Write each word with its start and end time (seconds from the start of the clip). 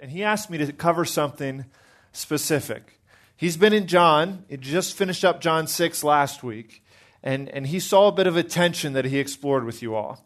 and 0.00 0.10
he 0.10 0.22
asked 0.22 0.50
me 0.50 0.58
to 0.58 0.72
cover 0.72 1.04
something 1.04 1.64
specific. 2.12 3.00
He's 3.36 3.56
been 3.56 3.72
in 3.72 3.86
John, 3.86 4.44
he 4.48 4.56
just 4.56 4.96
finished 4.96 5.24
up 5.24 5.40
John 5.40 5.66
6 5.66 6.04
last 6.04 6.42
week, 6.42 6.84
and, 7.22 7.48
and 7.48 7.66
he 7.66 7.80
saw 7.80 8.08
a 8.08 8.12
bit 8.12 8.26
of 8.26 8.36
a 8.36 8.42
tension 8.42 8.92
that 8.92 9.04
he 9.04 9.18
explored 9.18 9.64
with 9.64 9.82
you 9.82 9.94
all. 9.94 10.24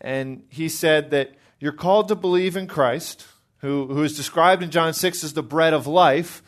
And 0.00 0.44
he 0.48 0.68
said 0.68 1.10
that 1.10 1.34
you're 1.58 1.72
called 1.72 2.08
to 2.08 2.14
believe 2.14 2.56
in 2.56 2.66
Christ, 2.66 3.26
who, 3.58 3.86
who 3.86 4.02
is 4.02 4.16
described 4.16 4.62
in 4.62 4.70
John 4.70 4.92
6 4.92 5.24
as 5.24 5.32
the 5.32 5.42
bread 5.42 5.72
of 5.72 5.86
life. 5.86 6.42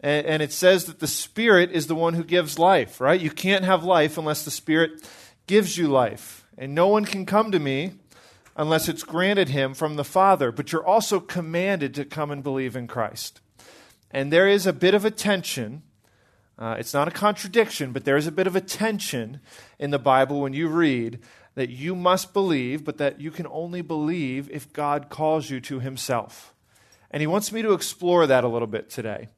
And, 0.00 0.26
and 0.26 0.42
it 0.42 0.52
says 0.52 0.84
that 0.86 1.00
the 1.00 1.06
Spirit 1.06 1.70
is 1.70 1.86
the 1.86 1.94
one 1.94 2.14
who 2.14 2.24
gives 2.24 2.58
life, 2.58 3.00
right? 3.00 3.20
You 3.20 3.30
can't 3.30 3.64
have 3.64 3.84
life 3.84 4.18
unless 4.18 4.44
the 4.44 4.50
Spirit 4.50 5.08
gives 5.46 5.78
you 5.78 5.88
life. 5.88 6.46
And 6.58 6.74
no 6.74 6.88
one 6.88 7.04
can 7.04 7.24
come 7.24 7.52
to 7.52 7.58
me 7.58 7.92
unless 8.56 8.88
it's 8.88 9.02
granted 9.02 9.48
him 9.48 9.74
from 9.74 9.96
the 9.96 10.04
Father. 10.04 10.52
But 10.52 10.72
you're 10.72 10.86
also 10.86 11.20
commanded 11.20 11.94
to 11.94 12.04
come 12.04 12.30
and 12.30 12.42
believe 12.42 12.76
in 12.76 12.86
Christ. 12.86 13.40
And 14.10 14.32
there 14.32 14.48
is 14.48 14.66
a 14.66 14.72
bit 14.72 14.94
of 14.94 15.04
a 15.04 15.10
tension. 15.10 15.82
Uh, 16.58 16.76
it's 16.78 16.94
not 16.94 17.08
a 17.08 17.12
contradiction, 17.12 17.92
but 17.92 18.04
there 18.04 18.16
is 18.16 18.26
a 18.26 18.32
bit 18.32 18.46
of 18.46 18.54
a 18.54 18.60
tension 18.60 19.40
in 19.78 19.90
the 19.90 19.98
Bible 19.98 20.40
when 20.40 20.52
you 20.52 20.68
read 20.68 21.18
that 21.54 21.70
you 21.70 21.94
must 21.94 22.32
believe, 22.32 22.84
but 22.84 22.98
that 22.98 23.20
you 23.20 23.30
can 23.30 23.46
only 23.48 23.82
believe 23.82 24.50
if 24.50 24.72
God 24.72 25.08
calls 25.08 25.50
you 25.50 25.60
to 25.60 25.80
himself. 25.80 26.54
And 27.10 27.20
he 27.20 27.26
wants 27.26 27.52
me 27.52 27.62
to 27.62 27.72
explore 27.72 28.26
that 28.26 28.44
a 28.44 28.48
little 28.48 28.68
bit 28.68 28.88
today. 28.88 29.28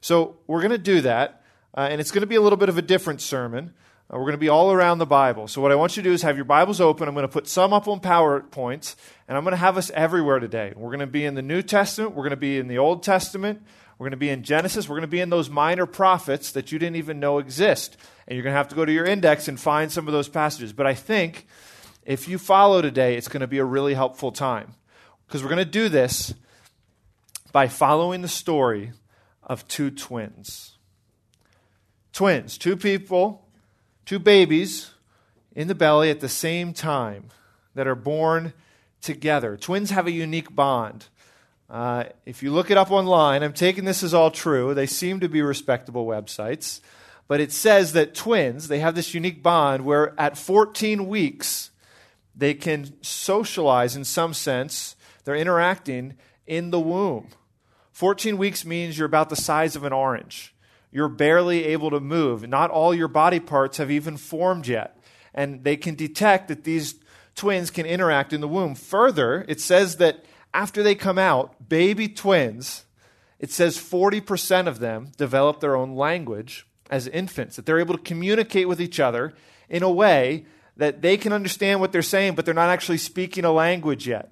So 0.00 0.36
we're 0.46 0.60
going 0.60 0.72
to 0.72 0.78
do 0.78 1.00
that, 1.02 1.42
uh, 1.74 1.88
and 1.90 2.00
it's 2.00 2.10
going 2.10 2.22
to 2.22 2.26
be 2.26 2.34
a 2.34 2.42
little 2.42 2.58
bit 2.58 2.68
of 2.68 2.76
a 2.76 2.82
different 2.82 3.20
sermon. 3.20 3.72
Uh, 4.12 4.18
we're 4.18 4.24
going 4.24 4.32
to 4.32 4.38
be 4.38 4.48
all 4.48 4.72
around 4.72 4.98
the 4.98 5.06
Bible. 5.06 5.48
So, 5.48 5.62
what 5.62 5.72
I 5.72 5.74
want 5.74 5.96
you 5.96 6.02
to 6.02 6.08
do 6.08 6.12
is 6.12 6.22
have 6.22 6.36
your 6.36 6.44
Bibles 6.44 6.80
open. 6.80 7.08
I'm 7.08 7.14
going 7.14 7.26
to 7.26 7.32
put 7.32 7.48
some 7.48 7.72
up 7.72 7.88
on 7.88 8.00
PowerPoints, 8.00 8.94
and 9.26 9.38
I'm 9.38 9.44
going 9.44 9.52
to 9.52 9.58
have 9.58 9.78
us 9.78 9.90
everywhere 9.90 10.38
today. 10.38 10.74
We're 10.76 10.90
going 10.90 11.00
to 11.00 11.06
be 11.06 11.24
in 11.24 11.34
the 11.34 11.42
New 11.42 11.62
Testament, 11.62 12.14
we're 12.14 12.24
going 12.24 12.30
to 12.30 12.36
be 12.36 12.58
in 12.58 12.68
the 12.68 12.76
Old 12.76 13.02
Testament, 13.02 13.62
we're 13.98 14.04
going 14.04 14.10
to 14.10 14.18
be 14.18 14.28
in 14.28 14.42
Genesis, 14.42 14.86
we're 14.86 14.96
going 14.96 15.02
to 15.02 15.06
be 15.06 15.20
in 15.20 15.30
those 15.30 15.48
minor 15.48 15.86
prophets 15.86 16.52
that 16.52 16.70
you 16.72 16.78
didn't 16.78 16.96
even 16.96 17.20
know 17.20 17.38
exist. 17.38 17.96
And 18.26 18.36
you're 18.36 18.42
going 18.42 18.52
to 18.52 18.58
have 18.58 18.68
to 18.68 18.74
go 18.74 18.84
to 18.84 18.92
your 18.92 19.06
index 19.06 19.48
and 19.48 19.58
find 19.58 19.90
some 19.90 20.06
of 20.06 20.12
those 20.12 20.28
passages. 20.28 20.74
But 20.74 20.86
I 20.86 20.94
think 20.94 21.46
if 22.04 22.28
you 22.28 22.36
follow 22.36 22.82
today, 22.82 23.16
it's 23.16 23.28
going 23.28 23.40
to 23.40 23.46
be 23.46 23.58
a 23.58 23.64
really 23.64 23.94
helpful 23.94 24.30
time. 24.30 24.74
Because 25.26 25.42
we're 25.42 25.48
going 25.48 25.64
to 25.64 25.70
do 25.70 25.88
this 25.88 26.34
by 27.50 27.66
following 27.66 28.20
the 28.20 28.28
story 28.28 28.92
of 29.42 29.66
two 29.68 29.90
twins. 29.90 30.76
Twins, 32.12 32.58
two 32.58 32.76
people 32.76 33.41
two 34.04 34.18
babies 34.18 34.90
in 35.54 35.68
the 35.68 35.74
belly 35.74 36.10
at 36.10 36.20
the 36.20 36.28
same 36.28 36.72
time 36.72 37.26
that 37.74 37.86
are 37.86 37.94
born 37.94 38.52
together. 39.00 39.56
Twins 39.56 39.90
have 39.90 40.06
a 40.06 40.12
unique 40.12 40.54
bond. 40.54 41.06
Uh, 41.68 42.04
if 42.26 42.42
you 42.42 42.52
look 42.52 42.70
it 42.70 42.76
up 42.76 42.90
online, 42.90 43.42
I'm 43.42 43.52
taking 43.52 43.84
this 43.84 44.02
as 44.02 44.12
all 44.12 44.30
true. 44.30 44.74
They 44.74 44.86
seem 44.86 45.20
to 45.20 45.28
be 45.28 45.42
respectable 45.42 46.06
websites. 46.06 46.80
But 47.28 47.40
it 47.40 47.52
says 47.52 47.92
that 47.94 48.14
twins, 48.14 48.68
they 48.68 48.80
have 48.80 48.94
this 48.94 49.14
unique 49.14 49.42
bond 49.42 49.84
where 49.84 50.18
at 50.20 50.36
14 50.36 51.06
weeks, 51.08 51.70
they 52.34 52.54
can 52.54 52.92
socialize 53.02 53.96
in 53.96 54.04
some 54.04 54.34
sense. 54.34 54.96
They're 55.24 55.36
interacting 55.36 56.14
in 56.46 56.70
the 56.70 56.80
womb. 56.80 57.28
14 57.92 58.36
weeks 58.36 58.64
means 58.64 58.98
you're 58.98 59.06
about 59.06 59.30
the 59.30 59.36
size 59.36 59.76
of 59.76 59.84
an 59.84 59.92
orange 59.92 60.51
you're 60.92 61.08
barely 61.08 61.64
able 61.64 61.90
to 61.90 62.00
move. 62.00 62.46
Not 62.46 62.70
all 62.70 62.94
your 62.94 63.08
body 63.08 63.40
parts 63.40 63.78
have 63.78 63.90
even 63.90 64.16
formed 64.16 64.68
yet. 64.68 64.98
And 65.34 65.64
they 65.64 65.76
can 65.76 65.94
detect 65.94 66.48
that 66.48 66.64
these 66.64 66.96
twins 67.34 67.70
can 67.70 67.86
interact 67.86 68.32
in 68.32 68.42
the 68.42 68.48
womb. 68.48 68.74
Further, 68.74 69.44
it 69.48 69.60
says 69.60 69.96
that 69.96 70.24
after 70.52 70.82
they 70.82 70.94
come 70.94 71.18
out, 71.18 71.68
baby 71.68 72.08
twins, 72.08 72.84
it 73.38 73.50
says 73.50 73.78
40% 73.78 74.66
of 74.66 74.78
them 74.78 75.12
develop 75.16 75.60
their 75.60 75.74
own 75.74 75.96
language 75.96 76.66
as 76.90 77.08
infants, 77.08 77.56
that 77.56 77.64
they're 77.64 77.80
able 77.80 77.96
to 77.96 78.02
communicate 78.02 78.68
with 78.68 78.80
each 78.80 79.00
other 79.00 79.32
in 79.70 79.82
a 79.82 79.90
way 79.90 80.44
that 80.76 81.00
they 81.00 81.16
can 81.16 81.32
understand 81.32 81.80
what 81.80 81.92
they're 81.92 82.02
saying, 82.02 82.34
but 82.34 82.44
they're 82.44 82.54
not 82.54 82.68
actually 82.68 82.98
speaking 82.98 83.44
a 83.44 83.52
language 83.52 84.06
yet. 84.06 84.31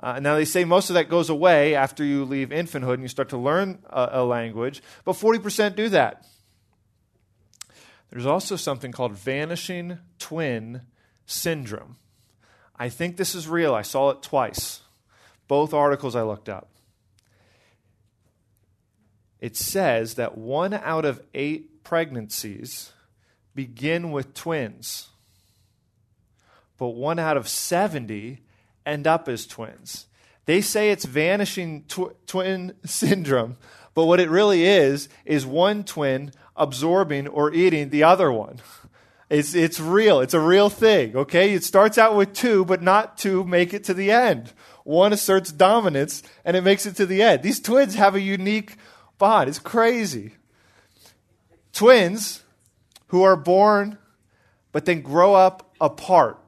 Uh, 0.00 0.20
now, 0.20 0.36
they 0.36 0.44
say 0.44 0.64
most 0.64 0.90
of 0.90 0.94
that 0.94 1.08
goes 1.08 1.28
away 1.28 1.74
after 1.74 2.04
you 2.04 2.24
leave 2.24 2.50
infanthood 2.50 2.94
and 2.94 3.02
you 3.02 3.08
start 3.08 3.30
to 3.30 3.36
learn 3.36 3.78
a, 3.90 4.08
a 4.12 4.24
language, 4.24 4.82
but 5.04 5.16
40% 5.16 5.74
do 5.74 5.88
that. 5.88 6.24
There's 8.10 8.26
also 8.26 8.56
something 8.56 8.92
called 8.92 9.12
vanishing 9.12 9.98
twin 10.18 10.82
syndrome. 11.26 11.96
I 12.78 12.88
think 12.88 13.16
this 13.16 13.34
is 13.34 13.48
real. 13.48 13.74
I 13.74 13.82
saw 13.82 14.10
it 14.10 14.22
twice, 14.22 14.82
both 15.48 15.74
articles 15.74 16.14
I 16.14 16.22
looked 16.22 16.48
up. 16.48 16.70
It 19.40 19.56
says 19.56 20.14
that 20.14 20.38
one 20.38 20.74
out 20.74 21.04
of 21.04 21.22
eight 21.34 21.84
pregnancies 21.84 22.92
begin 23.54 24.10
with 24.10 24.34
twins, 24.34 25.08
but 26.76 26.88
one 26.88 27.18
out 27.18 27.36
of 27.36 27.48
70 27.48 28.40
end 28.88 29.06
up 29.06 29.28
as 29.28 29.46
twins. 29.46 30.06
They 30.48 30.62
say 30.62 30.90
it's 30.90 31.04
vanishing 31.04 31.84
tw- 31.88 32.16
twin 32.26 32.72
syndrome, 32.82 33.58
but 33.94 34.06
what 34.06 34.18
it 34.18 34.30
really 34.30 34.64
is 34.64 35.10
is 35.26 35.44
one 35.44 35.84
twin 35.84 36.32
absorbing 36.56 37.28
or 37.28 37.52
eating 37.52 37.90
the 37.90 38.04
other 38.04 38.32
one. 38.32 38.60
It's, 39.28 39.54
it's 39.54 39.78
real. 39.78 40.20
It's 40.20 40.32
a 40.32 40.40
real 40.40 40.70
thing, 40.70 41.14
okay? 41.14 41.52
It 41.52 41.64
starts 41.64 41.98
out 41.98 42.16
with 42.16 42.32
two, 42.32 42.64
but 42.64 42.80
not 42.80 43.18
two 43.18 43.44
make 43.44 43.74
it 43.74 43.84
to 43.84 43.94
the 43.94 44.10
end. 44.10 44.54
One 44.84 45.12
asserts 45.12 45.52
dominance, 45.52 46.22
and 46.46 46.56
it 46.56 46.62
makes 46.62 46.86
it 46.86 46.96
to 46.96 47.04
the 47.04 47.20
end. 47.20 47.42
These 47.42 47.60
twins 47.60 47.94
have 47.96 48.14
a 48.14 48.20
unique 48.20 48.76
bond. 49.18 49.50
It's 49.50 49.58
crazy. 49.58 50.32
Twins 51.74 52.42
who 53.08 53.22
are 53.22 53.36
born, 53.36 53.98
but 54.72 54.86
then 54.86 55.02
grow 55.02 55.34
up 55.34 55.74
apart, 55.78 56.38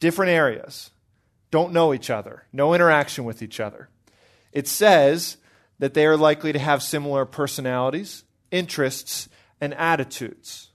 different 0.00 0.32
areas 0.32 0.90
don't 1.56 1.72
know 1.72 1.94
each 1.94 2.10
other, 2.10 2.44
no 2.52 2.74
interaction 2.74 3.24
with 3.24 3.40
each 3.40 3.60
other. 3.60 3.88
It 4.52 4.68
says 4.68 5.38
that 5.78 5.94
they 5.94 6.04
are 6.04 6.14
likely 6.14 6.52
to 6.52 6.58
have 6.58 6.82
similar 6.82 7.24
personalities, 7.24 8.24
interests, 8.50 9.30
and 9.58 9.72
attitudes. 9.72 10.68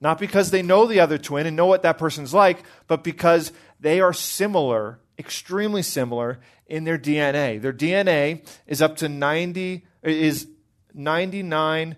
Not 0.00 0.18
because 0.18 0.50
they 0.50 0.60
know 0.60 0.86
the 0.86 0.98
other 0.98 1.18
twin 1.18 1.46
and 1.46 1.54
know 1.54 1.66
what 1.66 1.82
that 1.82 1.98
person's 1.98 2.34
like, 2.34 2.64
but 2.88 3.04
because 3.04 3.52
they 3.78 4.00
are 4.00 4.12
similar, 4.12 4.98
extremely 5.20 5.82
similar 5.82 6.40
in 6.66 6.82
their 6.82 6.98
DNA. 6.98 7.62
Their 7.62 7.72
DNA 7.72 8.44
is 8.66 8.82
up 8.82 8.96
to 8.96 9.08
90 9.08 9.86
is 10.02 10.48
99% 10.96 11.96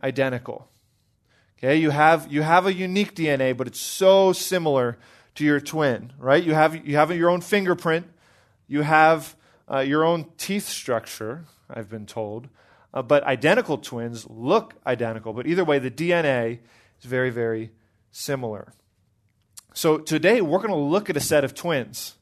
identical. 0.00 0.68
Okay, 1.58 1.74
you 1.74 1.90
have 1.90 2.32
you 2.32 2.42
have 2.42 2.66
a 2.66 2.72
unique 2.72 3.16
DNA, 3.16 3.56
but 3.56 3.66
it's 3.66 3.80
so 3.80 4.32
similar 4.32 4.96
to 5.34 5.44
your 5.44 5.60
twin, 5.60 6.12
right? 6.18 6.42
You 6.42 6.54
have, 6.54 6.86
you 6.86 6.96
have 6.96 7.10
your 7.16 7.30
own 7.30 7.40
fingerprint, 7.40 8.06
you 8.66 8.82
have 8.82 9.36
uh, 9.70 9.78
your 9.78 10.04
own 10.04 10.26
teeth 10.36 10.68
structure, 10.68 11.44
I've 11.70 11.88
been 11.88 12.06
told. 12.06 12.48
Uh, 12.94 13.02
but 13.02 13.24
identical 13.24 13.78
twins 13.78 14.28
look 14.28 14.74
identical. 14.86 15.32
But 15.32 15.46
either 15.46 15.64
way, 15.64 15.78
the 15.78 15.90
DNA 15.90 16.58
is 17.00 17.04
very, 17.04 17.30
very 17.30 17.70
similar. 18.10 18.74
So 19.74 19.98
today, 19.98 20.42
we're 20.42 20.58
going 20.58 20.70
to 20.70 20.76
look 20.76 21.08
at 21.08 21.16
a 21.16 21.20
set 21.20 21.44
of 21.44 21.54
twins, 21.54 22.16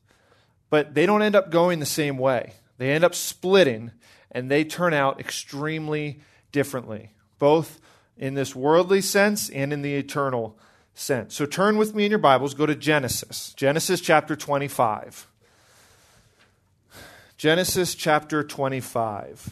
but 0.69 0.95
they 0.95 1.07
don't 1.07 1.23
end 1.23 1.35
up 1.35 1.51
going 1.51 1.81
the 1.81 1.87
same 1.87 2.17
way. 2.17 2.55
They 2.79 2.93
end 2.93 3.03
up 3.03 3.15
splitting, 3.15 3.91
and 4.31 4.49
they 4.49 4.63
turn 4.63 4.95
out 4.95 5.19
extremely 5.19 6.21
differently, 6.53 7.13
both 7.41 7.81
in 8.17 8.35
this 8.35 8.55
worldly 8.55 9.01
sense 9.01 9.51
and 9.51 9.73
in 9.73 9.83
the 9.83 9.97
eternal 9.97 10.57
sent. 10.95 11.33
So 11.33 11.47
turn 11.47 11.77
with 11.77 11.95
me 11.95 12.05
in 12.05 12.11
your 12.11 12.19
Bibles, 12.19 12.55
go 12.55 12.67
to 12.67 12.75
Genesis, 12.75 13.53
Genesis 13.57 14.01
chapter 14.01 14.37
25. 14.37 15.27
Genesis 17.37 17.95
chapter 17.95 18.43
25. 18.43 19.49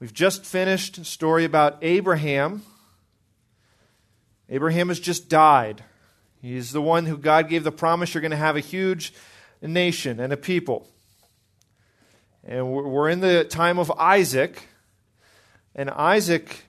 We've 0.00 0.14
just 0.14 0.46
finished 0.46 0.96
a 0.96 1.04
story 1.04 1.44
about 1.44 1.76
Abraham. 1.82 2.62
Abraham 4.48 4.88
has 4.88 4.98
just 4.98 5.28
died. 5.28 5.84
He's 6.40 6.72
the 6.72 6.80
one 6.80 7.04
who 7.04 7.18
God 7.18 7.50
gave 7.50 7.64
the 7.64 7.72
promise 7.72 8.14
you're 8.14 8.22
going 8.22 8.30
to 8.30 8.36
have 8.38 8.56
a 8.56 8.60
huge 8.60 9.12
nation 9.60 10.20
and 10.20 10.32
a 10.32 10.38
people. 10.38 10.88
And 12.44 12.72
we're 12.72 13.10
in 13.10 13.20
the 13.20 13.44
time 13.44 13.78
of 13.78 13.90
Isaac. 13.92 14.66
And 15.74 15.90
Isaac 15.90 16.64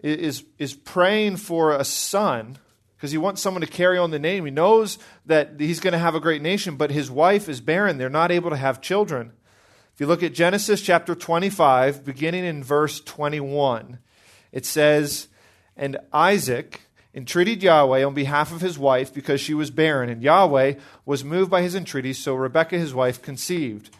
is, 0.00 0.44
is 0.58 0.72
praying 0.72 1.38
for 1.38 1.72
a 1.72 1.84
son 1.84 2.58
because 2.98 3.12
he 3.12 3.18
wants 3.18 3.40
someone 3.40 3.60
to 3.60 3.66
carry 3.68 3.96
on 3.96 4.10
the 4.10 4.18
name. 4.18 4.44
He 4.44 4.50
knows 4.50 4.98
that 5.24 5.52
he's 5.60 5.78
going 5.78 5.92
to 5.92 6.00
have 6.00 6.16
a 6.16 6.20
great 6.20 6.42
nation, 6.42 6.74
but 6.74 6.90
his 6.90 7.08
wife 7.08 7.48
is 7.48 7.60
barren. 7.60 7.96
They're 7.96 8.10
not 8.10 8.32
able 8.32 8.50
to 8.50 8.56
have 8.56 8.80
children. 8.80 9.30
If 9.94 10.00
you 10.00 10.08
look 10.08 10.24
at 10.24 10.34
Genesis 10.34 10.82
chapter 10.82 11.14
25, 11.14 12.04
beginning 12.04 12.44
in 12.44 12.64
verse 12.64 13.00
21, 13.00 14.00
it 14.50 14.66
says, 14.66 15.28
And 15.76 15.96
Isaac 16.12 16.80
entreated 17.14 17.62
Yahweh 17.62 18.02
on 18.02 18.14
behalf 18.14 18.52
of 18.52 18.62
his 18.62 18.80
wife 18.80 19.14
because 19.14 19.40
she 19.40 19.54
was 19.54 19.70
barren, 19.70 20.10
and 20.10 20.20
Yahweh 20.20 20.74
was 21.06 21.22
moved 21.22 21.52
by 21.52 21.62
his 21.62 21.76
entreaties, 21.76 22.18
so 22.18 22.34
Rebekah 22.34 22.78
his 22.78 22.94
wife 22.94 23.22
conceived. 23.22 23.90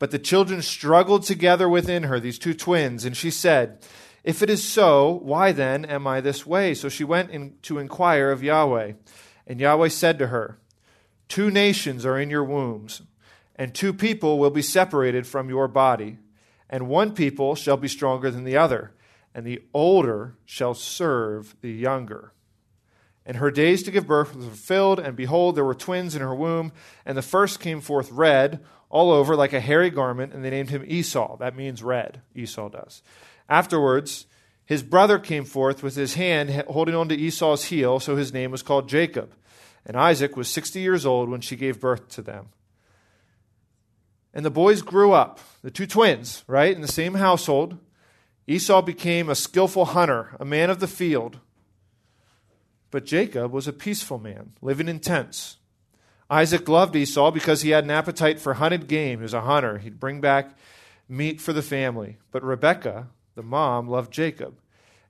But 0.00 0.10
the 0.10 0.18
children 0.18 0.60
struggled 0.60 1.22
together 1.22 1.68
within 1.68 2.04
her, 2.04 2.18
these 2.18 2.38
two 2.38 2.54
twins, 2.54 3.04
and 3.04 3.16
she 3.16 3.30
said, 3.30 3.78
If 4.22 4.42
it 4.42 4.50
is 4.50 4.62
so, 4.62 5.20
why 5.22 5.52
then 5.52 5.84
am 5.84 6.06
I 6.06 6.20
this 6.20 6.46
way? 6.46 6.74
So 6.74 6.88
she 6.88 7.04
went 7.04 7.30
in 7.30 7.54
to 7.62 7.78
inquire 7.78 8.30
of 8.30 8.42
Yahweh. 8.42 8.92
And 9.46 9.60
Yahweh 9.60 9.88
said 9.88 10.18
to 10.18 10.28
her, 10.28 10.58
Two 11.28 11.50
nations 11.50 12.04
are 12.04 12.18
in 12.18 12.28
your 12.28 12.44
wombs, 12.44 13.02
and 13.54 13.72
two 13.72 13.92
people 13.92 14.38
will 14.38 14.50
be 14.50 14.62
separated 14.62 15.26
from 15.26 15.48
your 15.48 15.68
body, 15.68 16.18
and 16.68 16.88
one 16.88 17.14
people 17.14 17.54
shall 17.54 17.76
be 17.76 17.88
stronger 17.88 18.30
than 18.30 18.44
the 18.44 18.56
other, 18.56 18.92
and 19.32 19.46
the 19.46 19.62
older 19.72 20.34
shall 20.44 20.74
serve 20.74 21.54
the 21.60 21.70
younger. 21.70 22.32
And 23.24 23.36
her 23.36 23.52
days 23.52 23.84
to 23.84 23.92
give 23.92 24.08
birth 24.08 24.34
were 24.34 24.42
fulfilled, 24.42 24.98
and 24.98 25.14
behold, 25.14 25.54
there 25.54 25.64
were 25.64 25.74
twins 25.74 26.16
in 26.16 26.20
her 26.20 26.34
womb, 26.34 26.72
and 27.06 27.16
the 27.16 27.22
first 27.22 27.60
came 27.60 27.80
forth 27.80 28.10
red 28.10 28.58
all 28.88 29.12
over 29.12 29.36
like 29.36 29.52
a 29.52 29.60
hairy 29.60 29.90
garment, 29.90 30.32
and 30.32 30.44
they 30.44 30.50
named 30.50 30.70
him 30.70 30.84
Esau. 30.84 31.36
That 31.36 31.54
means 31.54 31.82
red, 31.82 32.22
Esau 32.34 32.68
does. 32.70 33.02
Afterwards, 33.50 34.26
his 34.64 34.84
brother 34.84 35.18
came 35.18 35.44
forth 35.44 35.82
with 35.82 35.96
his 35.96 36.14
hand 36.14 36.50
holding 36.68 36.94
on 36.94 37.08
to 37.08 37.16
Esau's 37.16 37.64
heel, 37.64 37.98
so 37.98 38.14
his 38.14 38.32
name 38.32 38.52
was 38.52 38.62
called 38.62 38.88
Jacob. 38.88 39.34
And 39.84 39.96
Isaac 39.96 40.36
was 40.36 40.48
60 40.48 40.78
years 40.78 41.04
old 41.04 41.28
when 41.28 41.40
she 41.40 41.56
gave 41.56 41.80
birth 41.80 42.08
to 42.10 42.22
them. 42.22 42.50
And 44.32 44.44
the 44.44 44.50
boys 44.50 44.80
grew 44.80 45.10
up, 45.12 45.40
the 45.62 45.72
two 45.72 45.88
twins, 45.88 46.44
right, 46.46 46.72
in 46.72 46.82
the 46.82 46.88
same 46.88 47.14
household. 47.14 47.78
Esau 48.46 48.80
became 48.80 49.28
a 49.28 49.34
skillful 49.34 49.86
hunter, 49.86 50.36
a 50.38 50.44
man 50.44 50.70
of 50.70 50.78
the 50.78 50.86
field. 50.86 51.40
But 52.92 53.06
Jacob 53.06 53.50
was 53.50 53.66
a 53.66 53.72
peaceful 53.72 54.18
man, 54.18 54.52
living 54.62 54.88
in 54.88 55.00
tents. 55.00 55.56
Isaac 56.28 56.68
loved 56.68 56.94
Esau 56.94 57.32
because 57.32 57.62
he 57.62 57.70
had 57.70 57.82
an 57.82 57.90
appetite 57.90 58.38
for 58.38 58.54
hunted 58.54 58.86
game. 58.86 59.18
He 59.18 59.22
was 59.24 59.34
a 59.34 59.40
hunter. 59.40 59.78
He'd 59.78 59.98
bring 59.98 60.20
back 60.20 60.56
meat 61.08 61.40
for 61.40 61.52
the 61.52 61.62
family. 61.62 62.18
But 62.30 62.44
Rebekah, 62.44 63.08
the 63.40 63.46
mom, 63.46 63.88
loved 63.88 64.12
Jacob. 64.12 64.60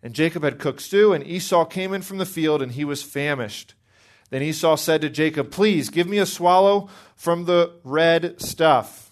And 0.04 0.14
Jacob 0.14 0.44
had 0.44 0.60
cooked 0.60 0.80
stew, 0.80 1.12
and 1.12 1.26
Esau 1.26 1.64
came 1.64 1.92
in 1.92 2.02
from 2.02 2.18
the 2.18 2.24
field, 2.24 2.62
and 2.62 2.72
he 2.72 2.84
was 2.84 3.02
famished. 3.02 3.74
Then 4.30 4.40
Esau 4.40 4.76
said 4.76 5.00
to 5.00 5.10
Jacob, 5.10 5.50
Please 5.50 5.90
give 5.90 6.08
me 6.08 6.18
a 6.18 6.26
swallow 6.26 6.88
from 7.16 7.44
the 7.44 7.72
red 7.82 8.40
stuff. 8.40 9.10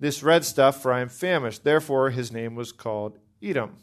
This 0.00 0.24
red 0.24 0.44
stuff, 0.44 0.82
for 0.82 0.92
I 0.92 1.00
am 1.00 1.08
famished. 1.08 1.62
Therefore 1.62 2.10
his 2.10 2.32
name 2.32 2.56
was 2.56 2.72
called 2.72 3.18
Edom. 3.40 3.76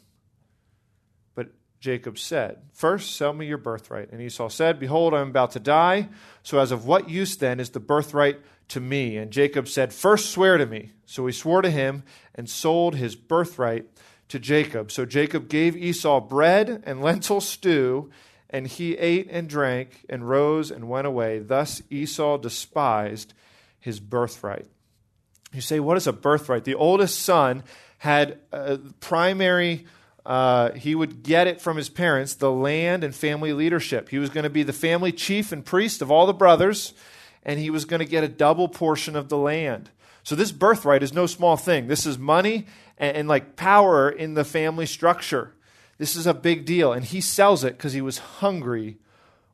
But 1.34 1.48
Jacob 1.80 2.18
said, 2.18 2.58
First, 2.74 3.16
sell 3.16 3.32
me 3.32 3.46
your 3.46 3.56
birthright. 3.56 4.10
And 4.12 4.20
Esau 4.20 4.50
said, 4.50 4.78
Behold, 4.78 5.14
I 5.14 5.22
am 5.22 5.30
about 5.30 5.52
to 5.52 5.60
die. 5.60 6.10
So, 6.42 6.58
as 6.58 6.72
of 6.72 6.84
what 6.84 7.08
use 7.08 7.36
then 7.36 7.58
is 7.58 7.70
the 7.70 7.80
birthright 7.80 8.38
to 8.68 8.80
me? 8.80 9.16
And 9.16 9.30
Jacob 9.30 9.66
said, 9.66 9.94
First, 9.94 10.28
swear 10.28 10.58
to 10.58 10.66
me. 10.66 10.92
So 11.06 11.26
he 11.26 11.32
swore 11.32 11.62
to 11.62 11.70
him 11.70 12.04
and 12.36 12.48
sold 12.48 12.94
his 12.94 13.16
birthright 13.16 13.86
to 14.30 14.38
Jacob. 14.38 14.90
So 14.90 15.04
Jacob 15.04 15.48
gave 15.48 15.76
Esau 15.76 16.20
bread 16.20 16.82
and 16.86 17.00
lentil 17.02 17.40
stew, 17.40 18.10
and 18.48 18.66
he 18.66 18.96
ate 18.96 19.28
and 19.30 19.48
drank 19.48 20.04
and 20.08 20.28
rose 20.28 20.70
and 20.70 20.88
went 20.88 21.06
away. 21.06 21.38
Thus 21.38 21.82
Esau 21.90 22.38
despised 22.38 23.34
his 23.78 24.00
birthright. 24.00 24.66
You 25.52 25.60
say, 25.60 25.78
What 25.78 25.96
is 25.96 26.06
a 26.06 26.12
birthright? 26.12 26.64
The 26.64 26.74
oldest 26.74 27.20
son 27.20 27.62
had 27.98 28.38
a 28.50 28.78
primary 29.00 29.86
uh, 30.24 30.72
he 30.72 30.94
would 30.94 31.22
get 31.22 31.46
it 31.46 31.60
from 31.60 31.76
his 31.76 31.88
parents, 31.88 32.34
the 32.34 32.52
land 32.52 33.04
and 33.04 33.14
family 33.14 33.52
leadership. 33.52 34.10
He 34.10 34.18
was 34.18 34.30
going 34.30 34.44
to 34.44 34.50
be 34.50 34.62
the 34.62 34.72
family 34.72 35.12
chief 35.12 35.50
and 35.50 35.64
priest 35.64 36.02
of 36.02 36.10
all 36.10 36.26
the 36.26 36.34
brothers, 36.34 36.92
and 37.42 37.58
he 37.58 37.70
was 37.70 37.84
going 37.84 38.00
to 38.00 38.06
get 38.06 38.22
a 38.22 38.28
double 38.28 38.68
portion 38.68 39.16
of 39.16 39.28
the 39.28 39.38
land. 39.38 39.90
So 40.22 40.34
this 40.34 40.52
birthright 40.52 41.02
is 41.02 41.12
no 41.12 41.26
small 41.26 41.56
thing. 41.56 41.86
This 41.86 42.06
is 42.06 42.18
money 42.18 42.66
and, 42.98 43.16
and 43.16 43.28
like 43.28 43.56
power 43.56 44.08
in 44.08 44.34
the 44.34 44.44
family 44.44 44.86
structure. 44.86 45.54
This 45.98 46.16
is 46.16 46.26
a 46.26 46.34
big 46.34 46.64
deal. 46.64 46.92
And 46.92 47.04
he 47.04 47.20
sells 47.20 47.64
it 47.64 47.76
because 47.76 47.92
he 47.92 48.00
was 48.00 48.18
hungry 48.18 48.98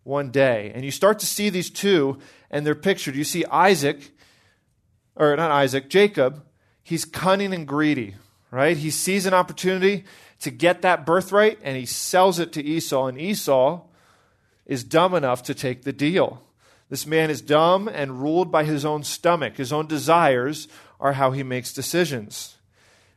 one 0.02 0.30
day. 0.30 0.70
And 0.74 0.84
you 0.84 0.90
start 0.90 1.18
to 1.20 1.26
see 1.26 1.50
these 1.50 1.70
two, 1.70 2.18
and 2.50 2.64
they're 2.64 2.74
pictured. 2.74 3.16
You 3.16 3.24
see 3.24 3.44
Isaac, 3.46 4.12
or 5.16 5.36
not 5.36 5.50
Isaac, 5.50 5.88
Jacob. 5.88 6.44
He's 6.82 7.04
cunning 7.04 7.52
and 7.52 7.66
greedy, 7.66 8.14
right? 8.52 8.76
He 8.76 8.90
sees 8.90 9.26
an 9.26 9.34
opportunity 9.34 10.04
to 10.40 10.50
get 10.50 10.82
that 10.82 11.06
birthright 11.06 11.58
and 11.62 11.76
he 11.76 11.86
sells 11.86 12.38
it 12.38 12.52
to 12.52 12.62
Esau, 12.64 13.06
and 13.06 13.20
Esau 13.20 13.82
is 14.66 14.84
dumb 14.84 15.14
enough 15.14 15.42
to 15.44 15.54
take 15.54 15.82
the 15.82 15.92
deal. 15.92 16.45
This 16.88 17.06
man 17.06 17.30
is 17.30 17.40
dumb 17.40 17.88
and 17.88 18.22
ruled 18.22 18.52
by 18.52 18.64
his 18.64 18.84
own 18.84 19.02
stomach. 19.02 19.56
His 19.56 19.72
own 19.72 19.86
desires 19.86 20.68
are 21.00 21.14
how 21.14 21.32
he 21.32 21.42
makes 21.42 21.72
decisions. 21.72 22.56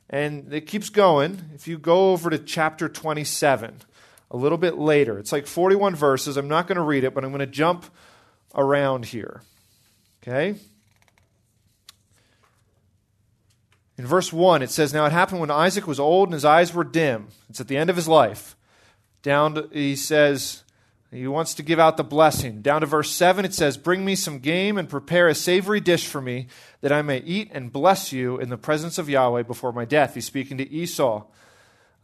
And 0.09 0.51
it 0.51 0.61
keeps 0.61 0.89
going. 0.89 1.51
If 1.53 1.67
you 1.67 1.77
go 1.77 2.11
over 2.11 2.29
to 2.31 2.39
chapter 2.39 2.89
27, 2.89 3.81
a 4.31 4.37
little 4.37 4.57
bit 4.57 4.77
later, 4.77 5.19
it's 5.19 5.31
like 5.31 5.45
41 5.45 5.95
verses. 5.95 6.35
I'm 6.35 6.47
not 6.47 6.67
going 6.67 6.77
to 6.77 6.81
read 6.81 7.03
it, 7.03 7.13
but 7.13 7.23
I'm 7.23 7.29
going 7.29 7.39
to 7.39 7.45
jump 7.45 7.85
around 8.55 9.05
here. 9.05 9.43
Okay? 10.23 10.55
In 13.99 14.05
verse 14.05 14.33
1, 14.33 14.63
it 14.63 14.71
says, 14.71 14.93
Now 14.93 15.05
it 15.05 15.11
happened 15.11 15.41
when 15.41 15.51
Isaac 15.51 15.85
was 15.85 15.99
old 15.99 16.29
and 16.29 16.33
his 16.33 16.45
eyes 16.45 16.73
were 16.73 16.83
dim. 16.83 17.27
It's 17.49 17.61
at 17.61 17.67
the 17.67 17.77
end 17.77 17.89
of 17.89 17.95
his 17.95 18.07
life. 18.07 18.55
Down 19.21 19.55
to, 19.55 19.69
he 19.71 19.95
says, 19.95 20.63
he 21.11 21.27
wants 21.27 21.55
to 21.55 21.63
give 21.63 21.79
out 21.79 21.97
the 21.97 22.03
blessing. 22.03 22.61
Down 22.61 22.81
to 22.81 22.87
verse 22.87 23.09
7, 23.09 23.43
it 23.43 23.53
says, 23.53 23.77
Bring 23.77 24.05
me 24.05 24.13
some 24.13 24.39
game 24.39 24.77
and 24.77 24.87
prepare 24.87 25.27
a 25.27 25.33
savory 25.33 25.79
dish 25.79 26.05
for 26.05 26.21
me, 26.21 26.47
that 26.81 26.91
I 26.91 27.01
may 27.01 27.17
eat 27.19 27.49
and 27.51 27.71
bless 27.71 28.13
you 28.13 28.39
in 28.39 28.49
the 28.49 28.57
presence 28.57 28.99
of 28.99 29.09
Yahweh 29.09 29.43
before 29.43 29.71
my 29.71 29.85
death. 29.85 30.13
He's 30.13 30.25
speaking 30.25 30.57
to 30.59 30.71
Esau. 30.71 31.25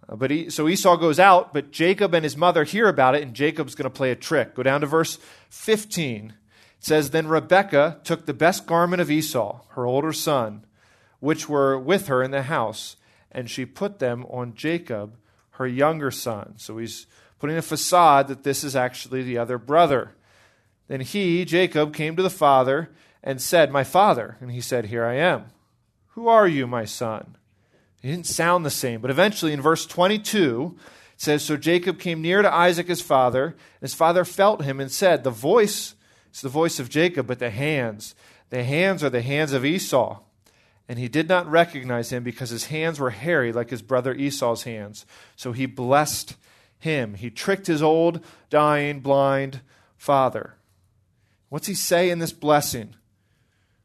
Uh, 0.09 0.15
but 0.15 0.31
he, 0.31 0.49
so 0.49 0.67
Esau 0.67 0.97
goes 0.97 1.19
out, 1.19 1.53
but 1.53 1.71
Jacob 1.71 2.15
and 2.15 2.23
his 2.23 2.35
mother 2.35 2.63
hear 2.63 2.87
about 2.87 3.13
it, 3.13 3.21
and 3.21 3.35
Jacob's 3.35 3.75
going 3.75 3.83
to 3.83 3.95
play 3.95 4.09
a 4.09 4.15
trick. 4.15 4.55
Go 4.55 4.63
down 4.63 4.81
to 4.81 4.87
verse 4.87 5.19
15. 5.49 6.29
It 6.29 6.33
says, 6.79 7.11
Then 7.11 7.27
Rebekah 7.27 7.99
took 8.03 8.25
the 8.25 8.33
best 8.33 8.65
garment 8.65 9.01
of 9.03 9.11
Esau, 9.11 9.61
her 9.69 9.85
older 9.85 10.13
son, 10.13 10.65
which 11.19 11.47
were 11.47 11.77
with 11.77 12.07
her 12.07 12.23
in 12.23 12.31
the 12.31 12.43
house, 12.43 12.95
and 13.31 13.51
she 13.51 13.67
put 13.67 13.99
them 13.99 14.25
on 14.31 14.55
Jacob, 14.55 15.17
her 15.51 15.67
younger 15.67 16.09
son. 16.09 16.55
So 16.57 16.79
he's 16.79 17.05
putting 17.45 17.57
a 17.59 17.61
facade 17.61 18.27
that 18.27 18.41
this 18.41 18.63
is 18.63 18.75
actually 18.75 19.21
the 19.21 19.37
other 19.37 19.59
brother. 19.59 20.15
Then 20.87 21.01
he, 21.01 21.45
Jacob, 21.45 21.93
came 21.93 22.15
to 22.15 22.23
the 22.23 22.29
father 22.31 22.89
and 23.21 23.39
said, 23.39 23.71
My 23.71 23.83
father. 23.83 24.35
And 24.41 24.51
he 24.51 24.61
said, 24.61 24.85
Here 24.85 25.05
I 25.05 25.13
am. 25.17 25.45
Who 26.15 26.27
are 26.27 26.47
you, 26.47 26.65
my 26.65 26.85
son? 26.85 27.37
He 28.01 28.09
didn't 28.09 28.25
sound 28.25 28.65
the 28.65 28.71
same, 28.71 28.99
but 28.99 29.11
eventually 29.11 29.53
in 29.53 29.61
verse 29.61 29.85
22, 29.85 30.75
it 30.75 31.21
says, 31.21 31.43
So 31.43 31.55
Jacob 31.55 31.99
came 31.99 32.23
near 32.23 32.41
to 32.41 32.51
Isaac 32.51 32.87
his 32.87 33.03
father, 33.03 33.45
and 33.45 33.81
his 33.81 33.93
father 33.93 34.25
felt 34.25 34.63
him 34.63 34.79
and 34.79 34.91
said, 34.91 35.23
The 35.23 35.29
voice 35.29 35.93
is 36.33 36.41
the 36.41 36.49
voice 36.49 36.79
of 36.79 36.89
Jacob, 36.89 37.27
but 37.27 37.37
the 37.37 37.51
hands, 37.51 38.15
the 38.49 38.63
hands 38.63 39.03
are 39.03 39.11
the 39.11 39.21
hands 39.21 39.53
of 39.53 39.63
Esau. 39.63 40.19
And 40.89 40.97
he 40.97 41.09
did 41.09 41.29
not 41.29 41.47
recognize 41.47 42.11
him 42.11 42.23
because 42.23 42.49
his 42.49 42.65
hands 42.65 42.99
were 42.99 43.11
hairy 43.11 43.53
like 43.53 43.69
his 43.69 43.83
brother 43.83 44.15
Esau's 44.15 44.63
hands. 44.63 45.05
So 45.35 45.51
he 45.51 45.67
blessed 45.67 46.37
him. 46.85 47.15
He 47.15 47.29
tricked 47.29 47.67
his 47.67 47.83
old, 47.83 48.23
dying, 48.49 49.01
blind 49.01 49.59
father. 49.97 50.55
What's 51.49 51.67
he 51.67 51.75
say 51.75 52.09
in 52.09 52.19
this 52.19 52.31
blessing? 52.31 52.95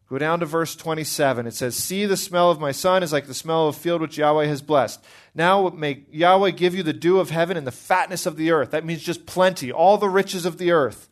Go 0.09 0.19
down 0.19 0.41
to 0.41 0.47
verse 0.47 0.75
27. 0.75 1.47
It 1.47 1.55
says, 1.55 1.77
See, 1.77 2.05
the 2.05 2.17
smell 2.17 2.51
of 2.51 2.61
my 2.61 2.73
son 2.73 3.03
is 3.03 3.13
like 3.13 3.27
the 3.27 3.35
smell 3.35 3.69
of 3.69 3.77
a 3.77 3.79
field 3.79 4.01
which 4.01 4.19
Yahweh 4.19 4.47
has 4.47 4.61
blessed. 4.61 5.05
Now 5.35 5.69
may 5.69 6.05
Yahweh 6.11 6.51
give 6.51 6.75
you 6.75 6.83
the 6.83 6.93
dew 6.93 7.21
of 7.21 7.31
heaven 7.31 7.57
and 7.57 7.67
the 7.67 7.73
fatness 7.73 8.27
of 8.27 8.37
the 8.37 8.51
earth. 8.51 8.73
That 8.73 8.85
means 8.85 9.03
just 9.03 9.25
plenty, 9.25 9.71
all 9.71 9.99
the 9.99 10.09
riches 10.09 10.45
of 10.45 10.59
the 10.59 10.73
earth. 10.73 11.09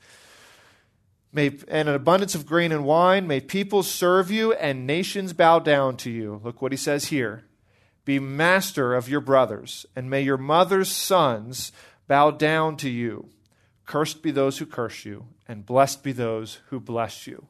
May, 1.33 1.59
and 1.69 1.89
an 1.89 1.95
abundance 1.95 2.35
of 2.35 2.47
grain 2.47 2.73
and 2.73 2.85
wine. 2.85 3.27
May 3.27 3.41
peoples 3.41 3.89
serve 3.89 4.31
you 4.31 4.53
and 4.55 4.87
nations 4.87 5.33
bow 5.33 5.61
down 5.61 5.97
to 5.99 6.11
you. 6.11 6.41
Look 6.43 6.61
what 6.61 6.73
he 6.73 6.79
says 6.79 7.07
here. 7.07 7.45
Be 8.09 8.19
master 8.19 8.95
of 8.95 9.11
your 9.11 9.21
brothers, 9.21 9.85
and 9.95 10.09
may 10.09 10.23
your 10.23 10.39
mother's 10.39 10.91
sons 10.91 11.73
bow 12.07 12.31
down 12.31 12.79
to 12.79 12.89
you. 12.89 13.29
Cursed 13.85 14.23
be 14.23 14.31
those 14.31 14.57
who 14.57 14.65
curse 14.65 15.05
you, 15.05 15.27
and 15.47 15.67
blessed 15.67 16.03
be 16.03 16.13
those 16.13 16.61
who 16.71 16.81
bless 16.81 17.27
you. 17.27 17.49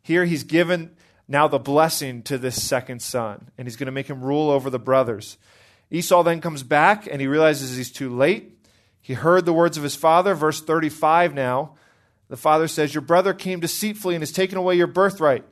Here 0.00 0.24
he's 0.24 0.42
given 0.42 0.96
now 1.28 1.48
the 1.48 1.58
blessing 1.58 2.22
to 2.22 2.38
this 2.38 2.62
second 2.62 3.02
son, 3.02 3.50
and 3.58 3.68
he's 3.68 3.76
going 3.76 3.88
to 3.88 3.92
make 3.92 4.06
him 4.06 4.24
rule 4.24 4.48
over 4.48 4.70
the 4.70 4.78
brothers. 4.78 5.36
Esau 5.90 6.22
then 6.22 6.40
comes 6.40 6.62
back, 6.62 7.06
and 7.06 7.20
he 7.20 7.26
realizes 7.26 7.76
he's 7.76 7.92
too 7.92 8.08
late. 8.08 8.58
He 9.02 9.12
heard 9.12 9.44
the 9.44 9.52
words 9.52 9.76
of 9.76 9.82
his 9.82 9.96
father, 9.96 10.34
verse 10.34 10.62
35 10.62 11.34
now. 11.34 11.74
The 12.30 12.38
father 12.38 12.68
says, 12.68 12.94
Your 12.94 13.02
brother 13.02 13.34
came 13.34 13.60
deceitfully 13.60 14.14
and 14.14 14.22
has 14.22 14.32
taken 14.32 14.56
away 14.56 14.76
your 14.76 14.86
birthright. 14.86 15.44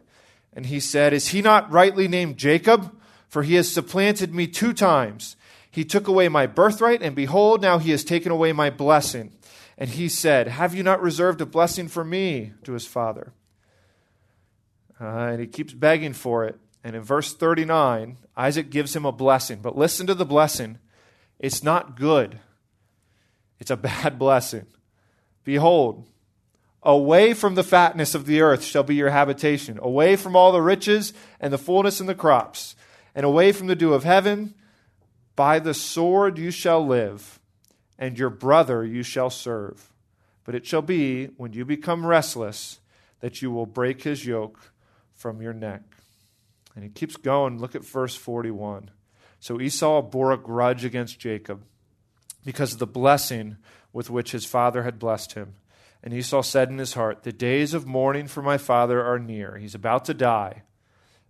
And 0.55 0.65
he 0.65 0.81
said, 0.81 1.13
Is 1.13 1.29
he 1.29 1.43
not 1.43 1.71
rightly 1.71 2.09
named 2.09 2.39
Jacob? 2.39 2.97
For 3.31 3.45
he 3.45 3.55
has 3.55 3.73
supplanted 3.73 4.35
me 4.35 4.47
two 4.47 4.75
times. 4.75 5.37
He 5.71 5.85
took 5.85 6.09
away 6.09 6.29
my 6.29 6.47
birthright, 6.47 7.01
and 7.01 7.15
behold, 7.15 7.63
now 7.63 7.79
he 7.79 7.93
has 7.93 8.05
taken 8.05 8.33
away 8.33 8.53
my 8.53 8.71
blessing. 8.71 9.33
And 9.79 9.89
he 9.89 10.09
said, 10.09 10.49
Have 10.49 10.75
you 10.75 10.83
not 10.83 11.01
reserved 11.01 11.41
a 11.41 11.47
blessing 11.47 11.89
for 11.89 12.05
me? 12.05 12.53
to 12.65 12.73
his 12.73 12.87
father. 12.87 13.33
Uh, 15.01 15.05
and 15.05 15.41
he 15.41 15.47
keeps 15.47 15.73
begging 15.73 16.13
for 16.13 16.45
it. 16.45 16.59
And 16.83 16.97
in 16.97 17.03
verse 17.03 17.33
39, 17.33 18.17
Isaac 18.37 18.69
gives 18.69 18.95
him 18.95 19.07
a 19.07 19.13
blessing. 19.13 19.61
But 19.63 19.79
listen 19.79 20.07
to 20.09 20.15
the 20.15 20.27
blessing. 20.27 20.79
It's 21.39 21.63
not 21.63 21.97
good, 21.97 22.41
it's 23.59 23.71
a 23.71 23.77
bad 23.77 24.19
blessing. 24.19 24.67
Behold, 25.45 26.07
away 26.83 27.33
from 27.33 27.55
the 27.55 27.63
fatness 27.63 28.15
of 28.15 28.27
the 28.27 28.43
earth 28.43 28.63
shall 28.63 28.83
be 28.83 28.97
your 28.97 29.11
habitation, 29.11 29.79
away 29.81 30.17
from 30.17 30.37
all 30.37 30.53
the 30.53 30.61
riches 30.61 31.15
and 31.41 31.53
the 31.53 31.59
fullness 31.59 32.01
and 32.01 32.09
the 32.09 32.15
crops, 32.15 32.75
and 33.15 33.25
away 33.25 33.53
from 33.53 33.67
the 33.67 33.77
dew 33.77 33.93
of 33.93 34.05
heaven. 34.05 34.55
By 35.37 35.59
the 35.59 35.75
sword 35.75 36.39
you 36.39 36.51
shall 36.51 36.85
live, 36.85 37.41
and 37.99 38.19
your 38.19 38.31
brother 38.31 38.85
you 38.85 39.03
shall 39.03 39.31
serve. 39.31 39.93
But 40.45 40.55
it 40.55 40.67
shall 40.67 40.83
be, 40.83 41.27
when 41.37 41.53
you 41.53 41.65
become 41.65 42.05
restless, 42.05 42.81
that 43.21 43.41
you 43.41 43.51
will 43.51 43.67
break 43.67 44.03
his 44.03 44.27
yoke 44.27 44.73
from 45.15 45.41
your 45.41 45.53
neck. 45.53 45.83
And 46.75 46.85
he 46.85 46.91
keeps 46.91 47.17
going. 47.17 47.59
Look 47.59 47.75
at 47.75 47.85
verse 47.85 48.15
41. 48.15 48.91
So 49.39 49.61
Esau 49.61 50.03
bore 50.03 50.33
a 50.33 50.39
grudge 50.39 50.85
against 50.85 51.19
Jacob 51.19 51.63
because 52.45 52.73
of 52.73 52.79
the 52.79 52.87
blessing 52.87 53.57
with 53.93 54.11
which 54.11 54.33
his 54.33 54.45
father 54.45 54.83
had 54.83 54.99
blessed 54.99 55.33
him. 55.33 55.55
And 56.03 56.15
Esau 56.15 56.43
said 56.43 56.71
in 56.71 56.79
his 56.79 56.95
heart, 56.95 57.23
The 57.23 57.33
days 57.33 57.75
of 57.75 57.87
mourning 57.87 58.27
for 58.27 58.43
my 58.43 58.57
father 58.57 59.05
are 59.05 59.19
near. 59.19 59.57
He's 59.57 59.75
about 59.75 60.05
to 60.07 60.15
die. 60.15 60.63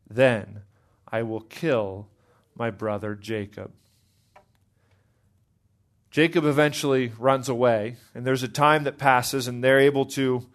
Then 0.09 0.63
I 1.13 1.23
will 1.23 1.41
kill 1.41 2.09
my 2.57 2.71
brother 2.71 3.15
Jacob. 3.15 3.73
Jacob 6.11 6.45
eventually 6.45 7.13
runs 7.19 7.49
away, 7.49 7.97
and 8.15 8.27
there's 8.27 8.43
a 8.43 8.49
time 8.49 8.85
that 8.85 8.99
passes, 8.99 9.47
and 9.47 9.63
they're 9.63 9.79
able 9.79 10.07
to 10.07 10.47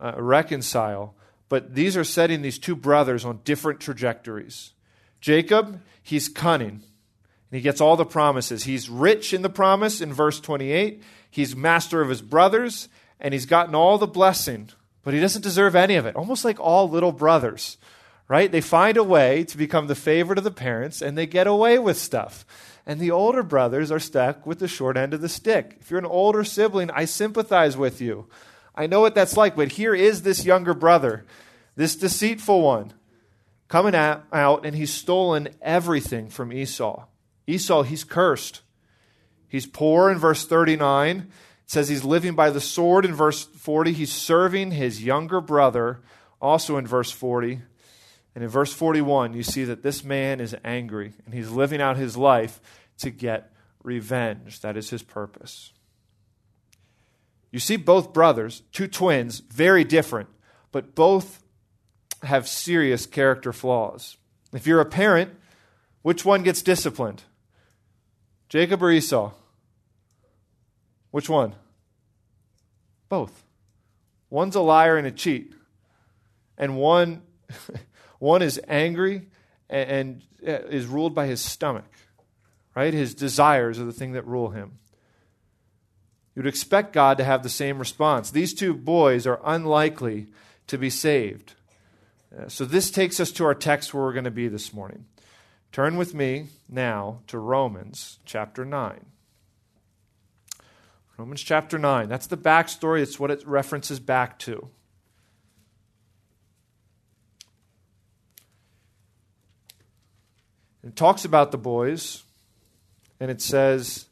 uh, 0.00 0.14
reconcile. 0.16 1.14
But 1.48 1.74
these 1.74 1.96
are 1.96 2.04
setting 2.04 2.42
these 2.42 2.58
two 2.58 2.74
brothers 2.74 3.24
on 3.24 3.40
different 3.44 3.80
trajectories. 3.80 4.72
Jacob, 5.20 5.80
he's 6.02 6.28
cunning, 6.28 6.70
and 6.70 6.82
he 7.50 7.60
gets 7.60 7.80
all 7.80 7.96
the 7.96 8.06
promises. 8.06 8.64
He's 8.64 8.88
rich 8.88 9.34
in 9.34 9.42
the 9.42 9.50
promise 9.50 10.00
in 10.00 10.12
verse 10.12 10.40
28, 10.40 11.02
he's 11.30 11.54
master 11.54 12.00
of 12.00 12.08
his 12.08 12.22
brothers, 12.22 12.88
and 13.20 13.34
he's 13.34 13.46
gotten 13.46 13.74
all 13.74 13.98
the 13.98 14.06
blessing, 14.06 14.70
but 15.02 15.12
he 15.12 15.20
doesn't 15.20 15.42
deserve 15.42 15.74
any 15.74 15.96
of 15.96 16.06
it. 16.06 16.16
Almost 16.16 16.44
like 16.44 16.60
all 16.60 16.88
little 16.88 17.12
brothers, 17.12 17.76
right? 18.28 18.52
They 18.52 18.60
find 18.60 18.96
a 18.96 19.04
way 19.04 19.44
to 19.44 19.56
become 19.56 19.86
the 19.86 19.94
favorite 19.94 20.38
of 20.38 20.44
the 20.44 20.50
parents, 20.50 21.02
and 21.02 21.16
they 21.16 21.26
get 21.26 21.46
away 21.46 21.78
with 21.78 21.98
stuff 21.98 22.44
and 22.88 22.98
the 22.98 23.10
older 23.10 23.42
brothers 23.42 23.92
are 23.92 24.00
stuck 24.00 24.46
with 24.46 24.60
the 24.60 24.66
short 24.66 24.96
end 24.96 25.12
of 25.12 25.20
the 25.20 25.28
stick. 25.28 25.76
If 25.78 25.90
you're 25.90 26.00
an 26.00 26.06
older 26.06 26.42
sibling, 26.42 26.90
I 26.90 27.04
sympathize 27.04 27.76
with 27.76 28.00
you. 28.00 28.28
I 28.74 28.86
know 28.86 29.00
what 29.00 29.14
that's 29.14 29.36
like, 29.36 29.54
but 29.54 29.72
here 29.72 29.94
is 29.94 30.22
this 30.22 30.46
younger 30.46 30.72
brother, 30.72 31.26
this 31.76 31.94
deceitful 31.94 32.62
one, 32.62 32.94
coming 33.68 33.94
out, 33.94 34.64
and 34.64 34.74
he's 34.74 34.92
stolen 34.92 35.50
everything 35.60 36.30
from 36.30 36.50
Esau. 36.50 37.04
Esau, 37.46 37.82
he's 37.82 38.04
cursed. 38.04 38.62
He's 39.48 39.66
poor 39.66 40.10
in 40.10 40.16
verse 40.16 40.46
39. 40.46 41.18
It 41.18 41.26
says 41.66 41.90
he's 41.90 42.04
living 42.04 42.34
by 42.34 42.48
the 42.48 42.60
sword 42.60 43.04
in 43.04 43.14
verse 43.14 43.44
40. 43.44 43.92
He's 43.92 44.12
serving 44.12 44.70
his 44.70 45.04
younger 45.04 45.42
brother, 45.42 46.00
also 46.40 46.78
in 46.78 46.86
verse 46.86 47.10
40. 47.10 47.60
And 48.38 48.44
in 48.44 48.50
verse 48.50 48.72
41, 48.72 49.32
you 49.32 49.42
see 49.42 49.64
that 49.64 49.82
this 49.82 50.04
man 50.04 50.38
is 50.38 50.54
angry 50.62 51.12
and 51.24 51.34
he's 51.34 51.50
living 51.50 51.80
out 51.82 51.96
his 51.96 52.16
life 52.16 52.60
to 52.98 53.10
get 53.10 53.52
revenge. 53.82 54.60
That 54.60 54.76
is 54.76 54.90
his 54.90 55.02
purpose. 55.02 55.72
You 57.50 57.58
see 57.58 57.74
both 57.74 58.12
brothers, 58.12 58.62
two 58.70 58.86
twins, 58.86 59.40
very 59.40 59.82
different, 59.82 60.28
but 60.70 60.94
both 60.94 61.42
have 62.22 62.46
serious 62.46 63.06
character 63.06 63.52
flaws. 63.52 64.16
If 64.52 64.68
you're 64.68 64.80
a 64.80 64.86
parent, 64.86 65.32
which 66.02 66.24
one 66.24 66.44
gets 66.44 66.62
disciplined? 66.62 67.24
Jacob 68.48 68.84
or 68.84 68.92
Esau? 68.92 69.32
Which 71.10 71.28
one? 71.28 71.56
Both. 73.08 73.42
One's 74.30 74.54
a 74.54 74.60
liar 74.60 74.96
and 74.96 75.08
a 75.08 75.10
cheat, 75.10 75.54
and 76.56 76.76
one 76.76 77.22
One 78.18 78.42
is 78.42 78.60
angry 78.66 79.28
and, 79.70 80.22
uh, 80.46 80.50
is 80.50 80.86
ruled 80.86 81.14
by 81.14 81.26
his 81.26 81.40
stomach, 81.40 81.90
right? 82.74 82.92
His 82.92 83.14
desires 83.14 83.78
are 83.78 83.84
the 83.84 83.92
thing 83.92 84.12
that 84.12 84.26
rule 84.26 84.50
him. 84.50 84.78
You 86.34 86.42
would 86.42 86.48
expect 86.48 86.92
God 86.92 87.18
to 87.18 87.24
have 87.24 87.42
the 87.42 87.48
same 87.48 87.78
response. 87.78 88.30
These 88.30 88.54
two 88.54 88.74
boys 88.74 89.26
are 89.26 89.40
unlikely 89.44 90.28
to 90.68 90.78
be 90.78 90.90
saved. 90.90 91.54
Uh, 92.36 92.48
so, 92.48 92.64
this 92.64 92.90
takes 92.90 93.18
us 93.20 93.32
to 93.32 93.44
our 93.44 93.54
text 93.54 93.92
where 93.92 94.04
we're 94.04 94.12
going 94.12 94.24
to 94.24 94.30
be 94.30 94.48
this 94.48 94.72
morning. 94.72 95.06
Turn 95.72 95.96
with 95.96 96.14
me 96.14 96.48
now 96.68 97.20
to 97.26 97.38
Romans 97.38 98.18
chapter 98.24 98.64
9. 98.64 99.06
Romans 101.16 101.42
chapter 101.42 101.78
9. 101.78 102.08
That's 102.08 102.28
the 102.28 102.36
backstory, 102.36 103.02
it's 103.02 103.18
what 103.18 103.32
it 103.32 103.46
references 103.46 103.98
back 103.98 104.38
to. 104.40 104.68
It 110.84 110.96
talks 110.96 111.24
about 111.24 111.50
the 111.50 111.58
boys, 111.58 112.22
and 113.18 113.30
it 113.30 113.42
says, 113.42 114.06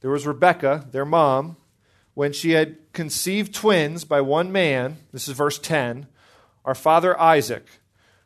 There 0.00 0.10
was 0.10 0.26
Rebekah, 0.26 0.86
their 0.90 1.04
mom, 1.04 1.56
when 2.14 2.32
she 2.32 2.52
had 2.52 2.76
conceived 2.92 3.54
twins 3.54 4.04
by 4.04 4.20
one 4.20 4.50
man, 4.52 4.98
this 5.12 5.28
is 5.28 5.34
verse 5.34 5.58
10, 5.58 6.06
our 6.64 6.74
father 6.74 7.18
Isaac. 7.20 7.66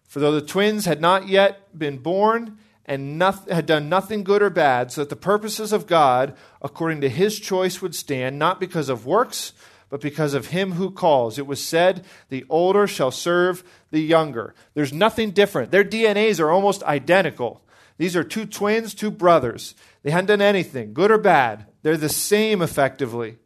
For 0.07 0.21
though 0.21 0.33
the 0.33 0.43
twins 0.43 0.85
had 0.85 1.00
not 1.00 1.29
yet 1.29 1.77
been 1.77 1.99
born 1.99 2.59
and 2.85 3.19
noth- 3.19 3.50
had 3.50 3.67
done 3.67 3.88
nothing 3.88 4.25
good 4.25 4.43
or 4.43 4.50
bad, 4.50 4.91
so 4.93 5.03
that 5.03 5.11
the 5.11 5.17
purposes 5.17 5.73
of 5.73 5.87
God, 5.87 6.35
according 6.62 7.03
to 7.03 7.09
his 7.11 7.38
choice, 7.38 7.83
would 7.83 7.95
stand, 7.95 8.38
not 8.38 8.61
because 8.61 8.88
of 8.88 9.05
works, 9.05 9.53
but 9.90 10.00
because 10.00 10.35
of 10.35 10.49
him 10.49 10.73
who 10.73 10.90
calls. 10.90 11.38
It 11.38 11.47
was 11.47 11.64
said, 11.64 12.04
The 12.28 12.45
older 12.49 12.87
shall 12.87 13.11
serve 13.11 13.64
the 13.90 14.00
younger. 14.00 14.54
There's 14.75 14.92
nothing 14.92 15.30
different. 15.30 15.71
Their 15.71 15.85
DNAs 15.85 16.40
are 16.40 16.50
almost 16.50 16.83
identical. 16.85 17.62
These 17.97 18.14
are 18.14 18.25
two 18.25 18.47
twins, 18.47 18.95
two 18.95 19.11
brothers. 19.11 19.75
They 20.02 20.11
hadn't 20.11 20.26
done 20.26 20.42
anything, 20.42 20.92
good 20.92 21.11
or 21.11 21.18
bad. 21.18 21.66
They're 21.83 21.97
the 21.97 22.09
same 22.09 22.62
effectively. 22.62 23.38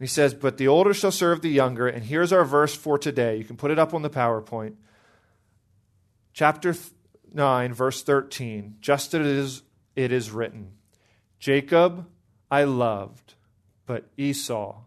He 0.00 0.06
says, 0.06 0.34
But 0.34 0.58
the 0.58 0.68
older 0.68 0.94
shall 0.94 1.12
serve 1.12 1.42
the 1.42 1.50
younger. 1.50 1.86
And 1.86 2.04
here's 2.04 2.32
our 2.32 2.44
verse 2.44 2.74
for 2.74 2.98
today. 2.98 3.36
You 3.36 3.44
can 3.44 3.56
put 3.56 3.70
it 3.70 3.78
up 3.78 3.94
on 3.94 4.02
the 4.02 4.10
PowerPoint. 4.10 4.74
Chapter 6.32 6.74
9, 7.32 7.72
verse 7.74 8.02
13. 8.02 8.78
Just 8.80 9.14
as 9.14 9.20
it 9.20 9.26
is, 9.26 9.62
it 9.94 10.12
is 10.12 10.30
written 10.30 10.72
Jacob 11.38 12.08
I 12.50 12.64
loved, 12.64 13.34
but 13.86 14.06
Esau 14.16 14.80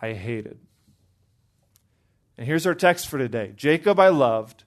I 0.00 0.12
hated. 0.12 0.58
And 2.38 2.46
here's 2.46 2.66
our 2.66 2.74
text 2.74 3.08
for 3.08 3.18
today 3.18 3.52
Jacob 3.56 4.00
I 4.00 4.08
loved, 4.08 4.64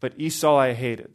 but 0.00 0.14
Esau 0.18 0.56
I 0.56 0.72
hated. 0.72 1.12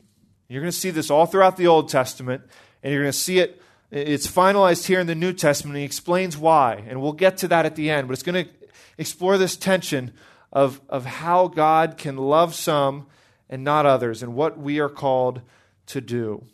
You're 0.47 0.61
going 0.61 0.71
to 0.71 0.77
see 0.77 0.91
this 0.91 1.09
all 1.09 1.25
throughout 1.25 1.57
the 1.57 1.67
Old 1.67 1.89
Testament, 1.89 2.43
and 2.83 2.93
you're 2.93 3.01
going 3.01 3.11
to 3.11 3.17
see 3.17 3.39
it. 3.39 3.61
It's 3.89 4.27
finalized 4.27 4.85
here 4.85 4.99
in 4.99 5.07
the 5.07 5.15
New 5.15 5.33
Testament. 5.33 5.75
and 5.75 5.79
He 5.79 5.85
explains 5.85 6.37
why, 6.37 6.83
and 6.87 7.01
we'll 7.01 7.13
get 7.13 7.37
to 7.37 7.47
that 7.47 7.65
at 7.65 7.75
the 7.75 7.89
end. 7.89 8.07
But 8.07 8.13
it's 8.13 8.23
going 8.23 8.45
to 8.45 8.51
explore 8.97 9.37
this 9.37 9.55
tension 9.57 10.13
of, 10.51 10.81
of 10.89 11.05
how 11.05 11.47
God 11.47 11.97
can 11.97 12.17
love 12.17 12.53
some 12.53 13.07
and 13.49 13.63
not 13.63 13.85
others, 13.85 14.23
and 14.23 14.35
what 14.35 14.57
we 14.57 14.79
are 14.79 14.89
called 14.89 15.41
to 15.87 16.01
do. 16.01 16.45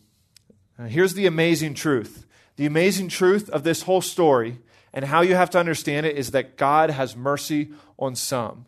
Now, 0.77 0.85
here's 0.85 1.13
the 1.13 1.25
amazing 1.25 1.73
truth 1.73 2.25
the 2.57 2.65
amazing 2.65 3.07
truth 3.07 3.49
of 3.49 3.63
this 3.63 3.83
whole 3.83 4.01
story 4.01 4.59
and 4.93 5.05
how 5.05 5.21
you 5.21 5.35
have 5.35 5.49
to 5.51 5.59
understand 5.59 6.05
it 6.05 6.17
is 6.17 6.31
that 6.31 6.57
God 6.57 6.89
has 6.89 7.15
mercy 7.15 7.71
on 7.97 8.15
some. 8.15 8.65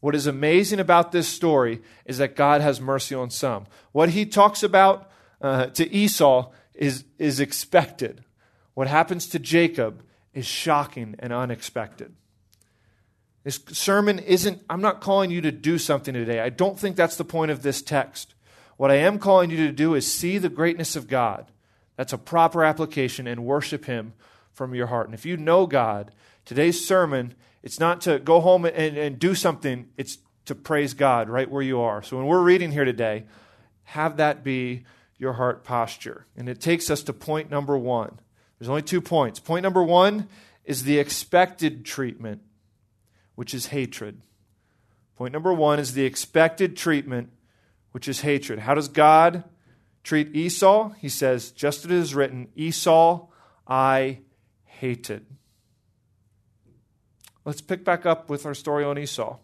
What 0.00 0.14
is 0.14 0.26
amazing 0.26 0.78
about 0.78 1.10
this 1.10 1.28
story 1.28 1.82
is 2.04 2.18
that 2.18 2.36
God 2.36 2.60
has 2.60 2.80
mercy 2.80 3.14
on 3.14 3.30
some. 3.30 3.66
What 3.92 4.10
he 4.10 4.24
talks 4.24 4.62
about 4.62 5.10
uh, 5.40 5.66
to 5.66 5.92
Esau 5.92 6.52
is, 6.74 7.04
is 7.18 7.40
expected. 7.40 8.24
What 8.74 8.86
happens 8.86 9.26
to 9.28 9.40
Jacob 9.40 10.04
is 10.32 10.46
shocking 10.46 11.16
and 11.18 11.32
unexpected. 11.32 12.14
This 13.42 13.60
sermon 13.72 14.20
isn't, 14.20 14.62
I'm 14.70 14.80
not 14.80 15.00
calling 15.00 15.30
you 15.30 15.40
to 15.40 15.50
do 15.50 15.78
something 15.78 16.14
today. 16.14 16.40
I 16.40 16.50
don't 16.50 16.78
think 16.78 16.94
that's 16.94 17.16
the 17.16 17.24
point 17.24 17.50
of 17.50 17.62
this 17.62 17.82
text. 17.82 18.34
What 18.76 18.92
I 18.92 18.96
am 18.96 19.18
calling 19.18 19.50
you 19.50 19.56
to 19.66 19.72
do 19.72 19.94
is 19.94 20.10
see 20.10 20.38
the 20.38 20.48
greatness 20.48 20.94
of 20.94 21.08
God. 21.08 21.50
That's 21.96 22.12
a 22.12 22.18
proper 22.18 22.62
application 22.62 23.26
and 23.26 23.44
worship 23.44 23.86
Him 23.86 24.12
from 24.58 24.74
your 24.74 24.88
heart. 24.88 25.06
And 25.06 25.14
if 25.14 25.24
you 25.24 25.38
know 25.38 25.66
God, 25.66 26.10
today's 26.44 26.86
sermon, 26.86 27.34
it's 27.62 27.80
not 27.80 28.02
to 28.02 28.18
go 28.18 28.40
home 28.40 28.66
and, 28.66 28.98
and 28.98 29.18
do 29.18 29.34
something, 29.34 29.88
it's 29.96 30.18
to 30.44 30.54
praise 30.54 30.92
God 30.92 31.30
right 31.30 31.50
where 31.50 31.62
you 31.62 31.80
are. 31.80 32.02
So 32.02 32.18
when 32.18 32.26
we're 32.26 32.42
reading 32.42 32.72
here 32.72 32.84
today, 32.84 33.24
have 33.84 34.18
that 34.18 34.44
be 34.44 34.84
your 35.16 35.34
heart 35.34 35.64
posture. 35.64 36.26
And 36.36 36.48
it 36.48 36.60
takes 36.60 36.90
us 36.90 37.02
to 37.04 37.12
point 37.12 37.50
number 37.50 37.78
one. 37.78 38.18
There's 38.58 38.68
only 38.68 38.82
two 38.82 39.00
points. 39.00 39.38
Point 39.38 39.62
number 39.62 39.82
one 39.82 40.28
is 40.64 40.82
the 40.82 40.98
expected 40.98 41.84
treatment, 41.84 42.42
which 43.36 43.54
is 43.54 43.66
hatred. 43.66 44.20
Point 45.16 45.32
number 45.32 45.52
one 45.52 45.78
is 45.78 45.94
the 45.94 46.04
expected 46.04 46.76
treatment, 46.76 47.30
which 47.92 48.08
is 48.08 48.22
hatred. 48.22 48.58
How 48.58 48.74
does 48.74 48.88
God 48.88 49.44
treat 50.02 50.34
Esau? 50.34 50.90
He 50.98 51.08
says, 51.08 51.52
just 51.52 51.84
as 51.84 51.90
it 51.90 51.92
is 51.92 52.14
written, 52.14 52.48
Esau 52.56 53.28
I 53.66 54.20
hated. 54.78 55.26
Let's 57.44 57.60
pick 57.60 57.84
back 57.84 58.06
up 58.06 58.28
with 58.28 58.46
our 58.46 58.54
story 58.54 58.84
on 58.84 58.98
Esau. 58.98 59.38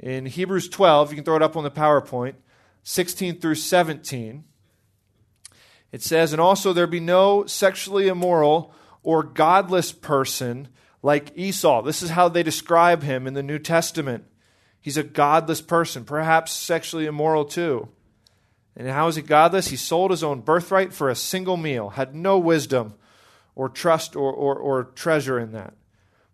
In 0.00 0.26
Hebrews 0.26 0.68
12, 0.68 1.10
you 1.10 1.16
can 1.16 1.24
throw 1.24 1.36
it 1.36 1.42
up 1.42 1.56
on 1.56 1.64
the 1.64 1.70
PowerPoint, 1.70 2.34
16 2.82 3.40
through 3.40 3.54
17, 3.54 4.44
it 5.92 6.02
says, 6.02 6.32
And 6.32 6.40
also 6.40 6.72
there 6.72 6.86
be 6.86 7.00
no 7.00 7.46
sexually 7.46 8.08
immoral 8.08 8.74
or 9.02 9.22
godless 9.22 9.92
person 9.92 10.68
like 11.02 11.36
Esau. 11.36 11.82
This 11.82 12.02
is 12.02 12.10
how 12.10 12.28
they 12.28 12.42
describe 12.42 13.02
him 13.02 13.26
in 13.26 13.34
the 13.34 13.42
New 13.42 13.58
Testament. 13.58 14.24
He's 14.80 14.96
a 14.96 15.04
godless 15.04 15.60
person, 15.60 16.04
perhaps 16.04 16.52
sexually 16.52 17.06
immoral 17.06 17.44
too. 17.44 17.88
And 18.74 18.88
how 18.88 19.06
is 19.08 19.16
he 19.16 19.22
godless? 19.22 19.68
He 19.68 19.76
sold 19.76 20.10
his 20.10 20.24
own 20.24 20.40
birthright 20.40 20.94
for 20.94 21.10
a 21.10 21.14
single 21.14 21.58
meal, 21.58 21.90
had 21.90 22.14
no 22.14 22.38
wisdom 22.38 22.94
or 23.54 23.68
trust 23.68 24.16
or, 24.16 24.32
or, 24.32 24.56
or 24.56 24.84
treasure 24.84 25.38
in 25.38 25.52
that. 25.52 25.74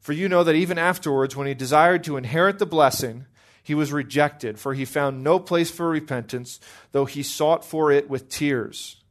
For 0.01 0.13
you 0.13 0.29
know 0.29 0.45
that 0.45 0.55
even 0.55 0.79
afterwards, 0.79 1.37
when 1.37 1.47
he 1.47 1.55
desired 1.55 2.05
to 2.05 2.17
inherit 2.17 2.59
the 2.59 2.67
blessing, 2.67 3.27
he 3.63 3.75
was 3.75 3.93
rejected, 3.93 4.59
for 4.59 4.73
he 4.73 4.85
found 4.85 5.23
no 5.23 5.39
place 5.39 5.71
for 5.71 5.89
repentance, 5.89 6.61
though 6.93 7.05
he 7.05 7.23
sought 7.23 7.65
for 7.65 7.93
it 7.93 8.09
with 8.09 8.29
tears. 8.29 9.03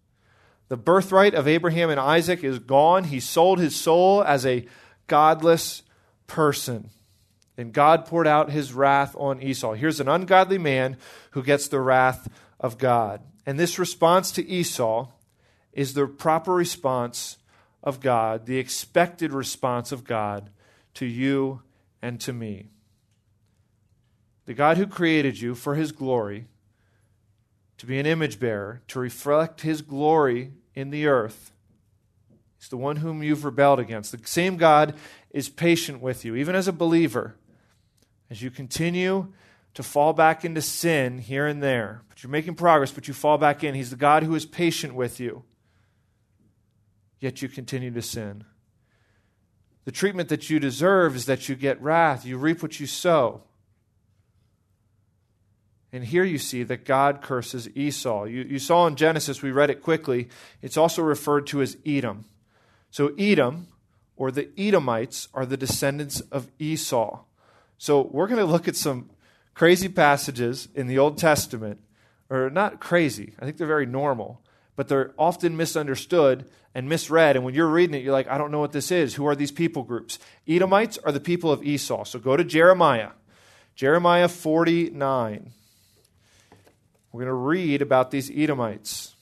The 0.70 0.78
birthright 0.78 1.34
of 1.34 1.48
Abraham 1.48 1.90
and 1.90 2.00
Isaac 2.00 2.44
is 2.44 2.60
gone. 2.60 3.06
He 3.06 3.20
sold 3.20 3.60
his 3.60 3.76
soul 3.76 4.24
as 4.24 4.46
a 4.46 4.66
godless 5.08 5.84
person. 6.26 6.90
And 7.58 7.74
God 7.74 8.06
poured 8.06 8.28
out 8.28 8.52
his 8.52 8.74
wrath 8.74 9.16
on 9.18 9.42
Esau. 9.42 9.74
Here's 9.74 10.00
an 10.00 10.10
ungodly 10.10 10.58
man 10.58 10.98
who 11.32 11.42
gets 11.42 11.68
the 11.68 11.80
wrath 11.80 12.28
of 12.60 12.78
God. 12.78 13.22
And 13.46 13.60
this 13.60 13.80
response 13.80 14.32
to 14.32 14.48
Esau 14.48 15.08
is 15.72 15.94
the 15.94 16.06
proper 16.08 16.54
response 16.54 17.38
of 17.88 18.02
God, 18.02 18.48
the 18.48 18.58
expected 18.58 19.32
response 19.32 19.94
of 19.94 20.04
God 20.04 20.50
to 20.96 21.06
you 21.06 21.62
and 22.02 22.20
to 22.20 22.34
me. 22.34 22.68
The 24.46 24.54
God 24.54 24.76
who 24.76 24.86
created 24.86 25.40
you 25.40 25.56
for 25.56 25.76
his 25.76 25.94
glory, 25.94 26.48
to 27.78 27.86
be 27.86 27.98
an 27.98 28.06
image 28.06 28.42
bearer, 28.42 28.82
to 28.90 29.00
reflect 29.00 29.62
his 29.62 29.82
glory 29.82 30.52
in 30.76 30.90
the 30.90 31.08
earth, 31.08 31.54
is 32.62 32.68
the 32.68 32.76
one 32.76 32.98
whom 32.98 33.24
you've 33.24 33.46
rebelled 33.46 33.80
against. 33.80 34.12
The 34.12 34.28
same 34.28 34.58
God 34.58 34.94
is 35.32 35.48
patient 35.48 36.02
with 36.02 36.26
you, 36.26 36.36
even 36.36 36.56
as 36.56 36.68
a 36.68 36.74
believer, 36.74 37.38
as 38.30 38.42
you 38.42 38.52
continue 38.52 39.32
to 39.76 39.84
fall 39.84 40.12
back 40.12 40.44
into 40.44 40.62
sin 40.62 41.20
here 41.20 41.48
and 41.48 41.64
there. 41.64 42.02
But 42.10 42.22
you're 42.22 42.32
making 42.32 42.56
progress, 42.56 42.92
but 42.92 43.08
you 43.08 43.14
fall 43.14 43.38
back 43.38 43.64
in. 43.64 43.76
He's 43.76 43.92
the 43.92 43.96
God 43.96 44.24
who 44.24 44.36
is 44.36 44.46
patient 44.46 44.94
with 44.94 45.22
you 45.22 45.46
yet 47.20 47.42
you 47.42 47.50
continue 47.50 47.92
to 47.92 48.02
sin. 48.02 48.44
The 49.86 49.92
treatment 49.92 50.30
that 50.30 50.50
you 50.50 50.60
deserve 50.60 51.16
is 51.16 51.26
that 51.28 51.48
you 51.48 51.56
get 51.56 51.82
wrath. 51.82 52.26
You 52.26 52.38
reap 52.38 52.62
what 52.62 52.80
you 52.80 52.88
sow. 52.88 53.44
And 55.94 56.04
here 56.04 56.26
you 56.26 56.38
see 56.38 56.64
that 56.64 56.84
God 56.84 57.22
curses 57.22 57.70
Esau. 57.76 58.26
You, 58.26 58.42
you 58.42 58.60
saw 58.60 58.88
in 58.88 58.96
Genesis, 58.98 59.42
we 59.42 59.52
read 59.52 59.70
it 59.70 59.82
quickly, 59.82 60.28
it's 60.62 60.78
also 60.78 61.02
referred 61.02 61.48
to 61.48 61.62
as 61.62 61.78
Edom. 61.86 62.26
So, 62.92 63.14
Edom, 63.18 63.68
or 64.18 64.32
the 64.32 64.50
Edomites, 64.58 65.30
are 65.34 65.46
the 65.46 65.58
descendants 65.58 66.20
of 66.20 66.52
Esau. 66.60 67.22
So, 67.78 68.02
we're 68.12 68.28
going 68.28 68.40
to 68.40 68.46
look 68.46 68.68
at 68.68 68.76
some 68.76 69.10
crazy 69.54 69.88
passages 69.88 70.68
in 70.76 70.88
the 70.88 71.00
Old 71.00 71.18
Testament, 71.18 71.80
or 72.30 72.50
not 72.50 72.82
crazy, 72.82 73.34
I 73.40 73.46
think 73.46 73.58
they're 73.58 73.66
very 73.66 73.86
normal, 73.86 74.42
but 74.76 74.90
they're 74.90 75.14
often 75.18 75.56
misunderstood 75.56 76.50
and 76.78 76.88
misread. 76.88 77.36
And 77.36 77.44
when 77.44 77.56
you're 77.56 77.66
reading 77.66 77.96
it, 77.96 78.04
you're 78.04 78.14
like, 78.14 78.28
I 78.28 78.38
don't 78.38 78.52
know 78.52 78.60
what 78.60 78.72
this 78.72 78.92
is. 78.92 79.16
Who 79.16 79.26
are 79.26 79.36
these 79.36 79.52
people 79.52 79.82
groups? 79.82 80.20
Edomites 80.48 81.00
are 81.00 81.12
the 81.12 81.20
people 81.20 81.52
of 81.52 81.64
Esau. 81.64 82.04
So 82.04 82.20
go 82.20 82.38
to 82.38 82.44
Jeremiah, 82.44 83.10
Jeremiah 83.74 84.28
49. 84.28 85.52
We're 87.12 87.20
going 87.20 87.26
to 87.26 87.34
read 87.34 87.82
about 87.82 88.12
these 88.12 88.30
Edomites. 88.30 89.16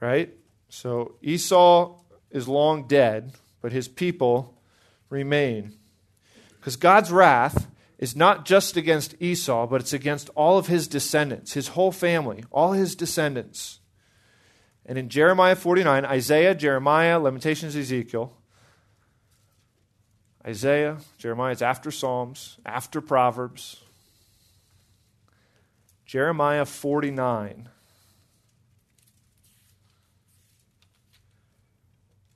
Right? 0.00 0.34
So 0.70 1.14
Esau 1.22 2.00
is 2.32 2.48
long 2.48 2.88
dead, 2.88 3.30
but 3.60 3.70
his 3.70 3.86
people 3.86 4.60
remain. 5.08 5.74
Because 6.58 6.74
God's 6.74 7.12
wrath 7.12 7.68
is 8.02 8.16
not 8.16 8.44
just 8.44 8.76
against 8.76 9.14
Esau, 9.20 9.64
but 9.68 9.80
it's 9.80 9.92
against 9.92 10.28
all 10.30 10.58
of 10.58 10.66
his 10.66 10.88
descendants, 10.88 11.52
his 11.52 11.68
whole 11.68 11.92
family, 11.92 12.42
all 12.50 12.72
his 12.72 12.96
descendants. 12.96 13.78
And 14.84 14.98
in 14.98 15.08
Jeremiah 15.08 15.54
49, 15.54 16.04
Isaiah, 16.04 16.52
Jeremiah, 16.56 17.20
Lamentations, 17.20 17.76
Ezekiel, 17.76 18.36
Isaiah, 20.44 20.98
Jeremiah, 21.16 21.52
it's 21.52 21.62
after 21.62 21.92
Psalms, 21.92 22.58
after 22.66 23.00
Proverbs. 23.00 23.84
Jeremiah 26.04 26.64
49. 26.64 27.68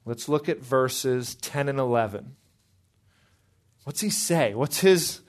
Let's 0.05 0.29
look 0.29 0.49
at 0.49 0.61
verses 0.61 1.35
10 1.35 1.69
and 1.69 1.81
11. 1.81 2.37
What's 3.83 4.01
he 4.03 4.11
say? 4.11 4.55
What's 4.55 4.79
his 4.79 5.23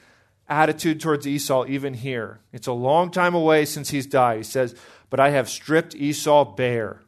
attitude 0.49 0.99
towards 0.99 1.27
Esau 1.27 1.65
even 1.67 1.93
here. 1.93 2.39
It's 2.53 2.67
a 2.67 2.73
long 2.73 3.12
time 3.12 3.36
away 3.36 3.65
since 3.65 3.89
he's 3.89 4.05
died. 4.05 4.38
He 4.38 4.43
says, 4.43 4.75
But 5.10 5.19
I 5.19 5.29
have 5.31 5.49
stripped 5.49 5.95
Esau 5.95 6.55
bare. 6.55 7.01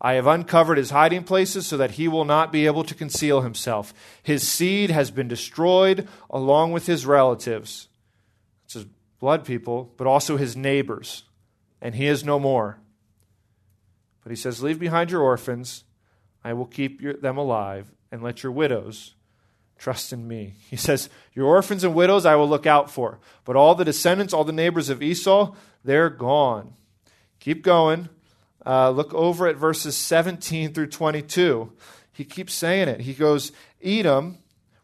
I 0.00 0.14
have 0.14 0.26
uncovered 0.26 0.78
his 0.78 0.90
hiding 0.90 1.24
places 1.24 1.66
so 1.66 1.76
that 1.76 1.92
he 1.92 2.08
will 2.08 2.24
not 2.24 2.52
be 2.52 2.64
able 2.64 2.84
to 2.84 2.94
conceal 2.94 3.42
himself. 3.42 3.92
His 4.22 4.48
seed 4.48 4.90
has 4.90 5.10
been 5.10 5.28
destroyed 5.28 6.08
along 6.30 6.72
with 6.72 6.86
his 6.86 7.04
relatives. 7.04 7.88
It's 8.64 8.74
his 8.74 8.86
blood 9.18 9.44
people, 9.44 9.92
but 9.98 10.06
also 10.06 10.38
his 10.38 10.56
neighbors. 10.56 11.24
And 11.82 11.94
he 11.94 12.06
is 12.06 12.24
no 12.24 12.38
more. 12.38 12.78
But 14.22 14.30
he 14.30 14.36
says, 14.36 14.62
Leave 14.62 14.78
behind 14.78 15.10
your 15.10 15.22
orphans. 15.22 15.84
I 16.42 16.54
will 16.54 16.66
keep 16.66 17.02
your, 17.02 17.14
them 17.14 17.36
alive, 17.36 17.92
and 18.10 18.22
let 18.22 18.42
your 18.42 18.52
widows 18.52 19.14
Trust 19.80 20.12
in 20.12 20.28
me. 20.28 20.56
He 20.68 20.76
says, 20.76 21.08
Your 21.32 21.46
orphans 21.46 21.84
and 21.84 21.94
widows 21.94 22.26
I 22.26 22.36
will 22.36 22.48
look 22.48 22.66
out 22.66 22.90
for, 22.90 23.18
but 23.46 23.56
all 23.56 23.74
the 23.74 23.84
descendants, 23.84 24.34
all 24.34 24.44
the 24.44 24.52
neighbors 24.52 24.90
of 24.90 25.02
Esau, 25.02 25.54
they're 25.82 26.10
gone. 26.10 26.74
Keep 27.38 27.62
going. 27.62 28.10
Uh, 28.66 28.90
look 28.90 29.14
over 29.14 29.46
at 29.46 29.56
verses 29.56 29.96
17 29.96 30.74
through 30.74 30.88
22. 30.88 31.72
He 32.12 32.26
keeps 32.26 32.52
saying 32.52 32.88
it. 32.88 33.00
He 33.00 33.14
goes, 33.14 33.52
Edom 33.82 34.36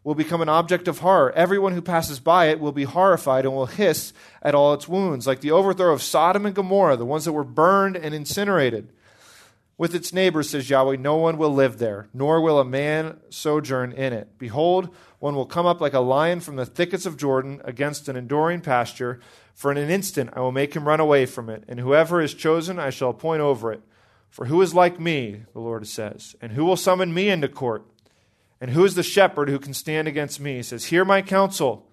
will 0.03 0.15
become 0.15 0.41
an 0.41 0.49
object 0.49 0.87
of 0.87 0.97
horror. 0.97 1.31
Everyone 1.33 1.73
who 1.73 1.81
passes 1.83 2.19
by 2.19 2.47
it 2.47 2.59
will 2.59 2.71
be 2.71 2.85
horrified 2.85 3.45
and 3.45 3.53
will 3.53 3.67
hiss 3.67 4.13
at 4.41 4.55
all 4.55 4.73
its 4.73 4.87
wounds, 4.87 5.27
like 5.27 5.41
the 5.41 5.51
overthrow 5.51 5.93
of 5.93 6.01
Sodom 6.01 6.47
and 6.47 6.55
Gomorrah, 6.55 6.97
the 6.97 7.05
ones 7.05 7.25
that 7.25 7.33
were 7.33 7.43
burned 7.43 7.95
and 7.95 8.15
incinerated 8.15 8.91
with 9.77 9.93
its 9.93 10.11
neighbors, 10.11 10.49
says 10.49 10.69
Yahweh, 10.69 10.95
no 10.95 11.17
one 11.17 11.37
will 11.37 11.53
live 11.53 11.77
there, 11.77 12.09
nor 12.13 12.41
will 12.41 12.59
a 12.59 12.65
man 12.65 13.19
sojourn 13.29 13.91
in 13.91 14.11
it. 14.11 14.37
Behold, 14.39 14.89
one 15.19 15.35
will 15.35 15.45
come 15.45 15.67
up 15.67 15.79
like 15.79 15.93
a 15.93 15.99
lion 15.99 16.39
from 16.39 16.55
the 16.55 16.65
thickets 16.65 17.05
of 17.05 17.17
Jordan 17.17 17.61
against 17.63 18.09
an 18.09 18.15
enduring 18.15 18.61
pasture. 18.61 19.19
For 19.53 19.71
in 19.71 19.77
an 19.77 19.89
instant 19.89 20.31
I 20.33 20.39
will 20.39 20.51
make 20.51 20.75
him 20.75 20.87
run 20.87 20.99
away 20.99 21.25
from 21.27 21.49
it, 21.49 21.63
and 21.67 21.79
whoever 21.79 22.21
is 22.21 22.33
chosen 22.33 22.79
I 22.79 22.89
shall 22.89 23.11
appoint 23.11 23.41
over 23.41 23.71
it. 23.71 23.81
For 24.29 24.45
who 24.45 24.61
is 24.61 24.73
like 24.73 24.99
me, 24.99 25.43
the 25.53 25.59
Lord 25.59 25.87
says, 25.87 26.35
and 26.41 26.51
who 26.53 26.65
will 26.65 26.75
summon 26.75 27.13
me 27.13 27.29
into 27.29 27.47
court? 27.47 27.85
And 28.59 28.71
who 28.71 28.83
is 28.83 28.95
the 28.95 29.03
shepherd 29.03 29.49
who 29.49 29.59
can 29.59 29.73
stand 29.75 30.07
against 30.07 30.39
me? 30.39 30.55
He 30.55 30.63
says, 30.63 30.85
Hear 30.85 31.05
my 31.05 31.21
counsel, 31.21 31.87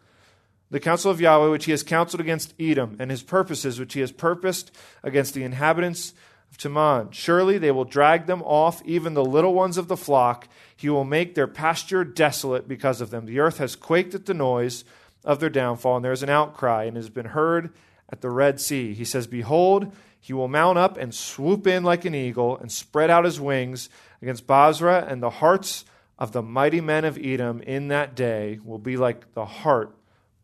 the 0.70 0.80
counsel 0.80 1.10
of 1.10 1.20
Yahweh, 1.20 1.50
which 1.50 1.66
he 1.66 1.70
has 1.70 1.82
counseled 1.82 2.22
against 2.22 2.54
Edom, 2.58 2.96
and 2.98 3.10
his 3.10 3.22
purposes, 3.22 3.78
which 3.78 3.92
he 3.92 4.00
has 4.00 4.10
purposed 4.10 4.70
against 5.02 5.34
the 5.34 5.42
inhabitants 5.42 6.14
of 6.54 6.58
Teman. 6.58 7.12
Surely 7.12 7.58
they 7.58 7.70
will 7.70 7.84
drag 7.84 8.26
them 8.26 8.42
off, 8.42 8.82
even 8.84 9.14
the 9.14 9.24
little 9.24 9.54
ones 9.54 9.76
of 9.76 9.88
the 9.88 9.96
flock. 9.96 10.48
He 10.76 10.88
will 10.88 11.04
make 11.04 11.34
their 11.34 11.46
pasture 11.46 12.04
desolate 12.04 12.68
because 12.68 13.00
of 13.00 13.10
them. 13.10 13.26
The 13.26 13.40
earth 13.40 13.58
has 13.58 13.76
quaked 13.76 14.14
at 14.14 14.26
the 14.26 14.34
noise 14.34 14.84
of 15.24 15.40
their 15.40 15.50
downfall, 15.50 15.96
and 15.96 16.04
there 16.04 16.12
is 16.12 16.22
an 16.22 16.30
outcry, 16.30 16.84
and 16.84 16.96
has 16.96 17.08
been 17.08 17.26
heard 17.26 17.72
at 18.10 18.20
the 18.20 18.30
Red 18.30 18.60
Sea. 18.60 18.94
He 18.94 19.04
says, 19.04 19.26
Behold, 19.26 19.92
he 20.20 20.32
will 20.32 20.48
mount 20.48 20.78
up 20.78 20.96
and 20.96 21.14
swoop 21.14 21.66
in 21.66 21.82
like 21.82 22.04
an 22.04 22.14
eagle, 22.14 22.56
and 22.56 22.70
spread 22.70 23.10
out 23.10 23.24
his 23.24 23.40
wings 23.40 23.88
against 24.22 24.46
Bozrah, 24.46 25.06
and 25.08 25.22
the 25.22 25.30
hearts 25.30 25.84
of 26.18 26.32
the 26.32 26.42
mighty 26.42 26.80
men 26.80 27.04
of 27.04 27.18
Edom 27.18 27.60
in 27.62 27.88
that 27.88 28.14
day 28.14 28.60
will 28.62 28.78
be 28.78 28.96
like 28.96 29.34
the 29.34 29.44
heart 29.44 29.94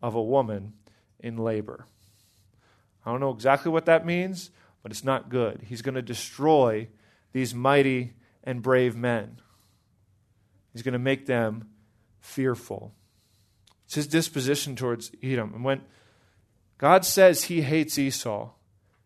of 0.01 0.15
a 0.15 0.21
woman 0.21 0.73
in 1.19 1.37
labor. 1.37 1.85
I 3.05 3.11
don't 3.11 3.21
know 3.21 3.31
exactly 3.31 3.71
what 3.71 3.85
that 3.85 4.05
means 4.05 4.51
but 4.83 4.91
it's 4.91 5.03
not 5.03 5.29
good. 5.29 5.63
He's 5.67 5.81
going 5.81 5.95
to 5.95 6.01
destroy 6.01 6.87
these 7.33 7.53
mighty 7.53 8.13
and 8.43 8.61
brave 8.61 8.95
men. 8.95 9.39
He's 10.73 10.83
going 10.83 10.93
to 10.93 10.99
make 10.99 11.25
them 11.25 11.69
fearful. 12.19 12.93
It's 13.85 13.95
his 13.95 14.07
disposition 14.07 14.75
towards 14.75 15.11
Edom. 15.21 15.53
And 15.53 15.63
when 15.63 15.81
God 16.77 17.05
says 17.05 17.43
he 17.43 17.61
hates 17.61 17.99
Esau, 17.99 18.51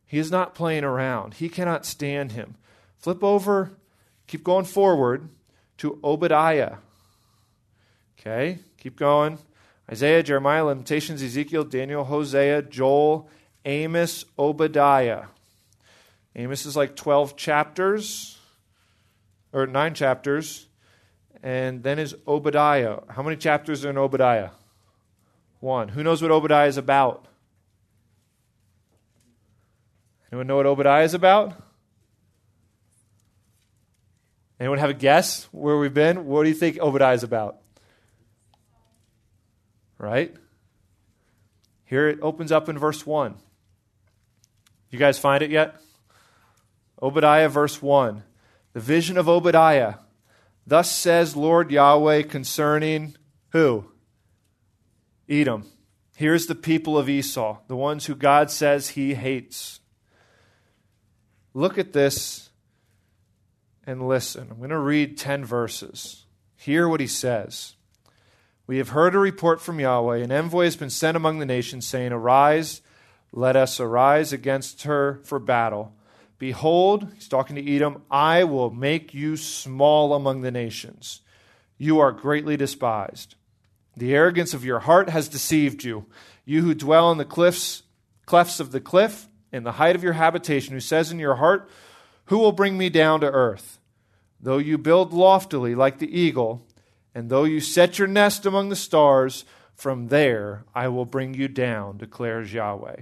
he 0.06 0.20
is 0.20 0.32
not 0.32 0.56
playing 0.56 0.84
around. 0.84 1.36
He 1.36 1.50
cannot 1.50 1.86
stand 1.86 2.34
him. 2.34 2.56
Flip 2.98 3.24
over, 3.24 3.72
keep 4.28 4.44
going 4.44 4.66
forward 4.66 5.30
to 5.78 6.00
Obadiah. 6.04 6.78
Okay, 8.20 8.60
keep 8.78 8.98
going. 8.98 9.40
Isaiah, 9.92 10.24
Jeremiah, 10.24 10.66
Lamentations, 10.66 11.22
Ezekiel, 11.22 11.64
Daniel, 11.64 12.06
Hosea, 12.06 12.64
Joel, 12.64 13.30
Amos, 13.66 14.26
Obadiah. 14.38 15.26
Amos 16.36 16.66
is 16.66 16.76
like 16.76 16.96
12 16.96 17.36
chapters, 17.38 18.38
or 19.54 19.66
nine 19.66 19.94
chapters. 19.94 20.68
And 21.42 21.84
then 21.84 22.00
is 22.00 22.16
Obadiah. 22.28 23.00
How 23.10 23.22
many 23.22 23.38
chapters 23.38 23.86
are 23.86 23.92
in 23.92 23.98
Obadiah? 23.98 24.50
One. 25.60 25.90
Who 25.90 26.04
knows 26.04 26.22
what 26.22 26.32
Obadiah 26.32 26.68
is 26.68 26.78
about? 26.78 27.28
Anyone 30.32 30.48
know 30.48 30.58
what 30.58 30.66
Obadiah 30.66 31.04
is 31.04 31.14
about? 31.14 31.54
Anyone 34.60 34.80
have 34.80 34.90
a 34.90 34.96
guess 34.96 35.48
where 35.52 35.78
we've 35.78 35.94
been? 35.94 36.26
What 36.26 36.44
do 36.44 36.50
you 36.50 36.56
think 36.56 36.80
Obadiah 36.80 37.14
is 37.14 37.24
about? 37.24 37.58
Right? 39.98 40.36
Here 41.86 42.10
it 42.10 42.20
opens 42.22 42.52
up 42.52 42.68
in 42.68 42.78
verse 42.78 43.06
1. 43.06 43.36
You 44.90 45.00
guys 45.00 45.20
find 45.20 45.44
it 45.44 45.52
yet? 45.52 45.80
Obadiah, 47.06 47.50
verse 47.50 47.84
1. 47.84 48.24
The 48.74 48.80
vision 48.80 49.16
of 49.16 49.30
Obadiah. 49.30 49.96
Thus 50.66 50.92
says 50.92 51.36
Lord 51.36 51.70
Yahweh 51.70 52.24
concerning 52.24 53.16
who? 53.50 53.86
Edom. 55.30 55.68
Here's 56.16 56.48
the 56.48 56.56
people 56.56 56.98
of 56.98 57.08
Esau, 57.08 57.60
the 57.68 57.76
ones 57.76 58.08
who 58.08 58.16
God 58.16 58.50
says 58.50 58.90
he 58.90 59.14
hates. 59.14 59.82
Look 61.54 61.78
at 61.78 61.94
this 61.94 62.50
and 63.86 64.08
listen. 64.08 64.48
I'm 64.50 64.58
going 64.58 64.72
to 64.72 64.80
read 64.80 65.16
10 65.16 65.46
verses. 65.46 66.26
Hear 66.56 66.90
what 66.90 67.02
he 67.02 67.08
says. 67.08 67.76
We 68.66 68.80
have 68.80 68.90
heard 68.90 69.14
a 69.14 69.20
report 69.20 69.62
from 69.62 69.80
Yahweh. 69.80 70.24
An 70.24 70.32
envoy 70.32 70.64
has 70.64 70.76
been 70.76 70.90
sent 70.90 71.16
among 71.16 71.38
the 71.38 71.46
nations, 71.46 71.86
saying, 71.86 72.14
Arise, 72.14 72.82
let 73.32 73.56
us 73.56 73.80
arise 73.80 74.34
against 74.34 74.84
her 74.84 75.22
for 75.24 75.38
battle. 75.38 75.95
Behold, 76.38 77.08
he's 77.14 77.28
talking 77.28 77.56
to 77.56 77.76
Edom, 77.76 78.04
I 78.12 78.44
will 78.44 78.70
make 78.70 79.14
you 79.14 79.38
small 79.38 80.14
among 80.14 80.42
the 80.42 80.52
nations. 80.52 81.22
You 81.78 82.00
are 82.00 82.12
greatly 82.12 82.58
despised. 82.58 83.36
The 83.96 84.14
arrogance 84.14 84.54
of 84.54 84.66
your 84.66 84.80
heart 84.80 85.10
has 85.10 85.30
deceived 85.30 85.84
you. 85.84 86.06
You 86.44 86.62
who 86.62 86.74
dwell 86.74 87.12
in 87.12 87.18
the 87.18 87.26
cliffs, 87.26 87.84
clefts 88.26 88.60
of 88.60 88.72
the 88.72 88.82
cliff, 88.82 89.28
in 89.52 89.64
the 89.64 89.74
height 89.74 89.96
of 89.96 90.04
your 90.04 90.14
habitation, 90.14 90.74
who 90.74 90.82
says 90.82 91.12
in 91.12 91.20
your 91.20 91.36
heart, 91.36 91.70
Who 92.26 92.38
will 92.38 92.52
bring 92.52 92.78
me 92.78 92.90
down 92.90 93.22
to 93.22 93.32
earth? 93.32 93.80
Though 94.42 94.58
you 94.58 94.78
build 94.78 95.14
loftily 95.14 95.76
like 95.76 96.00
the 96.00 96.20
eagle, 96.20 96.68
and 97.14 97.30
though 97.30 97.46
you 97.46 97.62
set 97.62 97.98
your 97.98 98.10
nest 98.10 98.46
among 98.46 98.68
the 98.68 98.76
stars, 98.76 99.46
from 99.74 100.08
there 100.08 100.66
I 100.76 100.90
will 100.90 101.06
bring 101.06 101.34
you 101.34 101.48
down, 101.48 101.98
declares 101.98 102.54
Yahweh. 102.54 103.02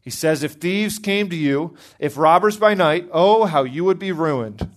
He 0.00 0.10
says, 0.10 0.42
If 0.42 0.52
thieves 0.52 0.98
came 0.98 1.28
to 1.30 1.36
you, 1.36 1.76
if 1.98 2.16
robbers 2.16 2.56
by 2.56 2.74
night, 2.74 3.08
oh, 3.12 3.46
how 3.46 3.64
you 3.64 3.84
would 3.84 3.98
be 3.98 4.12
ruined. 4.12 4.70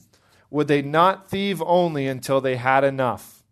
Would 0.50 0.68
they 0.68 0.82
not 0.82 1.30
thieve 1.30 1.62
only 1.62 2.08
until 2.08 2.42
they 2.42 2.58
had 2.58 2.84
enough? 2.84 3.44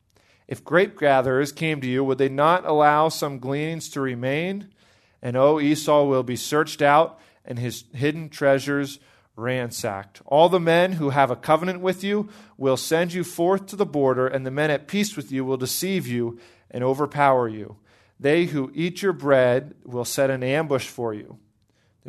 If 0.47 0.63
grape 0.63 0.99
gatherers 0.99 1.51
came 1.51 1.79
to 1.81 1.87
you, 1.87 2.03
would 2.03 2.17
they 2.17 2.27
not 2.27 2.65
allow 2.65 3.09
some 3.09 3.39
gleanings 3.39 3.87
to 3.89 4.01
remain? 4.01 4.73
And 5.21 5.37
oh, 5.37 5.59
Esau 5.59 6.03
will 6.05 6.23
be 6.23 6.35
searched 6.35 6.81
out, 6.81 7.19
and 7.45 7.59
his 7.59 7.85
hidden 7.93 8.29
treasures 8.29 8.99
ransacked. 9.35 10.21
All 10.25 10.49
the 10.49 10.59
men 10.59 10.93
who 10.93 11.11
have 11.11 11.31
a 11.31 11.35
covenant 11.35 11.81
with 11.81 12.03
you 12.03 12.29
will 12.57 12.77
send 12.77 13.13
you 13.13 13.23
forth 13.23 13.67
to 13.67 13.75
the 13.75 13.85
border, 13.85 14.27
and 14.27 14.45
the 14.45 14.51
men 14.51 14.71
at 14.71 14.87
peace 14.87 15.15
with 15.15 15.31
you 15.31 15.45
will 15.45 15.57
deceive 15.57 16.07
you 16.07 16.39
and 16.71 16.83
overpower 16.83 17.47
you. 17.47 17.77
They 18.19 18.45
who 18.45 18.71
eat 18.73 19.01
your 19.01 19.13
bread 19.13 19.75
will 19.85 20.03
set 20.03 20.29
an 20.29 20.43
ambush 20.43 20.87
for 20.87 21.13
you. 21.13 21.37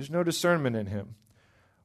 There's 0.00 0.08
no 0.08 0.24
discernment 0.24 0.76
in 0.76 0.86
him. 0.86 1.16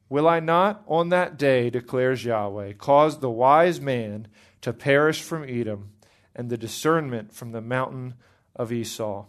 Will 0.08 0.25
I 0.25 0.39
not 0.39 0.86
on 0.88 1.10
that 1.10 1.38
day, 1.38 1.69
declares 1.69 2.23
Yahweh, 2.23 2.71
cause 2.78 3.19
the 3.19 3.30
wise 3.30 3.82
man 3.82 4.30
to 4.62 4.71
perish 4.71 5.21
from 5.21 5.43
Edom 5.43 5.89
and 6.34 6.49
the 6.49 6.56
discernment 6.56 7.34
from 7.34 7.51
the 7.51 7.60
mountain 7.60 8.13
of 8.56 8.71
Esau? 8.71 9.25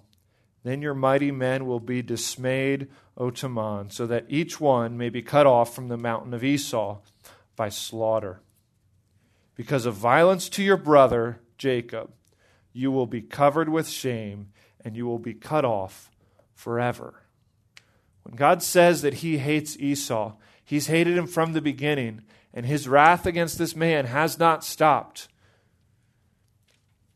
Then 0.63 0.83
your 0.83 0.95
mighty 0.95 1.33
men 1.33 1.67
will 1.67 1.81
be 1.81 2.01
dismayed, 2.01 2.87
O 3.17 3.33
Teman, 3.33 3.91
so 3.91 4.07
that 4.07 4.27
each 4.29 4.61
one 4.61 4.97
may 4.97 5.09
be 5.09 5.21
cut 5.21 5.49
off 5.49 5.75
from 5.75 5.89
the 5.89 5.97
mountain 5.97 6.33
of 6.33 6.45
Esau 6.45 6.99
by 7.57 7.69
slaughter. 7.69 8.41
Because 9.57 9.85
of 9.85 9.95
violence 9.95 10.49
to 10.51 10.63
your 10.63 10.77
brother, 10.77 11.41
Jacob, 11.59 12.13
you 12.73 12.93
will 12.93 13.07
be 13.07 13.21
covered 13.21 13.69
with 13.69 13.89
shame, 13.89 14.51
and 14.85 14.97
you 14.97 15.07
will 15.07 15.19
be 15.19 15.35
cut 15.35 15.65
off 15.65 16.09
forever. 16.55 17.26
When 18.27 18.35
God 18.35 18.61
says 18.61 19.03
that 19.03 19.15
he 19.15 19.39
hates 19.39 19.79
Esau, 19.79 20.33
he's 20.65 20.89
hated 20.89 21.17
him 21.17 21.29
from 21.29 21.53
the 21.53 21.61
beginning, 21.61 22.23
and 22.53 22.67
his 22.67 22.89
wrath 22.89 23.25
against 23.25 23.57
this 23.57 23.77
man 23.77 24.07
has 24.07 24.37
not 24.37 24.65
stopped. 24.65 25.29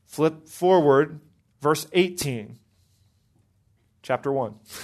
Flip 0.07 0.47
forward, 0.47 1.19
verse 1.61 1.89
18, 1.93 2.61
chapter 4.03 4.31
1. 4.31 4.55
It 4.63 4.79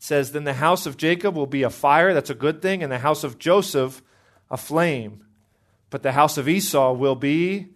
says, 0.00 0.32
Then 0.32 0.44
the 0.44 0.52
house 0.52 0.84
of 0.84 0.98
Jacob 0.98 1.34
will 1.34 1.46
be 1.46 1.62
a 1.62 1.70
fire, 1.70 2.12
that's 2.12 2.28
a 2.28 2.34
good 2.34 2.60
thing, 2.60 2.82
and 2.82 2.92
the 2.92 2.98
house 2.98 3.24
of 3.24 3.38
Joseph 3.38 4.02
a 4.50 4.58
flame. 4.58 5.24
But 5.88 6.02
the 6.02 6.12
house 6.12 6.36
of 6.36 6.46
Esau 6.46 6.92
will 6.92 7.16
be 7.16 7.68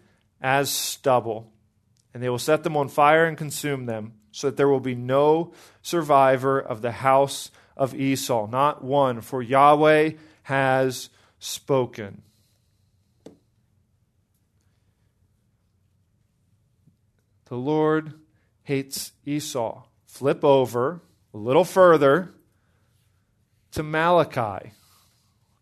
as 0.43 0.69
stubble, 0.69 1.51
and 2.13 2.23
they 2.23 2.29
will 2.29 2.39
set 2.39 2.65
them 2.65 2.77
on 2.77 2.89
fire 2.89 3.25
and 3.25 3.39
consume 3.39 3.87
them 3.87 4.13
so 4.33 4.49
that 4.49 4.57
there 4.57 4.69
will 4.69 4.81
be 4.81 4.95
no 4.95 5.53
survivor 5.83 6.59
of 6.59 6.83
the 6.83 6.93
house 6.93 7.51
of 7.77 7.95
Esau, 7.95 8.49
not 8.49 8.83
one, 8.83 9.21
for 9.21 9.43
Yahweh 9.43 10.13
has 10.45 11.11
spoken. 11.39 12.23
The 17.47 17.57
Lord 17.57 18.15
hates 18.63 19.13
Esau. 19.27 19.83
Flip 20.07 20.45
over 20.45 21.03
a 21.35 21.37
little 21.37 21.65
further 21.65 22.33
to 23.73 23.83
Malachi. 23.83 24.73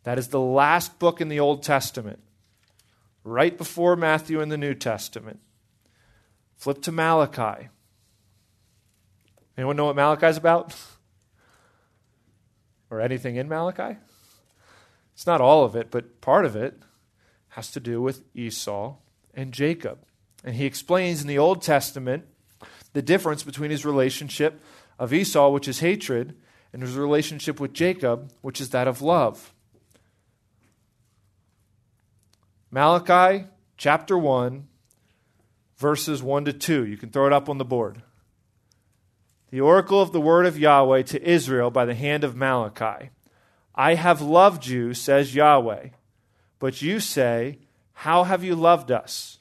That 0.05 0.19
is 0.19 0.29
the 0.29 0.41
last 0.41 0.99
book 0.99 1.21
in 1.21 1.29
the 1.29 1.41
Old 1.41 1.63
Testament, 1.63 2.21
right 3.25 3.57
before 3.57 3.97
Matthew 3.97 4.41
in 4.41 4.49
the 4.49 4.57
New 4.57 4.75
Testament. 4.75 5.41
Flip 6.57 6.81
to 6.83 6.93
Malachi. 6.93 7.69
Anyone 9.61 9.77
know 9.77 9.85
what 9.85 9.97
Malachi 9.97 10.25
is 10.25 10.39
about? 10.39 10.75
or 12.91 12.99
anything 12.99 13.37
in 13.37 13.47
Malachi? 13.47 13.99
It's 15.13 15.27
not 15.27 15.43
all 15.43 15.65
of 15.65 15.77
it, 15.77 15.91
but 15.91 16.23
part 16.23 16.47
of 16.47 16.57
it 16.57 16.81
has 17.49 17.71
to 17.73 17.79
do 17.79 18.01
with 18.01 18.23
Esau 18.35 18.97
and 19.35 19.53
Jacob. 19.53 19.99
And 20.43 20.55
he 20.55 20.65
explains 20.65 21.21
in 21.21 21.29
the 21.29 21.37
Old 21.37 21.61
Testament 21.61 22.25
the 22.95 23.03
difference 23.03 23.43
between 23.43 23.71
his 23.71 23.85
relationship 23.85 24.63
of 24.99 25.13
Esau, 25.13 25.51
which 25.51 25.69
is 25.69 25.81
hatred, 25.81 26.35
and 26.73 26.81
his 26.81 26.95
relationship 26.95 27.61
with 27.61 27.75
Jacob, 27.75 28.33
which 28.41 28.63
is 28.63 28.71
that 28.71 28.89
of 28.89 29.03
love. 29.03 29.53
Malachi 32.71 33.45
chapter 33.77 34.17
1, 34.17 34.67
verses 35.77 36.23
1 36.23 36.47
to 36.47 36.55
2. 36.55 36.87
You 36.87 36.97
can 36.97 37.11
throw 37.11 37.27
it 37.27 37.35
up 37.35 37.51
on 37.51 37.59
the 37.59 37.65
board 37.67 38.01
the 39.51 39.61
oracle 39.61 40.01
of 40.01 40.13
the 40.13 40.21
word 40.21 40.47
of 40.47 40.59
Yahweh 40.59 41.03
to 41.03 41.23
Israel 41.29 41.71
by 41.71 41.85
the 41.85 41.95
hand 41.95 42.25
of 42.25 42.37
Malachi. 42.37 43.11
I 43.75 43.95
have 43.95 44.21
loved 44.21 44.67
you, 44.67 44.95
says 44.95 45.35
Yahweh. 45.35 45.89
But 46.59 46.83
you 46.83 47.01
say, 47.01 47.59
How 47.93 48.25
have 48.25 48.45
you 48.45 48.55
loved 48.55 48.91
us? 48.91 49.39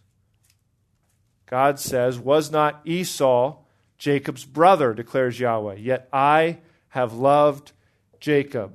God 1.46 1.80
says, 1.80 2.20
Was 2.20 2.52
not 2.52 2.82
Esau 2.86 3.58
Jacob's 4.00 4.46
brother, 4.46 4.94
declares 4.94 5.40
Yahweh, 5.40 5.76
yet 5.76 6.08
I 6.12 6.60
have 6.90 7.14
loved 7.14 7.74
Jacob. 8.20 8.74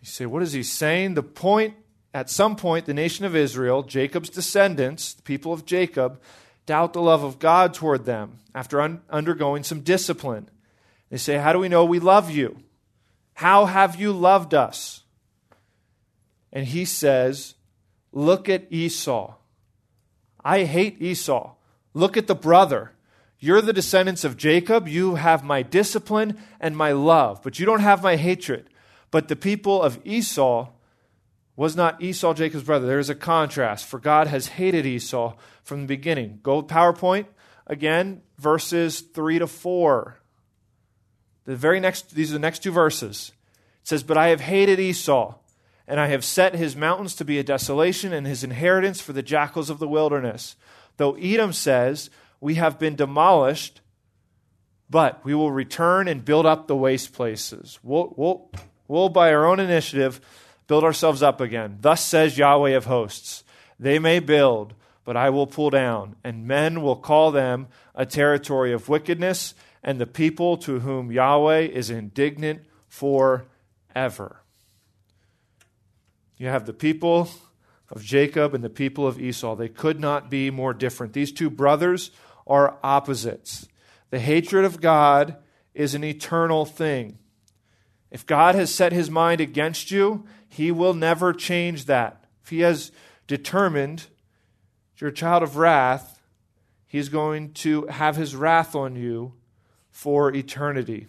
You 0.00 0.06
say, 0.06 0.26
what 0.26 0.42
is 0.42 0.52
he 0.52 0.62
saying? 0.62 1.14
The 1.14 1.22
point, 1.22 1.74
at 2.12 2.30
some 2.30 2.56
point, 2.56 2.86
the 2.86 2.94
nation 2.94 3.24
of 3.24 3.36
Israel, 3.36 3.82
Jacob's 3.82 4.30
descendants, 4.30 5.12
the 5.12 5.22
people 5.22 5.52
of 5.52 5.66
Jacob, 5.66 6.20
doubt 6.66 6.92
the 6.92 7.02
love 7.02 7.22
of 7.22 7.38
God 7.38 7.74
toward 7.74 8.04
them 8.04 8.40
after 8.54 8.80
un- 8.80 9.02
undergoing 9.10 9.62
some 9.62 9.80
discipline. 9.80 10.48
They 11.10 11.16
say, 11.16 11.36
How 11.36 11.52
do 11.52 11.58
we 11.58 11.68
know 11.68 11.84
we 11.84 11.98
love 11.98 12.30
you? 12.30 12.58
How 13.34 13.66
have 13.66 13.96
you 13.96 14.12
loved 14.12 14.54
us? 14.54 15.02
And 16.52 16.66
he 16.66 16.84
says, 16.84 17.54
Look 18.12 18.48
at 18.48 18.72
Esau. 18.72 19.34
I 20.44 20.64
hate 20.64 21.00
Esau. 21.02 21.54
Look 21.94 22.16
at 22.16 22.26
the 22.26 22.34
brother. 22.34 22.92
You're 23.38 23.60
the 23.60 23.72
descendants 23.72 24.24
of 24.24 24.36
Jacob. 24.36 24.88
You 24.88 25.16
have 25.16 25.44
my 25.44 25.62
discipline 25.62 26.38
and 26.60 26.76
my 26.76 26.92
love, 26.92 27.42
but 27.42 27.58
you 27.58 27.66
don't 27.66 27.80
have 27.80 28.02
my 28.02 28.16
hatred. 28.16 28.70
But 29.10 29.28
the 29.28 29.36
people 29.36 29.82
of 29.82 29.98
Esau 30.04 30.68
was 31.56 31.76
not 31.76 32.02
Esau 32.02 32.34
Jacob's 32.34 32.64
brother. 32.64 32.86
There 32.86 32.98
is 32.98 33.10
a 33.10 33.14
contrast, 33.14 33.86
for 33.86 33.98
God 33.98 34.26
has 34.26 34.48
hated 34.48 34.86
Esau 34.86 35.36
from 35.62 35.82
the 35.82 35.86
beginning. 35.86 36.40
Go 36.42 36.62
PowerPoint 36.62 37.26
again, 37.66 38.22
verses 38.38 39.00
3 39.00 39.38
to 39.38 39.46
4. 39.46 40.18
The 41.44 41.56
very 41.56 41.80
next, 41.80 42.14
these 42.14 42.30
are 42.30 42.34
the 42.34 42.38
next 42.38 42.62
two 42.62 42.72
verses. 42.72 43.32
It 43.82 43.88
says, 43.88 44.02
But 44.02 44.16
I 44.16 44.28
have 44.28 44.40
hated 44.40 44.80
Esau, 44.80 45.34
and 45.86 46.00
I 46.00 46.08
have 46.08 46.24
set 46.24 46.54
his 46.54 46.74
mountains 46.74 47.14
to 47.16 47.24
be 47.24 47.38
a 47.38 47.44
desolation, 47.44 48.12
and 48.12 48.26
his 48.26 48.42
inheritance 48.42 49.00
for 49.00 49.12
the 49.12 49.22
jackals 49.22 49.70
of 49.70 49.78
the 49.78 49.88
wilderness. 49.88 50.56
Though 50.96 51.14
Edom 51.14 51.52
says, 51.52 52.10
We 52.40 52.54
have 52.54 52.78
been 52.78 52.96
demolished, 52.96 53.80
but 54.88 55.24
we 55.24 55.34
will 55.34 55.52
return 55.52 56.08
and 56.08 56.24
build 56.24 56.46
up 56.46 56.66
the 56.66 56.76
waste 56.76 57.12
places. 57.12 57.78
We'll, 57.82 58.14
we'll, 58.16 58.50
we'll 58.88 59.08
by 59.08 59.32
our 59.32 59.46
own 59.46 59.60
initiative, 59.60 60.20
build 60.66 60.84
ourselves 60.84 61.22
up 61.22 61.40
again. 61.40 61.78
Thus 61.80 62.04
says 62.04 62.38
Yahweh 62.38 62.70
of 62.70 62.86
hosts 62.86 63.44
They 63.78 63.98
may 63.98 64.18
build, 64.18 64.74
but 65.04 65.16
I 65.16 65.30
will 65.30 65.46
pull 65.46 65.70
down, 65.70 66.16
and 66.24 66.46
men 66.46 66.82
will 66.82 66.96
call 66.96 67.30
them 67.30 67.68
a 67.94 68.06
territory 68.06 68.72
of 68.72 68.88
wickedness, 68.88 69.54
and 69.82 70.00
the 70.00 70.06
people 70.06 70.56
to 70.58 70.80
whom 70.80 71.12
Yahweh 71.12 71.60
is 71.60 71.90
indignant 71.90 72.62
forever. 72.88 74.40
You 76.36 76.48
have 76.48 76.66
the 76.66 76.72
people 76.72 77.28
of 77.90 78.02
Jacob 78.02 78.54
and 78.54 78.64
the 78.64 78.70
people 78.70 79.06
of 79.06 79.20
Esau. 79.20 79.54
They 79.54 79.68
could 79.68 80.00
not 80.00 80.30
be 80.30 80.50
more 80.50 80.74
different. 80.74 81.12
These 81.12 81.32
two 81.32 81.50
brothers 81.50 82.10
are 82.46 82.78
opposites. 82.82 83.68
The 84.10 84.18
hatred 84.18 84.64
of 84.64 84.80
God 84.80 85.36
is 85.74 85.94
an 85.94 86.04
eternal 86.04 86.64
thing. 86.64 87.18
If 88.10 88.26
God 88.26 88.54
has 88.54 88.74
set 88.74 88.92
his 88.92 89.10
mind 89.10 89.40
against 89.40 89.90
you, 89.90 90.24
he 90.54 90.70
will 90.70 90.94
never 90.94 91.32
change 91.32 91.86
that. 91.86 92.26
If 92.44 92.50
He 92.50 92.60
has 92.60 92.92
determined 93.26 94.06
you're 94.98 95.10
a 95.10 95.12
child 95.12 95.42
of 95.42 95.56
wrath, 95.56 96.20
He's 96.86 97.08
going 97.08 97.54
to 97.54 97.86
have 97.86 98.14
His 98.14 98.36
wrath 98.36 98.76
on 98.76 98.94
you 98.94 99.32
for 99.90 100.32
eternity. 100.32 101.08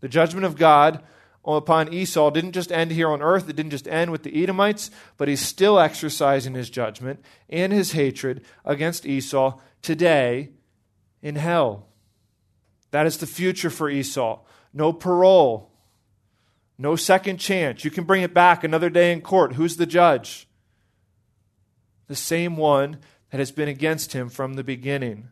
The 0.00 0.08
judgment 0.08 0.46
of 0.46 0.56
God 0.56 1.02
upon 1.44 1.92
Esau 1.92 2.30
didn't 2.30 2.52
just 2.52 2.72
end 2.72 2.92
here 2.92 3.10
on 3.10 3.20
earth, 3.20 3.50
it 3.50 3.56
didn't 3.56 3.72
just 3.72 3.86
end 3.86 4.12
with 4.12 4.22
the 4.22 4.42
Edomites, 4.42 4.90
but 5.18 5.28
He's 5.28 5.44
still 5.44 5.78
exercising 5.78 6.54
His 6.54 6.70
judgment 6.70 7.22
and 7.50 7.74
His 7.74 7.92
hatred 7.92 8.42
against 8.64 9.04
Esau 9.04 9.60
today 9.82 10.52
in 11.20 11.36
hell. 11.36 11.86
That 12.92 13.04
is 13.04 13.18
the 13.18 13.26
future 13.26 13.68
for 13.68 13.90
Esau. 13.90 14.40
No 14.72 14.94
parole, 14.94 15.69
no 16.80 16.96
second 16.96 17.36
chance. 17.36 17.84
You 17.84 17.90
can 17.90 18.04
bring 18.04 18.22
it 18.22 18.32
back 18.32 18.64
another 18.64 18.88
day 18.88 19.12
in 19.12 19.20
court. 19.20 19.52
Who's 19.52 19.76
the 19.76 19.84
judge? 19.84 20.48
The 22.06 22.16
same 22.16 22.56
one 22.56 22.96
that 23.30 23.38
has 23.38 23.52
been 23.52 23.68
against 23.68 24.14
him 24.14 24.30
from 24.30 24.54
the 24.54 24.64
beginning. 24.64 25.28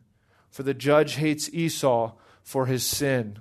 For 0.50 0.62
the 0.62 0.74
judge 0.74 1.14
hates 1.14 1.48
Esau 1.54 2.12
for 2.42 2.66
his 2.66 2.84
sin. 2.84 3.38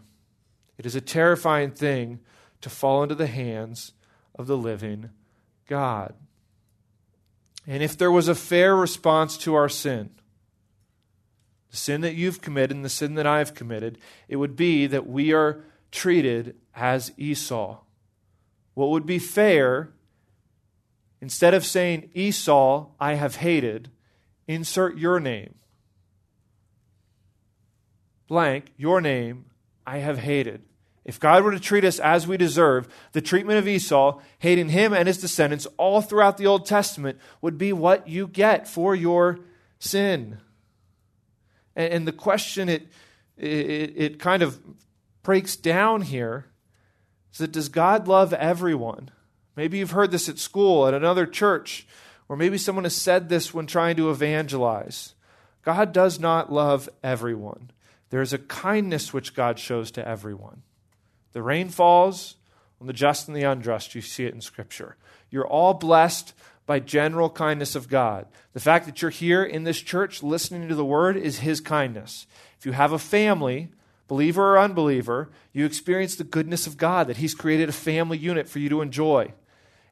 It 0.78 0.86
is 0.86 0.96
a 0.96 1.02
terrifying 1.02 1.72
thing 1.72 2.22
to 2.62 2.70
fall 2.70 3.04
into 3.04 3.14
the 3.14 3.28
hands 3.28 3.92
of 4.36 4.48
the 4.48 4.58
living 4.58 5.10
God. 5.68 6.14
And 7.68 7.84
if 7.84 7.98
there 7.98 8.12
was 8.12 8.30
a 8.30 8.36
fair 8.36 8.74
response 8.74 9.38
to 9.40 9.54
our 9.54 9.68
sin, 9.68 10.12
the 11.72 11.78
sin 11.78 12.00
that 12.02 12.16
you've 12.16 12.40
committed 12.40 12.74
and 12.74 12.86
the 12.86 12.90
sin 12.90 13.16
that 13.16 13.28
I've 13.28 13.54
committed, 13.54 13.98
it 14.30 14.38
would 14.38 14.56
be 14.56 14.88
that 14.88 15.08
we 15.08 15.34
are 15.34 15.66
treated 15.92 16.56
as 16.74 17.12
Esau. 17.18 17.82
What 18.78 18.92
would 18.92 19.08
be 19.08 19.18
fair, 19.18 19.90
instead 21.20 21.56
of 21.56 21.66
saying, 21.66 22.12
Esau, 22.14 22.92
I 23.00 23.16
have 23.16 23.38
hated, 23.38 23.90
insert 24.48 25.00
your 25.00 25.20
name. 25.20 25.56
Blank, 28.28 28.66
your 28.78 29.02
name, 29.02 29.46
I 29.88 29.98
have 29.98 30.20
hated. 30.20 30.62
If 31.06 31.20
God 31.20 31.44
were 31.44 31.54
to 31.54 31.60
treat 31.60 31.86
us 31.86 31.98
as 31.98 32.28
we 32.28 32.38
deserve, 32.38 32.88
the 33.14 33.20
treatment 33.20 33.58
of 33.58 33.68
Esau, 33.68 34.20
hating 34.38 34.70
him 34.70 34.94
and 34.94 35.08
his 35.08 35.18
descendants 35.18 35.66
all 35.78 36.04
throughout 36.04 36.38
the 36.38 36.46
Old 36.46 36.68
Testament, 36.68 37.18
would 37.42 37.58
be 37.58 37.74
what 37.74 38.08
you 38.08 38.28
get 38.28 38.68
for 38.68 38.94
your 38.94 39.40
sin. 39.80 40.38
And, 41.76 42.08
the 42.08 42.12
question 42.12 42.70
it, 42.70 42.88
it, 43.38 43.94
it 43.96 44.20
kind 44.20 44.44
of 44.44 44.60
breaks 45.24 45.56
down 45.56 46.04
here 46.04 46.46
is 47.38 47.40
that 47.40 47.52
does 47.52 47.70
God 47.70 48.08
love 48.08 48.34
everyone? 48.34 49.12
Maybe 49.56 49.78
you've 49.78 49.92
heard 49.92 50.10
this 50.10 50.28
at 50.28 50.40
school, 50.40 50.88
at 50.88 50.96
another 50.96 51.28
church, 51.28 51.88
or 52.28 52.36
maybe 52.36 52.58
someone 52.58 52.84
has 52.84 52.96
said 52.96 53.30
this 53.30 53.54
when 53.54 53.68
trying 53.68 53.96
to 53.98 54.10
evangelize. 54.10 55.14
God 55.64 55.94
does 55.94 56.20
not 56.20 56.52
love 56.52 56.90
everyone. 57.04 57.70
There 58.10 58.24
is 58.24 58.34
a 58.34 58.40
kindness 58.40 59.14
which 59.14 59.36
God 59.36 59.60
shows 59.60 59.92
to 59.92 60.08
everyone. 60.08 60.64
The 61.34 61.44
rain 61.44 61.70
falls 61.70 62.38
on 62.82 62.88
the 62.88 62.94
just 62.94 63.28
and 63.28 63.38
the 63.38 63.44
unjust. 63.44 63.94
You 63.94 64.02
see 64.02 64.26
it 64.26 64.34
in 64.34 64.42
Scripture. 64.42 64.96
You're 65.30 65.48
all 65.48 65.76
blessed 65.76 66.34
by 66.66 66.80
general 66.80 67.30
kindness 67.30 67.76
of 67.76 67.88
God. 67.88 68.26
The 68.54 68.60
fact 68.60 68.88
that 68.88 69.04
you're 69.04 69.12
here 69.12 69.44
in 69.44 69.64
this 69.64 69.80
church 69.80 70.24
listening 70.24 70.70
to 70.70 70.76
the 70.76 70.84
word 70.84 71.18
is 71.18 71.40
His 71.40 71.62
kindness. 71.62 72.26
If 72.58 72.66
you 72.66 72.72
have 72.72 72.94
a 72.94 73.00
family, 73.00 73.70
believer 74.08 74.54
or 74.54 74.60
unbeliever, 74.60 75.30
you 75.54 75.66
experience 75.66 76.16
the 76.16 76.24
goodness 76.24 76.68
of 76.68 76.78
God, 76.78 77.08
that 77.08 77.18
He's 77.18 77.36
created 77.36 77.70
a 77.70 77.74
family 77.74 78.18
unit 78.18 78.48
for 78.48 78.60
you 78.60 78.70
to 78.70 78.82
enjoy. 78.82 79.34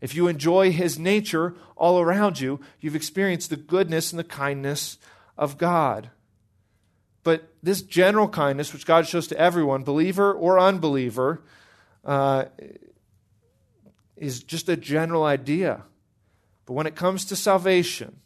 If 0.01 0.15
you 0.15 0.27
enjoy 0.27 0.71
His 0.71 0.99
nature 0.99 1.55
all 1.75 1.99
around 1.99 2.39
you, 2.39 2.59
you've 2.79 2.95
experienced 2.95 3.49
the 3.49 3.55
goodness 3.55 4.11
and 4.11 4.19
the 4.19 4.23
kindness 4.23 4.97
of 5.37 5.57
God. 5.57 6.09
But 7.23 7.49
this 7.63 7.81
general 7.81 8.29
kindness, 8.29 8.71
which 8.71 8.85
God 8.85 9.07
shows 9.07 9.27
to 9.27 9.37
everyone, 9.37 9.83
believer 9.83 10.31
or 10.31 10.59
unbeliever, 10.59 11.41
uh, 12.03 12.45
is 14.15 14.43
just 14.43 14.69
a 14.69 14.77
general 14.77 15.23
idea. 15.23 15.83
But 16.65 16.73
when 16.73 16.87
it 16.87 16.95
comes 16.95 17.25
to 17.25 17.35
salvation, 17.35 18.17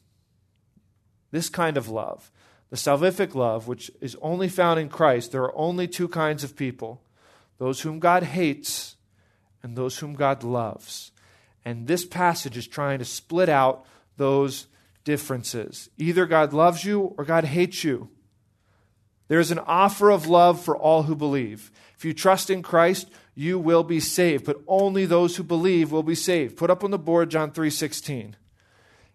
this 1.31 1.49
kind 1.49 1.77
of 1.77 1.87
love, 1.87 2.31
the 2.69 2.77
salvific 2.77 3.33
love, 3.35 3.67
which 3.67 3.89
is 3.99 4.15
only 4.21 4.47
found 4.47 4.79
in 4.79 4.89
Christ, 4.89 5.31
there 5.31 5.43
are 5.43 5.55
only 5.55 5.87
two 5.87 6.07
kinds 6.07 6.43
of 6.43 6.55
people 6.55 7.01
those 7.57 7.81
whom 7.81 7.99
God 7.99 8.23
hates 8.23 8.95
and 9.61 9.75
those 9.75 9.97
whom 9.97 10.13
God 10.13 10.43
loves. 10.43 11.11
And 11.65 11.87
this 11.87 12.05
passage 12.05 12.55
is 12.55 12.67
trying 12.67 12.99
to 12.99 13.05
split 13.05 13.49
out 13.49 13.85
those 14.15 14.67
differences. 15.03 15.89
Either 15.97 16.25
God 16.25 16.53
loves 16.53 16.85
you 16.85 17.13
or 17.17 17.25
God 17.25 17.43
hates 17.43 17.83
you. 17.83 18.09
There 19.27 19.39
is 19.39 19.51
an 19.51 19.59
offer 19.59 20.09
of 20.09 20.27
love 20.27 20.61
for 20.61 20.75
all 20.77 21.03
who 21.03 21.15
believe. 21.15 21.71
If 21.97 22.05
you 22.05 22.13
trust 22.13 22.49
in 22.49 22.63
Christ, 22.63 23.09
you 23.35 23.59
will 23.59 23.83
be 23.83 23.99
saved, 23.99 24.45
but 24.45 24.61
only 24.67 25.05
those 25.05 25.35
who 25.35 25.43
believe 25.43 25.91
will 25.91 26.03
be 26.03 26.15
saved. 26.15 26.57
Put 26.57 26.69
up 26.69 26.83
on 26.83 26.91
the 26.91 26.97
board 26.97 27.29
John 27.29 27.51
3:16. 27.51 28.35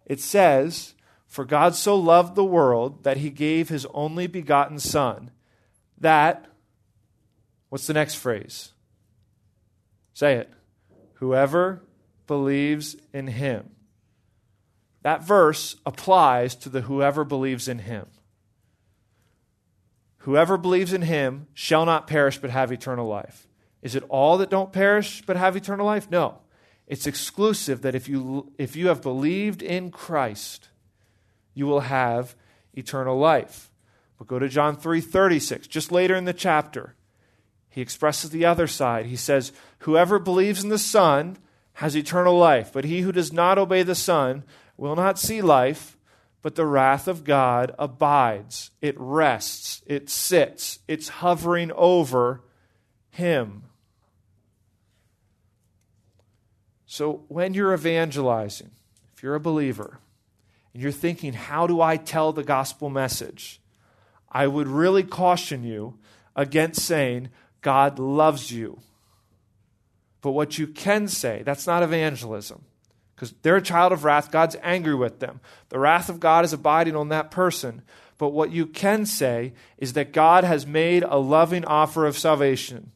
It 0.06 0.20
says, 0.20 0.93
for 1.34 1.44
God 1.44 1.74
so 1.74 1.96
loved 1.96 2.36
the 2.36 2.44
world 2.44 3.02
that 3.02 3.16
he 3.16 3.28
gave 3.28 3.68
his 3.68 3.88
only 3.92 4.28
begotten 4.28 4.78
Son, 4.78 5.32
that, 5.98 6.46
what's 7.70 7.88
the 7.88 7.92
next 7.92 8.14
phrase? 8.14 8.70
Say 10.12 10.34
it. 10.34 10.52
Whoever 11.14 11.82
believes 12.28 12.94
in 13.12 13.26
him. 13.26 13.70
That 15.02 15.24
verse 15.24 15.74
applies 15.84 16.54
to 16.54 16.68
the 16.68 16.82
whoever 16.82 17.24
believes 17.24 17.66
in 17.66 17.80
him. 17.80 18.06
Whoever 20.18 20.56
believes 20.56 20.92
in 20.92 21.02
him 21.02 21.48
shall 21.52 21.84
not 21.84 22.06
perish 22.06 22.38
but 22.38 22.50
have 22.50 22.70
eternal 22.70 23.08
life. 23.08 23.48
Is 23.82 23.96
it 23.96 24.04
all 24.08 24.38
that 24.38 24.50
don't 24.50 24.72
perish 24.72 25.24
but 25.26 25.36
have 25.36 25.56
eternal 25.56 25.84
life? 25.84 26.08
No. 26.08 26.42
It's 26.86 27.08
exclusive 27.08 27.82
that 27.82 27.96
if 27.96 28.08
you, 28.08 28.52
if 28.56 28.76
you 28.76 28.86
have 28.86 29.02
believed 29.02 29.62
in 29.62 29.90
Christ, 29.90 30.68
you 31.54 31.66
will 31.66 31.80
have 31.80 32.34
eternal 32.74 33.16
life. 33.16 33.70
But 34.18 34.26
go 34.26 34.38
to 34.38 34.48
John 34.48 34.76
3:36, 34.76 35.66
just 35.66 35.90
later 35.90 36.14
in 36.14 36.24
the 36.24 36.32
chapter. 36.32 36.94
He 37.68 37.80
expresses 37.80 38.30
the 38.30 38.44
other 38.44 38.66
side. 38.66 39.06
He 39.06 39.16
says, 39.16 39.52
"Whoever 39.80 40.18
believes 40.18 40.62
in 40.62 40.70
the 40.70 40.78
Son 40.78 41.38
has 41.74 41.96
eternal 41.96 42.38
life, 42.38 42.72
but 42.72 42.84
he 42.84 43.00
who 43.00 43.10
does 43.10 43.32
not 43.32 43.58
obey 43.58 43.82
the 43.82 43.96
Son 43.96 44.44
will 44.76 44.94
not 44.94 45.18
see 45.18 45.42
life, 45.42 45.96
but 46.40 46.54
the 46.54 46.66
wrath 46.66 47.08
of 47.08 47.24
God 47.24 47.74
abides. 47.78 48.70
It 48.80 48.94
rests, 48.98 49.82
it 49.86 50.08
sits, 50.08 50.78
it's 50.86 51.08
hovering 51.08 51.72
over 51.72 52.42
him." 53.10 53.64
So 56.86 57.24
when 57.26 57.54
you're 57.54 57.74
evangelizing, 57.74 58.70
if 59.12 59.22
you're 59.22 59.34
a 59.34 59.40
believer, 59.40 59.98
and 60.74 60.82
you're 60.82 60.92
thinking, 60.92 61.32
how 61.32 61.66
do 61.66 61.80
I 61.80 61.96
tell 61.96 62.32
the 62.32 62.42
gospel 62.42 62.90
message? 62.90 63.60
I 64.30 64.48
would 64.48 64.66
really 64.66 65.04
caution 65.04 65.62
you 65.62 65.98
against 66.34 66.82
saying, 66.82 67.30
God 67.62 67.98
loves 67.98 68.50
you. 68.50 68.80
But 70.20 70.32
what 70.32 70.58
you 70.58 70.66
can 70.66 71.06
say, 71.06 71.42
that's 71.44 71.66
not 71.66 71.84
evangelism. 71.84 72.64
Because 73.14 73.32
they're 73.42 73.56
a 73.56 73.62
child 73.62 73.92
of 73.92 74.04
wrath. 74.04 74.32
God's 74.32 74.56
angry 74.62 74.94
with 74.94 75.20
them. 75.20 75.40
The 75.68 75.78
wrath 75.78 76.08
of 76.08 76.18
God 76.18 76.44
is 76.44 76.52
abiding 76.52 76.96
on 76.96 77.10
that 77.10 77.30
person. 77.30 77.82
But 78.18 78.30
what 78.30 78.50
you 78.50 78.66
can 78.66 79.06
say 79.06 79.52
is 79.78 79.92
that 79.92 80.12
God 80.12 80.42
has 80.42 80.66
made 80.66 81.04
a 81.04 81.18
loving 81.18 81.64
offer 81.64 82.06
of 82.06 82.18
salvation 82.18 82.90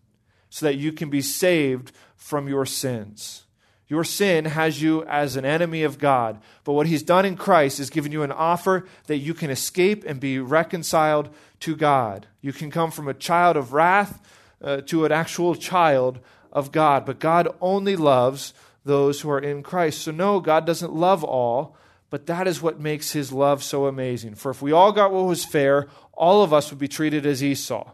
so 0.50 0.66
that 0.66 0.76
you 0.76 0.90
can 0.90 1.10
be 1.10 1.22
saved 1.22 1.92
from 2.16 2.48
your 2.48 2.66
sins. 2.66 3.44
Your 3.88 4.04
sin 4.04 4.44
has 4.44 4.82
you 4.82 5.02
as 5.04 5.36
an 5.36 5.46
enemy 5.46 5.82
of 5.82 5.98
God. 5.98 6.40
But 6.64 6.74
what 6.74 6.86
He's 6.86 7.02
done 7.02 7.24
in 7.24 7.36
Christ 7.36 7.80
is 7.80 7.88
given 7.88 8.12
you 8.12 8.22
an 8.22 8.32
offer 8.32 8.86
that 9.06 9.16
you 9.16 9.32
can 9.32 9.50
escape 9.50 10.04
and 10.06 10.20
be 10.20 10.38
reconciled 10.38 11.30
to 11.60 11.74
God. 11.74 12.26
You 12.42 12.52
can 12.52 12.70
come 12.70 12.90
from 12.90 13.08
a 13.08 13.14
child 13.14 13.56
of 13.56 13.72
wrath 13.72 14.20
uh, 14.62 14.82
to 14.82 15.06
an 15.06 15.12
actual 15.12 15.54
child 15.54 16.20
of 16.52 16.70
God. 16.70 17.06
But 17.06 17.18
God 17.18 17.48
only 17.60 17.96
loves 17.96 18.52
those 18.84 19.22
who 19.22 19.30
are 19.30 19.38
in 19.38 19.62
Christ. 19.62 20.02
So, 20.02 20.10
no, 20.10 20.40
God 20.40 20.66
doesn't 20.66 20.94
love 20.94 21.24
all, 21.24 21.74
but 22.10 22.26
that 22.26 22.46
is 22.46 22.60
what 22.60 22.78
makes 22.78 23.12
His 23.12 23.32
love 23.32 23.62
so 23.62 23.86
amazing. 23.86 24.34
For 24.34 24.50
if 24.50 24.60
we 24.60 24.72
all 24.72 24.92
got 24.92 25.12
what 25.12 25.24
was 25.24 25.44
fair, 25.44 25.88
all 26.12 26.42
of 26.42 26.52
us 26.52 26.70
would 26.70 26.78
be 26.78 26.88
treated 26.88 27.24
as 27.24 27.42
Esau. 27.42 27.92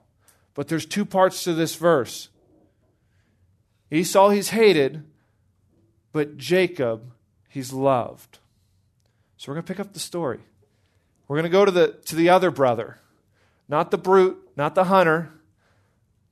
But 0.54 0.68
there's 0.68 0.87
two 0.87 1.04
parts 1.04 1.44
to 1.44 1.52
this 1.52 1.74
verse. 1.74 2.30
Esau, 3.90 4.30
he's 4.30 4.50
hated, 4.50 5.04
but 6.14 6.38
Jacob, 6.38 7.11
he's 7.48 7.72
loved. 7.72 8.38
So 9.37 9.50
we're 9.50 9.57
going 9.57 9.64
to 9.64 9.72
pick 9.72 9.81
up 9.81 9.92
the 9.92 9.98
story. 9.98 10.38
We're 11.27 11.37
going 11.37 11.50
to 11.50 11.50
go 11.50 11.64
to 11.64 11.72
the, 11.72 11.88
to 12.05 12.14
the 12.14 12.29
other 12.29 12.53
brother, 12.53 13.00
not 13.68 13.90
the 13.90 13.98
brute, 13.98 14.38
not 14.57 14.77
the 14.77 14.85
hunter, 14.85 15.33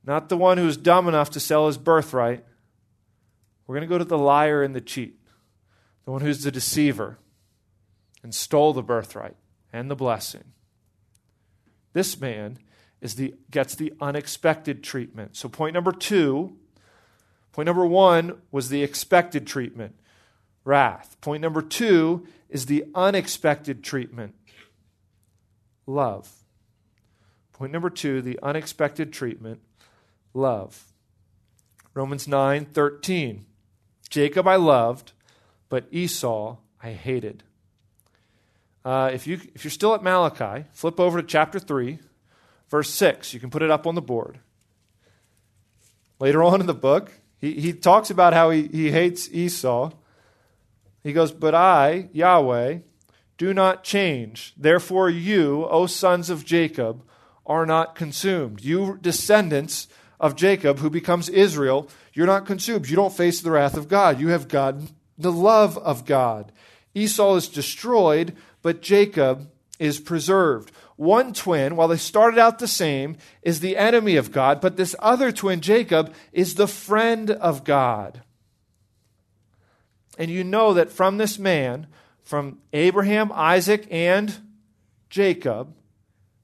not 0.05 0.29
the 0.29 0.37
one 0.37 0.57
who's 0.57 0.77
dumb 0.77 1.09
enough 1.09 1.31
to 1.31 1.39
sell 1.41 1.67
his 1.67 1.77
birthright. 1.77 2.45
We're 3.67 3.75
going 3.75 3.87
to 3.87 3.93
go 3.93 3.97
to 3.97 4.05
the 4.05 4.17
liar 4.17 4.63
and 4.63 4.73
the 4.73 4.79
cheat, 4.79 5.19
the 6.05 6.11
one 6.11 6.21
who's 6.21 6.43
the 6.43 6.51
deceiver 6.51 7.19
and 8.23 8.33
stole 8.33 8.71
the 8.71 8.81
birthright 8.81 9.35
and 9.73 9.91
the 9.91 9.97
blessing. 9.97 10.45
This 11.91 12.21
man 12.21 12.57
is 13.01 13.15
the, 13.15 13.33
gets 13.51 13.75
the 13.75 13.91
unexpected 13.99 14.81
treatment. 14.81 15.35
So, 15.35 15.49
point 15.49 15.73
number 15.73 15.91
two 15.91 16.55
Point 17.53 17.67
number 17.67 17.85
one 17.85 18.41
was 18.51 18.69
the 18.69 18.83
expected 18.83 19.47
treatment, 19.47 19.95
wrath. 20.65 21.15
Point 21.21 21.41
number 21.41 21.61
two 21.61 22.27
is 22.49 22.65
the 22.65 22.85
unexpected 22.93 23.83
treatment, 23.83 24.35
love. 25.85 26.31
Point 27.53 27.71
number 27.71 27.91
two, 27.91 28.21
the 28.21 28.39
unexpected 28.43 29.13
treatment, 29.13 29.61
love. 30.33 30.83
Romans 31.93 32.27
9 32.27 32.65
13. 32.65 33.45
Jacob 34.09 34.47
I 34.47 34.55
loved, 34.55 35.13
but 35.69 35.85
Esau 35.91 36.57
I 36.81 36.91
hated. 36.91 37.43
Uh, 38.83 39.11
if, 39.13 39.27
you, 39.27 39.39
if 39.53 39.63
you're 39.63 39.71
still 39.71 39.93
at 39.93 40.03
Malachi, 40.03 40.65
flip 40.73 40.99
over 40.99 41.21
to 41.21 41.27
chapter 41.27 41.59
3, 41.59 41.99
verse 42.69 42.89
6. 42.89 43.33
You 43.33 43.39
can 43.39 43.49
put 43.49 43.61
it 43.61 43.71
up 43.71 43.87
on 43.87 43.95
the 43.95 44.01
board. 44.01 44.39
Later 46.19 46.43
on 46.43 46.59
in 46.59 46.67
the 46.67 46.73
book, 46.73 47.11
he, 47.43 47.59
he 47.59 47.73
talks 47.73 48.09
about 48.09 48.31
how 48.31 48.51
he, 48.51 48.69
he 48.69 48.91
hates 48.91 49.27
Esau. 49.29 49.91
He 51.03 51.11
goes, 51.11 51.33
But 51.33 51.53
I, 51.53 52.07
Yahweh, 52.13 52.77
do 53.37 53.53
not 53.53 53.83
change. 53.83 54.53
Therefore, 54.55 55.09
you, 55.09 55.67
O 55.69 55.85
sons 55.85 56.29
of 56.29 56.45
Jacob, 56.45 57.03
are 57.45 57.65
not 57.65 57.95
consumed. 57.95 58.63
You 58.63 58.97
descendants 59.01 59.89
of 60.21 60.37
Jacob, 60.37 60.79
who 60.79 60.89
becomes 60.89 61.27
Israel, 61.27 61.89
you're 62.13 62.25
not 62.25 62.45
consumed. 62.45 62.87
You 62.87 62.95
don't 62.95 63.11
face 63.11 63.41
the 63.41 63.51
wrath 63.51 63.75
of 63.75 63.89
God. 63.89 64.21
You 64.21 64.29
have 64.29 64.47
God, 64.47 64.87
the 65.17 65.31
love 65.31 65.77
of 65.79 66.05
God. 66.05 66.53
Esau 66.95 67.35
is 67.35 67.49
destroyed, 67.49 68.37
but 68.61 68.81
Jacob 68.81 69.49
is 69.79 69.99
preserved 69.99 70.71
one 70.95 71.33
twin, 71.33 71.75
while 71.75 71.87
they 71.87 71.97
started 71.97 72.39
out 72.39 72.59
the 72.59 72.67
same, 72.67 73.17
is 73.41 73.59
the 73.59 73.77
enemy 73.77 74.15
of 74.15 74.31
God, 74.31 74.61
but 74.61 74.77
this 74.77 74.95
other 74.99 75.31
twin, 75.31 75.61
Jacob, 75.61 76.13
is 76.31 76.55
the 76.55 76.67
friend 76.67 77.31
of 77.31 77.63
God. 77.63 78.21
And 80.17 80.29
you 80.29 80.43
know 80.43 80.73
that 80.73 80.91
from 80.91 81.17
this 81.17 81.39
man, 81.39 81.87
from 82.21 82.59
Abraham, 82.71 83.31
Isaac, 83.33 83.87
and 83.89 84.35
Jacob, 85.09 85.73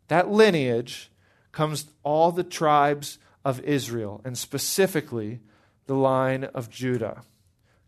that 0.07 0.29
lineage 0.29 1.11
comes 1.51 1.85
all 2.03 2.31
the 2.31 2.43
tribes 2.43 3.19
of 3.45 3.59
Israel, 3.61 4.21
and 4.25 4.37
specifically 4.37 5.39
the 5.85 5.95
line 5.95 6.43
of 6.43 6.69
Judah. 6.69 7.23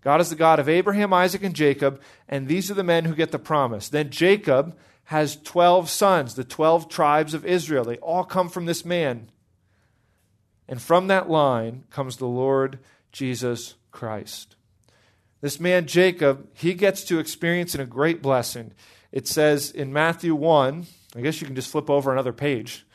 God 0.02 0.22
is 0.22 0.30
the 0.30 0.36
God 0.36 0.60
of 0.60 0.70
Abraham, 0.70 1.14
Isaac, 1.14 1.44
and 1.44 1.54
Jacob, 1.54 2.02
and 2.28 2.48
these 2.48 2.72
are 2.72 2.76
the 2.76 2.84
men 2.84 3.06
who 3.06 3.16
get 3.16 3.32
the 3.32 3.40
promise. 3.40 3.90
Then 3.90 4.10
Jacob 4.10 4.76
has 5.12 5.36
12 5.36 5.90
sons, 5.90 6.36
the 6.36 6.44
12 6.46 6.88
tribes 6.88 7.34
of 7.34 7.46
Israel. 7.46 7.84
They 7.84 7.98
all 7.98 8.24
come 8.24 8.48
from 8.48 8.66
this 8.66 8.86
man. 8.86 9.30
And 10.70 10.82
from 10.82 11.08
that 11.08 11.30
line 11.30 11.84
comes 11.90 12.16
the 12.16 12.28
Lord 12.28 12.80
Jesus 13.12 13.76
Christ. 13.92 14.56
This 15.42 15.60
man, 15.60 15.86
Jacob, 15.86 16.48
he 16.54 16.74
gets 16.74 17.04
to 17.04 17.20
experience 17.20 17.76
in 17.76 17.82
a 17.82 17.86
great 17.86 18.22
blessing. 18.22 18.72
It 19.12 19.28
says 19.28 19.70
in 19.70 19.92
Matthew 19.92 20.34
1, 20.34 20.86
I 21.18 21.20
guess 21.20 21.42
you 21.42 21.46
can 21.46 21.58
just 21.58 21.72
flip 21.72 21.90
over 21.90 22.14
another 22.14 22.32
page. 22.32 22.86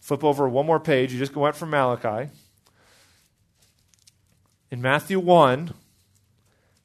Flip 0.00 0.24
over 0.24 0.48
one 0.48 0.66
more 0.66 0.80
page. 0.80 1.12
You 1.12 1.18
just 1.20 1.36
went 1.36 1.54
from 1.54 1.70
Malachi. 1.70 2.32
In 4.72 4.82
Matthew 4.82 5.20
1, 5.20 5.72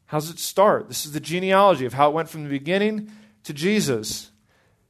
how 0.06 0.20
does 0.20 0.30
it 0.30 0.38
start? 0.38 0.88
This 0.88 1.04
is 1.08 1.14
the 1.14 1.20
genealogy 1.20 1.86
of 1.86 1.94
how 1.94 2.12
it 2.12 2.14
went 2.14 2.30
from 2.30 2.44
the 2.44 2.50
beginning 2.50 3.12
to 3.44 3.54
Jesus. 3.54 4.31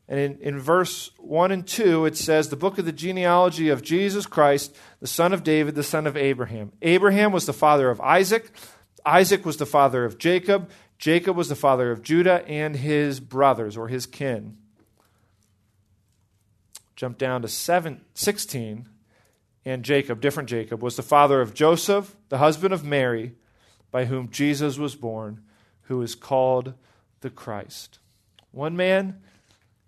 And 0.08 0.20
in, 0.20 0.38
in 0.40 0.60
verse 0.60 1.12
1 1.18 1.52
and 1.52 1.66
2, 1.66 2.06
it 2.06 2.18
says, 2.18 2.50
The 2.50 2.56
book 2.56 2.78
of 2.78 2.86
the 2.86 2.92
genealogy 2.92 3.70
of 3.70 3.82
Jesus 3.82 4.26
Christ, 4.26 4.76
the 5.00 5.08
son 5.08 5.34
of 5.34 5.44
David, 5.44 5.76
the 5.76 5.84
son 5.84 6.06
of 6.06 6.18
Abraham. 6.18 6.72
Abraham 6.82 7.32
was 7.32 7.46
the 7.46 7.54
father 7.54 7.90
of 7.90 8.02
Isaac. 8.02 8.52
Isaac 9.06 9.46
was 9.46 9.58
the 9.58 9.66
father 9.66 10.04
of 10.06 10.18
Jacob. 10.18 10.70
Jacob 11.00 11.36
was 11.36 11.50
the 11.50 11.56
father 11.56 11.92
of 11.92 12.04
Judah 12.04 12.46
and 12.48 12.76
his 12.76 13.20
brothers 13.20 13.78
or 13.78 13.88
his 13.88 14.06
kin. 14.06 14.58
Jump 16.96 17.18
down 17.18 17.42
to 17.42 17.48
7, 17.48 18.02
16. 18.14 18.88
And 19.64 19.84
Jacob, 19.84 20.22
different 20.22 20.50
Jacob, 20.50 20.82
was 20.82 20.96
the 20.96 21.04
father 21.04 21.42
of 21.42 21.54
Joseph, 21.54 22.16
the 22.30 22.40
husband 22.40 22.74
of 22.74 22.84
Mary, 22.84 23.34
by 23.92 24.06
whom 24.06 24.30
Jesus 24.30 24.78
was 24.78 24.96
born, 24.96 25.42
who 25.84 26.02
is 26.02 26.16
called 26.16 26.74
the 27.22 27.30
Christ. 27.30 28.00
One 28.52 28.76
man 28.76 29.22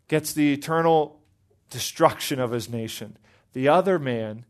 gets 0.08 0.34
the 0.34 0.54
eternal 0.54 1.20
destruction 1.70 2.40
of 2.40 2.52
his 2.52 2.70
nation. 2.70 3.18
The 3.54 3.68
other 3.68 4.00
man, 4.00 4.46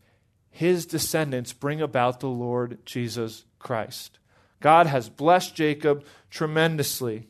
his 0.50 0.86
descendants 0.86 1.54
bring 1.54 1.82
about 1.82 2.20
the 2.20 2.28
Lord 2.28 2.86
Jesus 2.86 3.46
Christ. 3.60 4.20
God 4.60 4.88
has 4.88 5.10
blessed 5.10 5.56
Jacob 5.56 6.06
tremendously. 6.30 7.28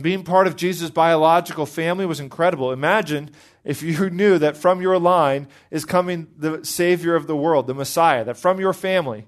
Being 0.00 0.24
part 0.24 0.46
of 0.46 0.56
Jesus' 0.56 0.90
biological 0.90 1.66
family 1.66 2.04
was 2.04 2.20
incredible. 2.20 2.72
Imagine 2.72 3.30
if 3.64 3.82
you 3.82 4.10
knew 4.10 4.38
that 4.38 4.56
from 4.56 4.82
your 4.82 4.98
line 4.98 5.48
is 5.70 5.84
coming 5.84 6.28
the 6.36 6.64
Savior 6.64 7.14
of 7.14 7.26
the 7.26 7.36
world, 7.36 7.66
the 7.66 7.74
Messiah, 7.74 8.24
that 8.24 8.36
from 8.36 8.60
your 8.60 8.72
family, 8.72 9.26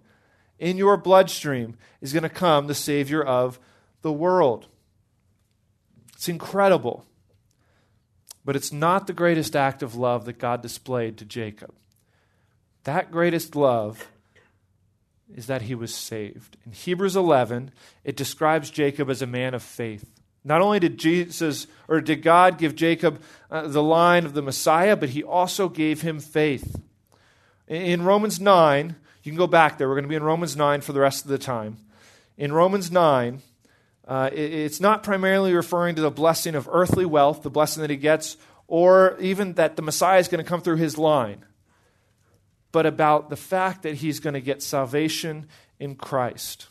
in 0.59 0.76
your 0.76 0.96
bloodstream, 0.96 1.76
is 2.00 2.12
going 2.12 2.22
to 2.24 2.29
come 2.29 2.66
the 2.66 2.74
Savior 2.74 3.22
of 3.22 3.59
the 4.03 4.12
world. 4.12 4.66
It's 6.14 6.29
incredible. 6.29 7.06
But 8.44 8.56
it's 8.56 8.72
not 8.72 9.06
the 9.06 9.12
greatest 9.12 9.54
act 9.54 9.82
of 9.82 9.94
love 9.94 10.24
that 10.24 10.38
God 10.38 10.62
displayed 10.62 11.18
to 11.18 11.24
Jacob. 11.24 11.74
That 12.84 13.10
greatest 13.10 13.54
love 13.54 14.08
is 15.34 15.46
that 15.46 15.62
he 15.62 15.74
was 15.74 15.94
saved. 15.94 16.56
In 16.64 16.72
Hebrews 16.72 17.16
11, 17.16 17.70
it 18.04 18.16
describes 18.16 18.70
Jacob 18.70 19.10
as 19.10 19.22
a 19.22 19.26
man 19.26 19.54
of 19.54 19.62
faith. 19.62 20.04
Not 20.42 20.62
only 20.62 20.80
did 20.80 20.98
Jesus 20.98 21.66
or 21.86 22.00
did 22.00 22.22
God 22.22 22.58
give 22.58 22.74
Jacob 22.74 23.20
uh, 23.50 23.68
the 23.68 23.82
line 23.82 24.24
of 24.24 24.32
the 24.32 24.42
Messiah, 24.42 24.96
but 24.96 25.10
he 25.10 25.22
also 25.22 25.68
gave 25.68 26.00
him 26.00 26.18
faith. 26.18 26.80
In 27.68 28.02
Romans 28.02 28.40
9, 28.40 28.96
you 29.22 29.30
can 29.30 29.38
go 29.38 29.46
back 29.46 29.76
there. 29.76 29.88
We're 29.88 29.94
going 29.94 30.04
to 30.04 30.08
be 30.08 30.16
in 30.16 30.22
Romans 30.22 30.56
9 30.56 30.80
for 30.80 30.92
the 30.92 31.00
rest 31.00 31.24
of 31.24 31.30
the 31.30 31.38
time. 31.38 31.76
In 32.38 32.52
Romans 32.52 32.90
9, 32.90 33.42
uh, 34.07 34.31
it, 34.33 34.53
it's 34.53 34.81
not 34.81 35.03
primarily 35.03 35.55
referring 35.55 35.94
to 35.96 36.03
the 36.03 36.11
blessing 36.11 36.55
of 36.55 36.69
earthly 36.71 37.07
wealth, 37.07 37.42
the 37.42 37.51
blessing 37.51 37.83
that 37.83 37.90
he 37.90 37.96
gets, 37.96 38.37
or 38.67 39.17
even 39.21 39.55
that 39.55 39.77
the 39.77 39.83
Messiah 39.83 40.19
is 40.19 40.29
going 40.29 40.42
to 40.42 40.48
come 40.48 40.61
through 40.61 40.77
his 40.77 40.96
line, 40.96 41.44
but 42.73 42.87
about 42.87 43.31
the 43.31 43.37
fact 43.37 43.83
that 43.83 43.96
he's 43.96 44.21
going 44.21 44.35
to 44.35 44.40
get 44.40 44.63
salvation 44.63 45.46
in 45.79 45.96
Christ. 45.96 46.69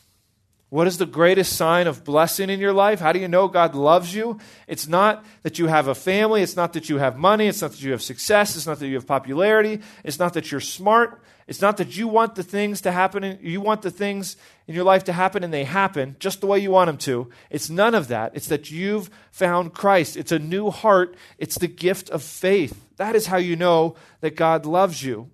What 0.70 0.86
is 0.86 0.98
the 0.98 1.06
greatest 1.06 1.54
sign 1.56 1.88
of 1.88 2.04
blessing 2.04 2.48
in 2.48 2.60
your 2.60 2.72
life? 2.72 3.00
How 3.00 3.12
do 3.12 3.18
you 3.18 3.26
know 3.26 3.48
God 3.48 3.74
loves 3.74 4.14
you? 4.14 4.38
It's 4.68 4.86
not 4.86 5.24
that 5.42 5.58
you 5.58 5.66
have 5.66 5.88
a 5.88 5.96
family. 5.96 6.42
It's 6.42 6.54
not 6.54 6.74
that 6.74 6.88
you 6.88 6.98
have 6.98 7.18
money. 7.18 7.48
It's 7.48 7.60
not 7.60 7.72
that 7.72 7.82
you 7.82 7.90
have 7.90 8.02
success. 8.02 8.54
It's 8.54 8.68
not 8.68 8.78
that 8.78 8.86
you 8.86 8.94
have 8.94 9.06
popularity. 9.06 9.80
It's 10.04 10.20
not 10.20 10.34
that 10.34 10.52
you're 10.52 10.60
smart. 10.60 11.22
It's 11.50 11.60
not 11.60 11.78
that 11.78 11.96
you 11.96 12.06
want 12.06 12.36
the 12.36 12.44
things 12.44 12.80
to 12.82 12.92
happen. 12.92 13.24
In, 13.24 13.40
you 13.42 13.60
want 13.60 13.82
the 13.82 13.90
things 13.90 14.36
in 14.68 14.74
your 14.76 14.84
life 14.84 15.02
to 15.04 15.12
happen 15.12 15.42
and 15.42 15.52
they 15.52 15.64
happen 15.64 16.14
just 16.20 16.40
the 16.40 16.46
way 16.46 16.60
you 16.60 16.70
want 16.70 16.86
them 16.86 16.96
to. 16.98 17.28
It's 17.50 17.68
none 17.68 17.96
of 17.96 18.06
that. 18.06 18.36
It's 18.36 18.46
that 18.46 18.70
you've 18.70 19.10
found 19.32 19.74
Christ. 19.74 20.16
It's 20.16 20.30
a 20.30 20.38
new 20.38 20.70
heart. 20.70 21.16
It's 21.38 21.58
the 21.58 21.66
gift 21.66 22.08
of 22.08 22.22
faith. 22.22 22.86
That 22.98 23.16
is 23.16 23.26
how 23.26 23.38
you 23.38 23.56
know 23.56 23.96
that 24.20 24.36
God 24.36 24.64
loves 24.64 25.02
you. 25.02 25.28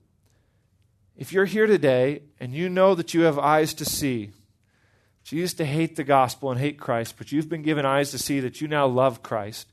If 1.18 1.34
you're 1.34 1.44
here 1.44 1.66
today 1.66 2.22
and 2.40 2.54
you 2.54 2.70
know 2.70 2.94
that 2.94 3.12
you 3.12 3.20
have 3.24 3.38
eyes 3.38 3.74
to 3.74 3.84
see, 3.84 4.30
you 5.26 5.40
used 5.40 5.58
to 5.58 5.66
hate 5.66 5.96
the 5.96 6.04
gospel 6.04 6.50
and 6.50 6.58
hate 6.58 6.80
Christ, 6.80 7.16
but 7.18 7.30
you've 7.30 7.50
been 7.50 7.60
given 7.60 7.84
eyes 7.84 8.10
to 8.12 8.18
see 8.18 8.40
that 8.40 8.62
you 8.62 8.68
now 8.68 8.86
love 8.86 9.22
Christ. 9.22 9.68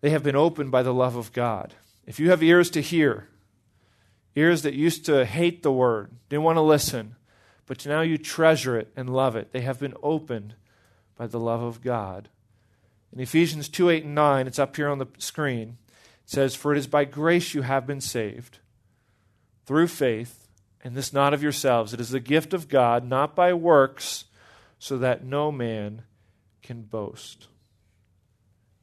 They 0.00 0.10
have 0.10 0.24
been 0.24 0.34
opened 0.34 0.72
by 0.72 0.82
the 0.82 0.92
love 0.92 1.14
of 1.14 1.32
God. 1.32 1.74
If 2.06 2.18
you 2.18 2.30
have 2.30 2.42
ears 2.42 2.70
to 2.70 2.80
hear, 2.80 3.28
ears 4.34 4.62
that 4.62 4.74
used 4.74 5.04
to 5.06 5.24
hate 5.24 5.62
the 5.62 5.72
word, 5.72 6.10
didn't 6.28 6.44
want 6.44 6.56
to 6.56 6.62
listen, 6.62 7.16
but 7.66 7.84
now 7.86 8.00
you 8.00 8.18
treasure 8.18 8.78
it 8.78 8.92
and 8.96 9.14
love 9.14 9.36
it, 9.36 9.52
they 9.52 9.60
have 9.60 9.80
been 9.80 9.94
opened 10.02 10.54
by 11.16 11.26
the 11.26 11.40
love 11.40 11.62
of 11.62 11.82
God. 11.82 12.28
In 13.12 13.20
Ephesians 13.20 13.68
2 13.68 13.90
8 13.90 14.04
and 14.04 14.14
9, 14.14 14.46
it's 14.46 14.58
up 14.58 14.74
here 14.76 14.88
on 14.88 14.98
the 14.98 15.08
screen. 15.18 15.76
It 16.24 16.30
says, 16.30 16.54
For 16.54 16.72
it 16.72 16.78
is 16.78 16.86
by 16.86 17.04
grace 17.04 17.54
you 17.54 17.62
have 17.62 17.86
been 17.86 18.00
saved, 18.00 18.58
through 19.66 19.88
faith 19.88 20.42
and 20.82 20.94
this 20.94 21.12
not 21.12 21.32
of 21.32 21.42
yourselves. 21.42 21.94
It 21.94 22.00
is 22.00 22.10
the 22.10 22.20
gift 22.20 22.52
of 22.52 22.68
God, 22.68 23.08
not 23.08 23.36
by 23.36 23.52
works, 23.52 24.24
so 24.78 24.98
that 24.98 25.24
no 25.24 25.52
man 25.52 26.02
can 26.62 26.82
boast. 26.82 27.48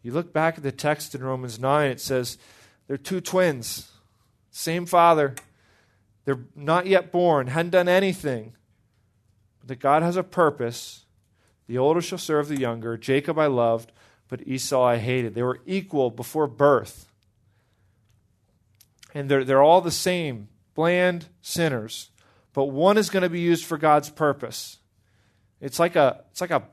You 0.01 0.13
look 0.13 0.31
back 0.31 0.57
at 0.57 0.63
the 0.63 0.71
text 0.71 1.13
in 1.13 1.23
Romans 1.23 1.59
9, 1.59 1.91
it 1.91 1.99
says 1.99 2.37
they're 2.87 2.97
two 2.97 3.19
twins, 3.19 3.91
same 4.51 4.85
father. 4.85 5.35
They're 6.25 6.45
not 6.55 6.85
yet 6.85 7.11
born, 7.11 7.47
hadn't 7.47 7.71
done 7.71 7.87
anything. 7.87 8.53
But 9.59 9.69
that 9.69 9.79
God 9.79 10.03
has 10.03 10.15
a 10.15 10.23
purpose. 10.23 11.05
The 11.67 11.77
older 11.77 12.01
shall 12.01 12.17
serve 12.17 12.47
the 12.47 12.59
younger. 12.59 12.97
Jacob 12.97 13.37
I 13.37 13.47
loved, 13.47 13.91
but 14.27 14.47
Esau 14.47 14.83
I 14.83 14.97
hated. 14.97 15.35
They 15.35 15.43
were 15.43 15.61
equal 15.65 16.11
before 16.11 16.47
birth. 16.47 17.07
And 19.13 19.29
they're, 19.29 19.43
they're 19.43 19.63
all 19.63 19.81
the 19.81 19.91
same 19.91 20.49
bland 20.75 21.25
sinners, 21.41 22.09
but 22.53 22.65
one 22.65 22.97
is 22.97 23.09
going 23.09 23.23
to 23.23 23.29
be 23.29 23.41
used 23.41 23.65
for 23.65 23.77
God's 23.77 24.09
purpose. 24.09 24.77
It's 25.59 25.79
like 25.79 25.95
a 25.95 26.23
it's 26.31 26.41
like 26.41 26.51
a 26.51 26.63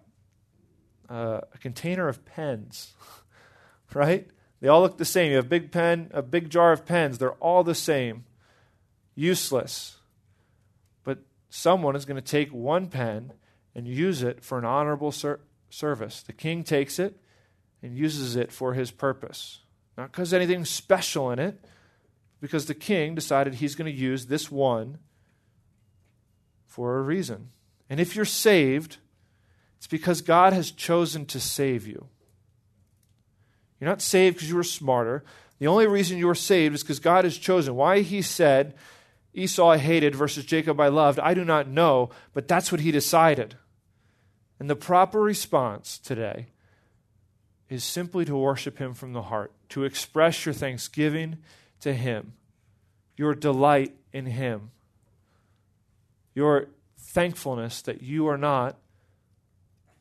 uh, 1.09 1.41
a 1.53 1.59
container 1.59 2.09
of 2.09 2.25
pens, 2.25 2.95
right? 3.95 4.29
They 4.61 4.69
all 4.69 4.81
look 4.81 4.99
the 4.99 5.05
same. 5.05 5.31
You 5.31 5.37
have 5.37 5.47
a 5.47 5.49
big 5.49 5.71
pen, 5.71 6.11
a 6.13 6.23
big 6.23 6.51
jar 6.51 6.73
of 6.73 6.87
pens. 6.87 7.19
They're 7.19 7.33
all 7.33 7.63
the 7.63 7.75
same, 7.75 8.25
useless. 9.15 9.99
But 11.05 11.19
someone 11.51 11.97
is 11.97 12.05
going 12.05 12.17
to 12.17 12.23
take 12.23 12.53
one 12.53 12.87
pen 12.89 13.33
and 13.75 13.87
use 13.87 14.23
it 14.23 14.43
for 14.43 14.59
an 14.59 14.65
honorable 14.65 15.13
ser- 15.13 15.41
service. 15.69 16.23
The 16.23 16.33
king 16.33 16.65
takes 16.65 16.99
it 16.99 17.21
and 17.83 17.97
uses 17.97 18.37
it 18.37 18.51
for 18.51 18.75
his 18.75 18.91
purpose, 18.91 19.61
not 19.97 20.11
because 20.11 20.33
anything 20.33 20.65
special 20.65 21.31
in 21.31 21.39
it 21.39 21.63
because 22.41 22.67
the 22.67 22.75
king 22.75 23.15
decided 23.15 23.55
he's 23.55 23.75
going 23.75 23.93
to 23.93 23.99
use 23.99 24.27
this 24.27 24.51
one 24.51 24.99
for 26.65 26.99
a 26.99 27.03
reason. 27.03 27.51
And 27.89 28.01
if 28.01 28.17
you're 28.17 28.25
saved, 28.25 28.99
it's 29.77 29.87
because 29.87 30.21
God 30.21 30.53
has 30.53 30.71
chosen 30.71 31.27
to 31.27 31.41
save 31.41 31.87
you. 31.87 32.09
You're 33.81 33.91
not 33.91 34.03
saved 34.03 34.37
because 34.37 34.49
you 34.49 34.57
were 34.57 34.65
smarter. 34.65 35.25
The 35.59 35.67
only 35.67 35.87
reason 35.87 36.19
you 36.19 36.27
were 36.27 36.35
saved 36.35 36.75
is 36.75 36.83
because 36.83 36.99
God 36.99 37.25
has 37.25 37.39
chosen. 37.39 37.75
Why 37.75 38.01
he 38.01 38.23
said, 38.23 38.75
Esau 39.35 39.69
I 39.69 39.79
hated 39.79 40.15
versus 40.15 40.45
Jacob 40.45 40.81
I 40.81 40.89
loved, 40.89 41.19
I 41.19 41.35
do 41.35 41.45
not 41.45 41.69
know, 41.69 42.11
but 42.33 42.49
that's 42.49 42.73
what 42.73 42.81
he 42.81 42.91
decided. 42.91 43.57
And 44.59 44.71
the 44.71 44.77
proper 44.77 45.21
response 45.21 45.99
today 45.99 46.47
is 47.69 47.85
simply 47.85 48.25
to 48.25 48.37
worship 48.37 48.79
him 48.79 48.95
from 48.95 49.13
the 49.13 49.23
heart, 49.23 49.53
to 49.71 49.85
express 49.85 50.47
your 50.47 50.55
thanksgiving 50.55 51.39
to 51.81 51.93
Him, 51.93 52.33
your 53.17 53.35
delight 53.35 53.95
in 54.13 54.27
Him, 54.27 54.71
your 56.35 56.67
thankfulness 56.99 57.83
that 57.83 58.03
you 58.03 58.27
are 58.29 58.39
not 58.39 58.77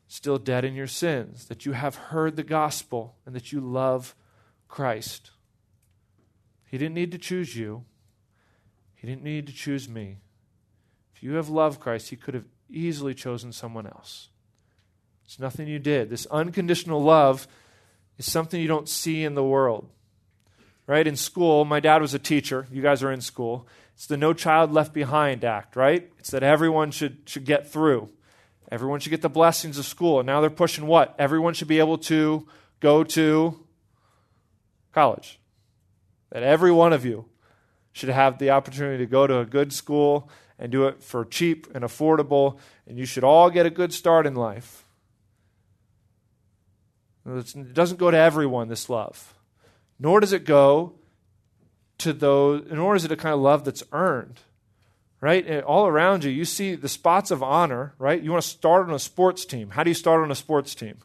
still 0.08 0.38
dead 0.38 0.64
in 0.64 0.74
your 0.74 0.86
sins, 0.86 1.46
that 1.46 1.66
you 1.66 1.72
have 1.72 1.96
heard 1.96 2.36
the 2.36 2.42
gospel, 2.42 3.16
and 3.24 3.34
that 3.34 3.52
you 3.52 3.60
love 3.60 4.14
Christ. 4.68 5.30
He 6.66 6.78
didn't 6.78 6.94
need 6.94 7.12
to 7.12 7.18
choose 7.18 7.56
you, 7.56 7.84
He 8.94 9.06
didn't 9.06 9.24
need 9.24 9.46
to 9.46 9.52
choose 9.52 9.88
me. 9.88 10.18
If 11.14 11.22
you 11.22 11.34
have 11.34 11.48
loved 11.48 11.80
Christ, 11.80 12.10
He 12.10 12.16
could 12.16 12.34
have 12.34 12.46
easily 12.68 13.14
chosen 13.14 13.52
someone 13.52 13.86
else. 13.86 14.28
It's 15.24 15.38
nothing 15.38 15.66
you 15.66 15.78
did. 15.78 16.10
This 16.10 16.26
unconditional 16.26 17.02
love 17.02 17.48
is 18.18 18.30
something 18.30 18.60
you 18.60 18.68
don't 18.68 18.88
see 18.88 19.24
in 19.24 19.34
the 19.34 19.44
world 19.44 19.88
right? 20.86 21.06
In 21.06 21.16
school, 21.16 21.64
my 21.64 21.80
dad 21.80 22.00
was 22.00 22.14
a 22.14 22.18
teacher. 22.18 22.66
You 22.70 22.82
guys 22.82 23.02
are 23.02 23.12
in 23.12 23.20
school. 23.20 23.66
It's 23.94 24.06
the 24.06 24.16
No 24.16 24.32
Child 24.32 24.72
Left 24.72 24.92
Behind 24.92 25.44
Act, 25.44 25.76
right? 25.76 26.10
It's 26.18 26.30
that 26.30 26.42
everyone 26.42 26.90
should, 26.90 27.18
should 27.26 27.44
get 27.44 27.68
through. 27.68 28.10
Everyone 28.70 29.00
should 29.00 29.10
get 29.10 29.22
the 29.22 29.28
blessings 29.28 29.78
of 29.78 29.84
school. 29.84 30.20
And 30.20 30.26
now 30.26 30.40
they're 30.40 30.50
pushing 30.50 30.86
what? 30.86 31.14
Everyone 31.18 31.54
should 31.54 31.68
be 31.68 31.78
able 31.78 31.98
to 31.98 32.46
go 32.80 33.04
to 33.04 33.66
college. 34.92 35.38
That 36.30 36.42
every 36.42 36.72
one 36.72 36.92
of 36.92 37.04
you 37.04 37.26
should 37.92 38.08
have 38.08 38.38
the 38.38 38.50
opportunity 38.50 38.98
to 38.98 39.06
go 39.06 39.26
to 39.26 39.38
a 39.38 39.46
good 39.46 39.72
school 39.72 40.28
and 40.58 40.72
do 40.72 40.86
it 40.86 41.02
for 41.02 41.24
cheap 41.24 41.66
and 41.74 41.84
affordable, 41.84 42.58
and 42.86 42.98
you 42.98 43.06
should 43.06 43.24
all 43.24 43.50
get 43.50 43.66
a 43.66 43.70
good 43.70 43.92
start 43.92 44.26
in 44.26 44.34
life. 44.34 44.84
It 47.24 47.74
doesn't 47.74 47.98
go 47.98 48.10
to 48.10 48.16
everyone, 48.16 48.68
this 48.68 48.88
love 48.88 49.34
nor 49.98 50.20
does 50.20 50.32
it 50.32 50.44
go 50.44 50.94
to 51.98 52.12
those, 52.12 52.66
nor 52.70 52.94
is 52.94 53.04
it 53.04 53.12
a 53.12 53.16
kind 53.16 53.34
of 53.34 53.40
love 53.40 53.64
that's 53.64 53.82
earned. 53.92 54.40
Right? 55.26 55.44
Eh, 55.44 55.60
all 55.60 55.88
around 55.88 56.22
you, 56.22 56.30
you 56.30 56.44
see 56.44 56.76
the 56.76 56.88
spots 56.88 57.32
of 57.32 57.42
honor, 57.42 57.94
right? 57.98 58.22
You 58.22 58.30
want 58.30 58.44
to 58.44 58.48
start 58.48 58.86
on 58.86 58.94
a 58.94 58.98
sports 59.00 59.44
team. 59.44 59.70
How 59.70 59.82
do 59.82 59.90
you 59.90 59.94
start 59.94 60.22
on 60.22 60.30
a 60.30 60.36
sports 60.36 60.72
team? 60.72 60.98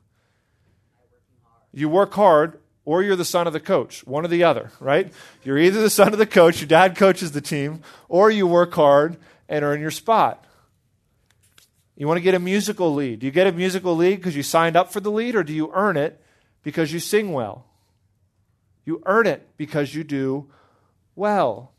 You 1.73 1.89
work 1.89 2.13
hard, 2.13 2.59
or 2.85 3.01
you're 3.01 3.15
the 3.15 3.25
son 3.25 3.47
of 3.47 3.53
the 3.53 3.59
coach, 3.59 4.05
one 4.05 4.23
or 4.23 4.27
the 4.27 4.43
other, 4.43 4.73
right? 4.79 5.11
You're 5.43 5.57
either 5.57 5.81
the 5.81 5.89
son 5.89 6.13
of 6.13 6.19
the 6.19 6.27
coach, 6.27 6.61
your 6.61 6.67
dad 6.67 6.95
coaches 6.95 7.31
the 7.31 7.41
team, 7.41 7.81
or 8.09 8.29
you 8.29 8.45
work 8.45 8.75
hard 8.75 9.17
and 9.49 9.65
earn 9.65 9.81
your 9.81 9.89
spot. 9.89 10.45
You 11.97 12.05
want 12.07 12.19
to 12.19 12.23
get 12.23 12.35
a 12.35 12.39
musical 12.39 12.93
lead. 12.93 13.21
Do 13.21 13.25
you 13.25 13.31
get 13.31 13.47
a 13.47 13.51
musical 13.51 13.95
lead 13.95 14.17
because 14.17 14.35
you 14.35 14.43
signed 14.43 14.75
up 14.75 14.93
for 14.93 14.99
the 14.99 15.09
lead, 15.09 15.35
or 15.35 15.41
do 15.43 15.51
you 15.51 15.71
earn 15.73 15.97
it 15.97 16.23
because 16.61 16.93
you 16.93 16.99
sing 16.99 17.33
well? 17.33 17.65
You 18.85 19.01
earn 19.07 19.25
it 19.25 19.49
because 19.57 19.95
you 19.95 20.03
do 20.03 20.51
well. 21.15 21.70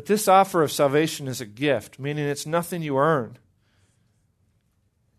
But 0.00 0.06
this 0.06 0.28
offer 0.28 0.62
of 0.62 0.72
salvation 0.72 1.28
is 1.28 1.42
a 1.42 1.44
gift, 1.44 1.98
meaning 1.98 2.24
it's 2.24 2.46
nothing 2.46 2.80
you 2.80 2.96
earn. 2.96 3.36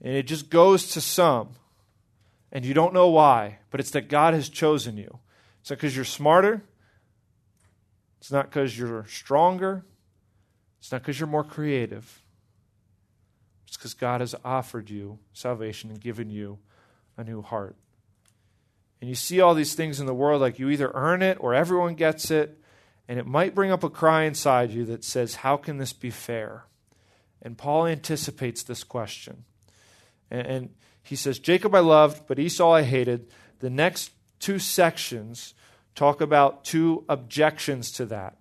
And 0.01 0.15
it 0.15 0.25
just 0.25 0.49
goes 0.49 0.89
to 0.93 1.01
some. 1.01 1.49
And 2.51 2.65
you 2.65 2.73
don't 2.73 2.91
know 2.91 3.07
why, 3.07 3.59
but 3.69 3.79
it's 3.79 3.91
that 3.91 4.09
God 4.09 4.33
has 4.33 4.49
chosen 4.49 4.97
you. 4.97 5.19
It's 5.59 5.69
not 5.69 5.75
because 5.77 5.95
you're 5.95 6.03
smarter. 6.03 6.63
It's 8.17 8.31
not 8.31 8.49
because 8.49 8.75
you're 8.75 9.05
stronger. 9.07 9.85
It's 10.79 10.91
not 10.91 11.03
because 11.03 11.19
you're 11.19 11.29
more 11.29 11.43
creative. 11.43 12.23
It's 13.67 13.77
because 13.77 13.93
God 13.93 14.21
has 14.21 14.33
offered 14.43 14.89
you 14.89 15.19
salvation 15.31 15.91
and 15.91 16.01
given 16.01 16.31
you 16.31 16.57
a 17.17 17.23
new 17.23 17.43
heart 17.43 17.75
and 19.01 19.09
you 19.09 19.15
see 19.15 19.41
all 19.41 19.55
these 19.55 19.73
things 19.73 19.99
in 19.99 20.05
the 20.05 20.13
world 20.13 20.41
like 20.41 20.59
you 20.59 20.69
either 20.69 20.91
earn 20.93 21.23
it 21.23 21.37
or 21.39 21.55
everyone 21.55 21.95
gets 21.95 22.29
it, 22.29 22.60
and 23.07 23.19
it 23.19 23.25
might 23.25 23.55
bring 23.55 23.71
up 23.71 23.83
a 23.83 23.89
cry 23.89 24.23
inside 24.23 24.71
you 24.71 24.85
that 24.85 25.03
says, 25.03 25.35
How 25.35 25.57
can 25.57 25.77
this 25.77 25.93
be 25.93 26.09
fair? 26.09 26.65
And 27.41 27.57
Paul 27.57 27.87
anticipates 27.87 28.63
this 28.63 28.83
question. 28.83 29.45
And, 30.29 30.47
and 30.47 30.69
he 31.03 31.15
says, 31.15 31.39
Jacob 31.39 31.73
I 31.75 31.79
loved, 31.79 32.27
but 32.27 32.39
Esau 32.39 32.71
I 32.71 32.83
hated. 32.83 33.31
The 33.59 33.69
next 33.69 34.11
two 34.39 34.59
sections 34.59 35.53
talk 35.95 36.21
about 36.21 36.63
two 36.63 37.03
objections 37.09 37.91
to 37.93 38.05
that. 38.05 38.37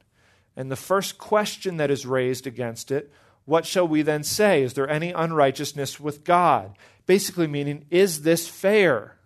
And 0.56 0.70
the 0.70 0.76
first 0.76 1.18
question 1.18 1.78
that 1.78 1.90
is 1.90 2.06
raised 2.06 2.46
against 2.46 2.90
it 2.90 3.12
what 3.46 3.66
shall 3.66 3.88
we 3.88 4.02
then 4.02 4.22
say? 4.22 4.62
Is 4.62 4.74
there 4.74 4.88
any 4.88 5.10
unrighteousness 5.10 5.98
with 5.98 6.22
God? 6.22 6.76
Basically, 7.06 7.48
meaning, 7.48 7.84
is 7.90 8.22
this 8.22 8.46
fair? 8.46 9.16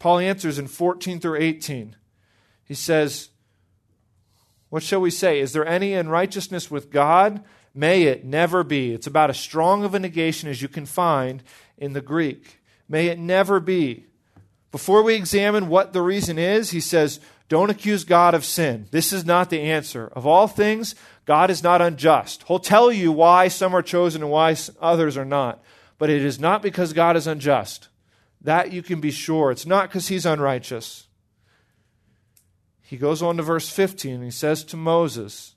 Paul 0.00 0.18
answers 0.18 0.58
in 0.58 0.66
14 0.66 1.20
through 1.20 1.38
18. 1.38 1.94
He 2.64 2.74
says, 2.74 3.28
What 4.70 4.82
shall 4.82 5.00
we 5.00 5.10
say? 5.10 5.40
Is 5.40 5.52
there 5.52 5.66
any 5.66 5.94
unrighteousness 5.94 6.70
with 6.70 6.90
God? 6.90 7.42
May 7.74 8.04
it 8.04 8.24
never 8.24 8.64
be. 8.64 8.92
It's 8.92 9.06
about 9.06 9.30
as 9.30 9.38
strong 9.38 9.84
of 9.84 9.94
a 9.94 9.98
negation 9.98 10.48
as 10.48 10.60
you 10.60 10.68
can 10.68 10.86
find 10.86 11.42
in 11.76 11.92
the 11.92 12.00
Greek. 12.00 12.60
May 12.88 13.06
it 13.06 13.18
never 13.18 13.60
be. 13.60 14.06
Before 14.70 15.02
we 15.02 15.14
examine 15.14 15.68
what 15.68 15.92
the 15.92 16.02
reason 16.02 16.38
is, 16.38 16.70
he 16.70 16.80
says, 16.80 17.20
don't 17.48 17.70
accuse 17.70 18.04
God 18.04 18.34
of 18.34 18.44
sin. 18.44 18.86
This 18.90 19.12
is 19.12 19.24
not 19.24 19.48
the 19.48 19.62
answer. 19.62 20.08
Of 20.12 20.26
all 20.26 20.46
things, 20.46 20.94
God 21.24 21.50
is 21.50 21.62
not 21.62 21.80
unjust. 21.80 22.44
He'll 22.46 22.58
tell 22.58 22.92
you 22.92 23.10
why 23.10 23.48
some 23.48 23.74
are 23.74 23.82
chosen 23.82 24.22
and 24.22 24.30
why 24.30 24.54
others 24.80 25.16
are 25.16 25.24
not. 25.24 25.62
But 25.96 26.10
it 26.10 26.22
is 26.22 26.38
not 26.38 26.60
because 26.62 26.92
God 26.92 27.16
is 27.16 27.26
unjust. 27.26 27.88
That 28.42 28.72
you 28.72 28.82
can 28.82 29.00
be 29.00 29.10
sure. 29.10 29.50
It's 29.50 29.66
not 29.66 29.88
because 29.88 30.08
he's 30.08 30.26
unrighteous. 30.26 31.07
He 32.88 32.96
goes 32.96 33.20
on 33.20 33.36
to 33.36 33.42
verse 33.42 33.68
15 33.68 34.22
he 34.22 34.30
says 34.30 34.64
to 34.64 34.76
Moses, 34.78 35.56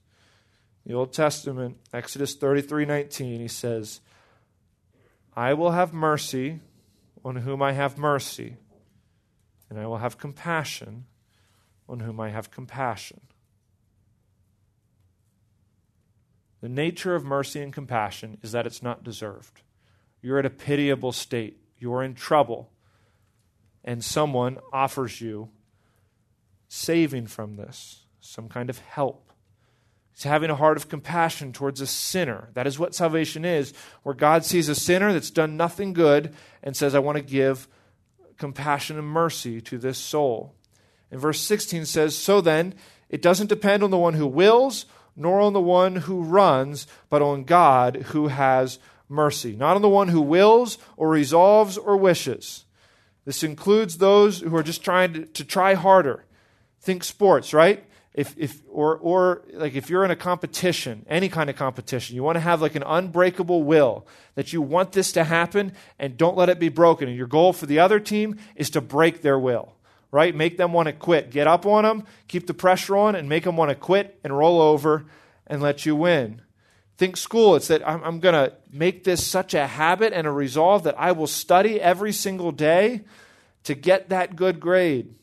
the 0.85 0.93
Old 0.93 1.13
Testament, 1.13 1.77
Exodus 1.93 2.35
33 2.35 2.83
19, 2.83 3.39
he 3.39 3.47
says, 3.47 4.01
I 5.33 5.53
will 5.53 5.71
have 5.71 5.93
mercy 5.93 6.59
on 7.23 7.37
whom 7.37 7.61
I 7.61 7.71
have 7.71 7.97
mercy, 7.97 8.57
and 9.69 9.79
I 9.79 9.87
will 9.87 9.99
have 9.99 10.17
compassion 10.17 11.05
on 11.87 12.01
whom 12.01 12.19
I 12.19 12.31
have 12.31 12.51
compassion. 12.51 13.21
The 16.59 16.67
nature 16.67 17.15
of 17.15 17.23
mercy 17.23 17.61
and 17.61 17.71
compassion 17.71 18.39
is 18.43 18.51
that 18.51 18.67
it's 18.67 18.83
not 18.83 19.05
deserved. 19.05 19.61
You're 20.21 20.39
at 20.39 20.45
a 20.45 20.49
pitiable 20.49 21.13
state, 21.13 21.61
you're 21.79 22.03
in 22.03 22.13
trouble, 22.13 22.73
and 23.85 24.03
someone 24.03 24.57
offers 24.73 25.21
you 25.21 25.47
saving 26.73 27.27
from 27.27 27.57
this, 27.57 28.05
some 28.21 28.47
kind 28.47 28.69
of 28.69 28.79
help. 28.79 29.29
He's 30.13 30.23
having 30.23 30.49
a 30.49 30.55
heart 30.55 30.77
of 30.77 30.87
compassion 30.87 31.51
towards 31.51 31.81
a 31.81 31.85
sinner. 31.85 32.47
That 32.53 32.65
is 32.65 32.79
what 32.79 32.95
salvation 32.95 33.43
is, 33.43 33.73
where 34.03 34.15
God 34.15 34.45
sees 34.45 34.69
a 34.69 34.75
sinner 34.75 35.11
that's 35.11 35.31
done 35.31 35.57
nothing 35.57 35.91
good 35.91 36.33
and 36.63 36.75
says, 36.75 36.95
I 36.95 36.99
want 36.99 37.17
to 37.17 37.23
give 37.23 37.67
compassion 38.37 38.97
and 38.97 39.05
mercy 39.05 39.59
to 39.59 39.77
this 39.77 39.97
soul. 39.97 40.55
And 41.11 41.19
verse 41.19 41.41
16 41.41 41.85
says, 41.85 42.17
So 42.17 42.39
then, 42.39 42.73
it 43.09 43.21
doesn't 43.21 43.47
depend 43.47 43.83
on 43.83 43.91
the 43.91 43.97
one 43.97 44.13
who 44.13 44.25
wills, 44.25 44.85
nor 45.13 45.41
on 45.41 45.51
the 45.51 45.59
one 45.59 45.97
who 45.97 46.21
runs, 46.21 46.87
but 47.09 47.21
on 47.21 47.43
God 47.43 47.97
who 47.97 48.29
has 48.29 48.79
mercy. 49.09 49.57
Not 49.57 49.75
on 49.75 49.81
the 49.81 49.89
one 49.89 50.07
who 50.07 50.21
wills, 50.21 50.77
or 50.95 51.09
resolves, 51.09 51.77
or 51.77 51.97
wishes. 51.97 52.63
This 53.25 53.43
includes 53.43 53.97
those 53.97 54.39
who 54.39 54.55
are 54.55 54.63
just 54.63 54.85
trying 54.85 55.11
to, 55.13 55.25
to 55.25 55.43
try 55.43 55.73
harder. 55.73 56.23
Think 56.81 57.03
sports, 57.03 57.53
right? 57.53 57.85
if, 58.13 58.35
if 58.37 58.61
or, 58.69 58.97
or 58.97 59.43
like 59.53 59.73
if 59.73 59.89
you're 59.89 60.03
in 60.03 60.11
a 60.11 60.15
competition 60.15 61.05
any 61.09 61.29
kind 61.29 61.49
of 61.49 61.55
competition 61.55 62.15
you 62.15 62.23
want 62.23 62.35
to 62.35 62.41
have 62.41 62.61
like 62.61 62.75
an 62.75 62.83
unbreakable 62.83 63.63
will 63.63 64.05
that 64.35 64.51
you 64.51 64.61
want 64.61 64.91
this 64.91 65.11
to 65.13 65.23
happen 65.23 65.71
and 65.97 66.17
don't 66.17 66.37
let 66.37 66.49
it 66.49 66.59
be 66.59 66.69
broken. 66.69 67.07
And 67.07 67.17
your 67.17 67.27
goal 67.27 67.53
for 67.53 67.65
the 67.65 67.79
other 67.79 67.99
team 67.99 68.37
is 68.55 68.69
to 68.71 68.81
break 68.81 69.21
their 69.21 69.39
will 69.39 69.75
right? 70.13 70.35
Make 70.35 70.57
them 70.57 70.73
want 70.73 70.87
to 70.87 70.93
quit. 70.93 71.31
Get 71.31 71.47
up 71.47 71.65
on 71.65 71.83
them 71.83 72.03
keep 72.27 72.47
the 72.47 72.53
pressure 72.53 72.97
on 72.97 73.15
and 73.15 73.29
make 73.29 73.45
them 73.45 73.55
want 73.55 73.69
to 73.69 73.75
quit 73.75 74.19
and 74.23 74.37
roll 74.37 74.61
over 74.61 75.05
and 75.47 75.61
let 75.61 75.85
you 75.85 75.95
win. 75.95 76.41
Think 76.97 77.15
school. 77.15 77.55
It's 77.55 77.69
that 77.69 77.87
i'm, 77.87 78.03
I'm 78.03 78.19
going 78.19 78.35
to 78.35 78.53
make 78.69 79.05
this 79.05 79.25
such 79.25 79.53
a 79.53 79.67
habit 79.67 80.11
and 80.11 80.27
a 80.27 80.31
resolve 80.31 80.83
that 80.83 80.99
i 80.99 81.13
will 81.13 81.27
study 81.27 81.79
every 81.79 82.11
single 82.11 82.51
day 82.51 83.01
to 83.63 83.73
get 83.73 84.09
that 84.09 84.35
good 84.35 84.59
grade 84.59 85.15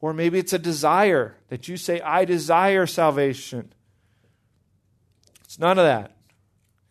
or 0.00 0.12
maybe 0.12 0.38
it's 0.38 0.52
a 0.52 0.58
desire 0.58 1.36
that 1.48 1.68
you 1.68 1.76
say, 1.76 2.00
I 2.00 2.24
desire 2.24 2.86
salvation. 2.86 3.72
It's 5.44 5.58
none 5.58 5.78
of 5.78 5.84
that. 5.84 6.16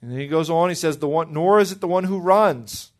And 0.02 0.12
then 0.12 0.20
he 0.20 0.28
goes 0.28 0.50
on, 0.50 0.70
he 0.70 0.76
says, 0.76 0.98
the 0.98 1.08
one, 1.08 1.34
nor 1.34 1.60
is 1.60 1.72
it 1.72 1.82
the 1.82 1.88
one 1.88 2.04
who 2.04 2.20
runs. 2.20 2.92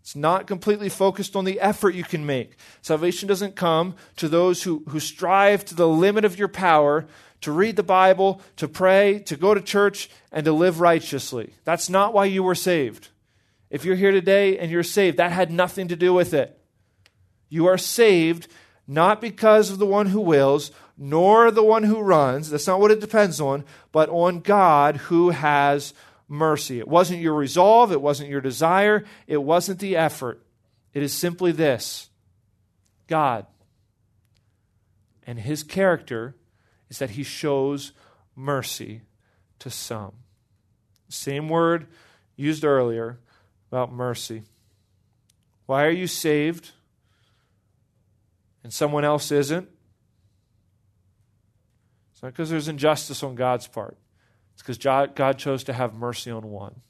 It's 0.00 0.16
not 0.16 0.46
completely 0.46 0.88
focused 0.88 1.36
on 1.36 1.44
the 1.44 1.60
effort 1.60 1.94
you 1.94 2.04
can 2.04 2.26
make. 2.26 2.56
Salvation 2.80 3.28
doesn't 3.28 3.54
come 3.54 3.94
to 4.16 4.28
those 4.28 4.64
who, 4.64 4.82
who 4.88 4.98
strive 4.98 5.64
to 5.66 5.74
the 5.74 5.88
limit 5.88 6.24
of 6.24 6.38
your 6.38 6.48
power 6.48 7.06
to 7.42 7.52
read 7.52 7.76
the 7.76 7.82
Bible, 7.82 8.40
to 8.56 8.66
pray, 8.66 9.20
to 9.20 9.36
go 9.36 9.54
to 9.54 9.60
church, 9.60 10.08
and 10.32 10.44
to 10.44 10.52
live 10.52 10.80
righteously. 10.80 11.54
That's 11.64 11.88
not 11.88 12.14
why 12.14 12.24
you 12.26 12.42
were 12.42 12.54
saved. 12.54 13.08
If 13.70 13.84
you're 13.84 13.96
here 13.96 14.12
today 14.12 14.58
and 14.58 14.70
you're 14.70 14.82
saved, 14.82 15.18
that 15.18 15.32
had 15.32 15.50
nothing 15.50 15.88
to 15.88 15.96
do 15.96 16.12
with 16.12 16.34
it. 16.34 16.58
You 17.48 17.66
are 17.66 17.78
saved 17.78 18.48
not 18.92 19.20
because 19.20 19.70
of 19.70 19.78
the 19.78 19.86
one 19.86 20.06
who 20.06 20.20
wills, 20.20 20.70
nor 20.96 21.50
the 21.50 21.64
one 21.64 21.84
who 21.84 22.00
runs. 22.00 22.50
That's 22.50 22.66
not 22.66 22.80
what 22.80 22.90
it 22.90 23.00
depends 23.00 23.40
on, 23.40 23.64
but 23.90 24.08
on 24.10 24.40
God 24.40 24.96
who 24.96 25.30
has 25.30 25.94
mercy. 26.28 26.78
It 26.78 26.88
wasn't 26.88 27.20
your 27.20 27.34
resolve, 27.34 27.92
it 27.92 28.00
wasn't 28.00 28.30
your 28.30 28.40
desire, 28.40 29.04
it 29.26 29.42
wasn't 29.42 29.78
the 29.78 29.96
effort. 29.96 30.42
It 30.94 31.02
is 31.02 31.12
simply 31.12 31.52
this 31.52 32.10
God. 33.06 33.46
And 35.26 35.38
his 35.38 35.62
character 35.62 36.34
is 36.90 36.98
that 36.98 37.10
he 37.10 37.22
shows 37.22 37.92
mercy 38.34 39.02
to 39.60 39.70
some. 39.70 40.12
Same 41.08 41.48
word 41.48 41.86
used 42.36 42.64
earlier 42.64 43.18
about 43.70 43.92
mercy. 43.92 44.42
Why 45.66 45.84
are 45.84 45.90
you 45.90 46.06
saved? 46.06 46.72
And 48.62 48.72
someone 48.72 49.04
else 49.04 49.30
isn't, 49.30 49.68
it's 52.12 52.22
not 52.22 52.32
because 52.32 52.50
there's 52.50 52.68
injustice 52.68 53.22
on 53.22 53.34
God's 53.34 53.66
part. 53.66 53.96
It's 54.54 54.62
because 54.62 54.78
God 55.14 55.38
chose 55.38 55.64
to 55.64 55.72
have 55.72 55.94
mercy 55.94 56.30
on 56.30 56.50
one. 56.50 56.82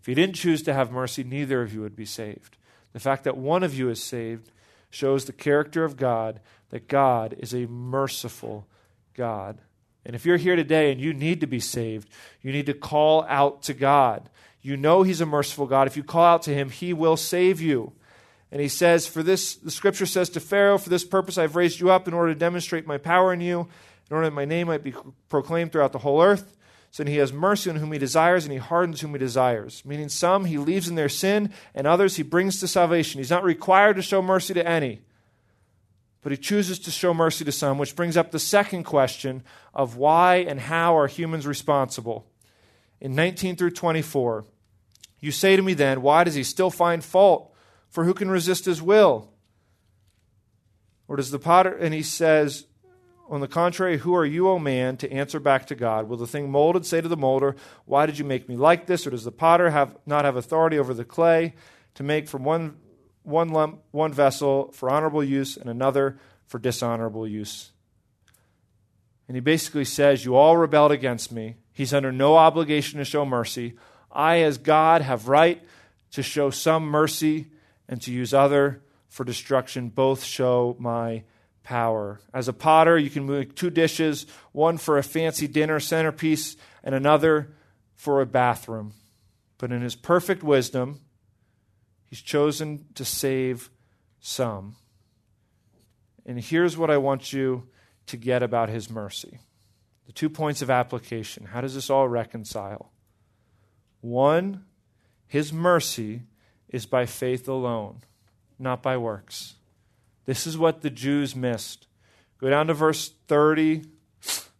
If 0.00 0.06
He 0.06 0.14
didn't 0.14 0.36
choose 0.36 0.62
to 0.62 0.74
have 0.74 0.90
mercy, 0.90 1.24
neither 1.24 1.62
of 1.62 1.72
you 1.72 1.80
would 1.80 1.96
be 1.96 2.04
saved. 2.04 2.56
The 2.92 3.00
fact 3.00 3.24
that 3.24 3.36
one 3.36 3.62
of 3.62 3.74
you 3.74 3.88
is 3.88 4.02
saved 4.02 4.50
shows 4.90 5.24
the 5.24 5.32
character 5.32 5.84
of 5.84 5.96
God, 5.96 6.40
that 6.70 6.88
God 6.88 7.34
is 7.38 7.54
a 7.54 7.66
merciful 7.66 8.66
God. 9.14 9.58
And 10.04 10.14
if 10.14 10.24
you're 10.24 10.38
here 10.38 10.56
today 10.56 10.90
and 10.90 11.00
you 11.00 11.12
need 11.12 11.40
to 11.40 11.46
be 11.46 11.60
saved, 11.60 12.08
you 12.40 12.52
need 12.52 12.66
to 12.66 12.74
call 12.74 13.24
out 13.28 13.62
to 13.64 13.74
God. 13.74 14.30
You 14.62 14.76
know 14.76 15.02
He's 15.02 15.20
a 15.20 15.26
merciful 15.26 15.66
God. 15.66 15.86
If 15.86 15.96
you 15.96 16.02
call 16.02 16.24
out 16.24 16.42
to 16.42 16.54
Him, 16.54 16.70
He 16.70 16.92
will 16.92 17.16
save 17.16 17.60
you. 17.60 17.92
And 18.50 18.60
he 18.60 18.68
says, 18.68 19.06
For 19.06 19.22
this, 19.22 19.56
the 19.56 19.70
scripture 19.70 20.06
says 20.06 20.30
to 20.30 20.40
Pharaoh, 20.40 20.78
For 20.78 20.90
this 20.90 21.04
purpose 21.04 21.38
I've 21.38 21.56
raised 21.56 21.80
you 21.80 21.90
up 21.90 22.08
in 22.08 22.14
order 22.14 22.32
to 22.32 22.38
demonstrate 22.38 22.86
my 22.86 22.98
power 22.98 23.32
in 23.32 23.40
you, 23.40 23.68
in 24.10 24.14
order 24.14 24.26
that 24.26 24.34
my 24.34 24.44
name 24.44 24.68
might 24.68 24.82
be 24.82 24.94
proclaimed 25.28 25.72
throughout 25.72 25.92
the 25.92 25.98
whole 25.98 26.22
earth. 26.22 26.54
So 26.90 27.04
he 27.04 27.16
has 27.16 27.32
mercy 27.32 27.68
on 27.68 27.76
whom 27.76 27.92
he 27.92 27.98
desires, 27.98 28.44
and 28.44 28.52
he 28.52 28.58
hardens 28.58 29.00
whom 29.00 29.12
he 29.12 29.18
desires. 29.18 29.82
Meaning, 29.84 30.08
some 30.08 30.46
he 30.46 30.56
leaves 30.56 30.88
in 30.88 30.94
their 30.94 31.10
sin, 31.10 31.52
and 31.74 31.86
others 31.86 32.16
he 32.16 32.22
brings 32.22 32.60
to 32.60 32.68
salvation. 32.68 33.18
He's 33.18 33.30
not 33.30 33.44
required 33.44 33.96
to 33.96 34.02
show 34.02 34.22
mercy 34.22 34.54
to 34.54 34.66
any, 34.66 35.02
but 36.22 36.32
he 36.32 36.38
chooses 36.38 36.78
to 36.80 36.90
show 36.90 37.12
mercy 37.12 37.44
to 37.44 37.52
some, 37.52 37.76
which 37.76 37.94
brings 37.94 38.16
up 38.16 38.30
the 38.30 38.38
second 38.38 38.84
question 38.84 39.42
of 39.74 39.96
why 39.96 40.36
and 40.36 40.58
how 40.58 40.96
are 40.96 41.06
humans 41.06 41.46
responsible. 41.46 42.26
In 43.00 43.14
19 43.14 43.56
through 43.56 43.72
24, 43.72 44.46
you 45.20 45.30
say 45.30 45.56
to 45.56 45.62
me 45.62 45.74
then, 45.74 46.00
why 46.00 46.24
does 46.24 46.34
he 46.34 46.42
still 46.42 46.70
find 46.70 47.04
fault? 47.04 47.54
For 47.88 48.04
who 48.04 48.14
can 48.14 48.30
resist 48.30 48.64
his 48.64 48.82
will? 48.82 49.30
Or 51.06 51.16
does 51.16 51.30
the 51.30 51.38
potter, 51.38 51.74
and 51.74 51.94
he 51.94 52.02
says, 52.02 52.66
on 53.30 53.40
the 53.40 53.48
contrary, 53.48 53.98
who 53.98 54.14
are 54.14 54.24
you, 54.24 54.48
O 54.48 54.58
man, 54.58 54.96
to 54.98 55.12
answer 55.12 55.38
back 55.38 55.66
to 55.66 55.74
God? 55.74 56.08
Will 56.08 56.16
the 56.16 56.26
thing 56.26 56.50
molded 56.50 56.86
say 56.86 57.00
to 57.00 57.08
the 57.08 57.16
molder, 57.16 57.56
Why 57.84 58.06
did 58.06 58.18
you 58.18 58.24
make 58.24 58.48
me 58.48 58.56
like 58.56 58.86
this? 58.86 59.06
Or 59.06 59.10
does 59.10 59.24
the 59.24 59.32
potter 59.32 59.70
have, 59.70 59.96
not 60.06 60.24
have 60.24 60.36
authority 60.36 60.78
over 60.78 60.94
the 60.94 61.04
clay 61.04 61.54
to 61.94 62.02
make 62.02 62.26
from 62.26 62.44
one, 62.44 62.76
one 63.22 63.50
lump, 63.50 63.82
one 63.90 64.12
vessel 64.12 64.72
for 64.72 64.88
honorable 64.88 65.22
use 65.22 65.56
and 65.56 65.68
another 65.68 66.18
for 66.46 66.58
dishonorable 66.58 67.28
use? 67.28 67.72
And 69.26 69.36
he 69.36 69.42
basically 69.42 69.84
says, 69.84 70.24
You 70.24 70.34
all 70.34 70.56
rebelled 70.56 70.92
against 70.92 71.30
me. 71.30 71.56
He's 71.74 71.92
under 71.92 72.10
no 72.10 72.36
obligation 72.36 72.98
to 72.98 73.04
show 73.04 73.26
mercy. 73.26 73.74
I, 74.10 74.38
as 74.38 74.56
God, 74.56 75.02
have 75.02 75.28
right 75.28 75.62
to 76.12 76.22
show 76.22 76.48
some 76.48 76.84
mercy 76.86 77.48
and 77.88 78.00
to 78.02 78.12
use 78.12 78.34
other 78.34 78.82
for 79.08 79.24
destruction 79.24 79.88
both 79.88 80.22
show 80.22 80.76
my 80.78 81.24
power. 81.62 82.20
As 82.32 82.48
a 82.48 82.52
potter, 82.52 82.98
you 82.98 83.10
can 83.10 83.26
make 83.26 83.54
two 83.54 83.70
dishes, 83.70 84.26
one 84.52 84.78
for 84.78 84.98
a 84.98 85.02
fancy 85.02 85.46
dinner 85.46 85.80
centerpiece 85.80 86.56
and 86.82 86.94
another 86.94 87.54
for 87.94 88.20
a 88.20 88.26
bathroom. 88.26 88.92
But 89.58 89.72
in 89.72 89.82
his 89.82 89.96
perfect 89.96 90.42
wisdom, 90.42 91.00
he's 92.04 92.20
chosen 92.20 92.86
to 92.94 93.04
save 93.04 93.70
some. 94.20 94.76
And 96.24 96.38
here's 96.38 96.76
what 96.76 96.90
I 96.90 96.98
want 96.98 97.32
you 97.32 97.68
to 98.06 98.16
get 98.16 98.42
about 98.42 98.68
his 98.68 98.88
mercy 98.90 99.40
the 100.06 100.12
two 100.12 100.30
points 100.30 100.62
of 100.62 100.70
application. 100.70 101.44
How 101.44 101.60
does 101.60 101.74
this 101.74 101.90
all 101.90 102.08
reconcile? 102.08 102.92
One, 104.00 104.64
his 105.26 105.52
mercy 105.52 106.22
is 106.68 106.86
by 106.86 107.06
faith 107.06 107.48
alone, 107.48 108.02
not 108.58 108.82
by 108.82 108.96
works. 108.96 109.54
This 110.26 110.46
is 110.46 110.58
what 110.58 110.82
the 110.82 110.90
Jews 110.90 111.34
missed. 111.34 111.86
Go 112.40 112.50
down 112.50 112.66
to 112.66 112.74
verse 112.74 113.12
30 113.28 113.84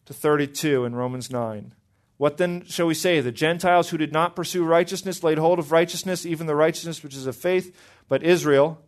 to 0.06 0.14
32 0.14 0.84
in 0.84 0.94
Romans 0.94 1.30
9. 1.30 1.74
What 2.16 2.36
then 2.36 2.64
shall 2.64 2.86
we 2.86 2.94
say? 2.94 3.20
The 3.20 3.30
Gentiles 3.30 3.90
who 3.90 3.98
did 3.98 4.12
not 4.12 4.34
pursue 4.34 4.64
righteousness 4.64 5.22
laid 5.22 5.38
hold 5.38 5.58
of 5.58 5.70
righteousness, 5.70 6.26
even 6.26 6.46
the 6.46 6.56
righteousness 6.56 7.02
which 7.02 7.14
is 7.14 7.26
of 7.26 7.36
faith. 7.36 7.76
But 8.08 8.24
Israel, 8.24 8.82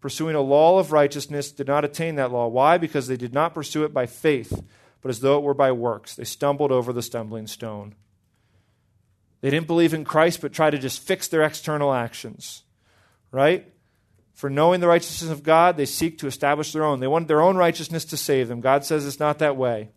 pursuing 0.00 0.34
a 0.34 0.40
law 0.40 0.78
of 0.78 0.92
righteousness, 0.92 1.52
did 1.52 1.66
not 1.66 1.84
attain 1.84 2.14
that 2.14 2.32
law. 2.32 2.48
Why? 2.48 2.78
Because 2.78 3.06
they 3.06 3.18
did 3.18 3.34
not 3.34 3.52
pursue 3.52 3.84
it 3.84 3.92
by 3.92 4.06
faith, 4.06 4.64
but 5.02 5.10
as 5.10 5.20
though 5.20 5.36
it 5.36 5.42
were 5.42 5.52
by 5.52 5.72
works. 5.72 6.14
They 6.14 6.24
stumbled 6.24 6.72
over 6.72 6.92
the 6.92 7.02
stumbling 7.02 7.48
stone. 7.48 7.96
They 9.40 9.50
didn't 9.50 9.66
believe 9.66 9.94
in 9.94 10.04
Christ, 10.04 10.40
but 10.40 10.52
tried 10.52 10.70
to 10.70 10.78
just 10.78 11.00
fix 11.00 11.28
their 11.28 11.42
external 11.42 11.92
actions. 11.92 12.62
Right? 13.32 13.72
For 14.34 14.50
knowing 14.50 14.80
the 14.80 14.88
righteousness 14.88 15.30
of 15.30 15.42
God, 15.42 15.76
they 15.76 15.86
seek 15.86 16.18
to 16.18 16.26
establish 16.26 16.72
their 16.72 16.84
own. 16.84 17.00
They 17.00 17.06
want 17.06 17.28
their 17.28 17.42
own 17.42 17.56
righteousness 17.56 18.04
to 18.06 18.16
save 18.16 18.48
them. 18.48 18.60
God 18.60 18.84
says 18.84 19.06
it's 19.06 19.20
not 19.20 19.38
that 19.38 19.56
way. 19.56 19.90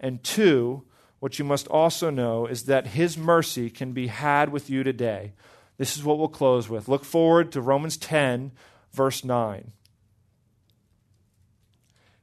And 0.00 0.22
two, 0.22 0.84
what 1.20 1.38
you 1.38 1.44
must 1.44 1.68
also 1.68 2.10
know 2.10 2.46
is 2.46 2.64
that 2.64 2.88
His 2.88 3.16
mercy 3.16 3.70
can 3.70 3.92
be 3.92 4.06
had 4.06 4.50
with 4.50 4.70
you 4.70 4.82
today. 4.82 5.32
This 5.78 5.96
is 5.96 6.04
what 6.04 6.18
we'll 6.18 6.28
close 6.28 6.68
with. 6.68 6.88
Look 6.88 7.04
forward 7.04 7.52
to 7.52 7.60
Romans 7.60 7.96
10, 7.96 8.52
verse 8.92 9.24
9. 9.24 9.72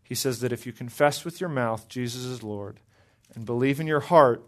He 0.04 0.16
says 0.16 0.40
that 0.42 0.52
if 0.52 0.66
you 0.66 0.72
confess 0.74 1.26
with 1.26 1.40
your 1.40 1.50
mouth 1.50 1.88
Jesus 1.88 2.24
is 2.24 2.44
Lord 2.44 2.80
and 3.34 3.46
believe 3.46 3.80
in 3.80 3.88
your 3.88 4.00
heart 4.00 4.44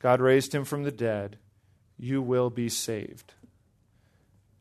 God 0.00 0.20
raised 0.20 0.54
him 0.54 0.64
from 0.64 0.82
the 0.82 0.90
dead, 0.90 1.38
you 1.98 2.20
will 2.20 2.50
be 2.50 2.68
saved. 2.68 3.34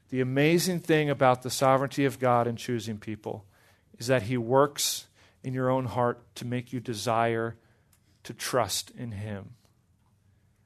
The 0.10 0.22
amazing 0.22 0.80
thing 0.80 1.10
about 1.10 1.44
the 1.44 1.50
sovereignty 1.50 2.06
of 2.06 2.20
God 2.20 2.48
in 2.48 2.56
choosing 2.56 2.98
people 2.98 3.46
is 3.98 4.08
that 4.08 4.24
He 4.24 4.38
works 4.38 5.06
in 5.44 5.54
your 5.54 5.70
own 5.70 5.86
heart 5.86 6.20
to 6.36 6.46
make 6.46 6.74
you 6.74 6.80
desire 6.80 7.56
to 8.24 8.34
trust 8.34 8.92
in 8.98 9.12
Him. 9.12 9.52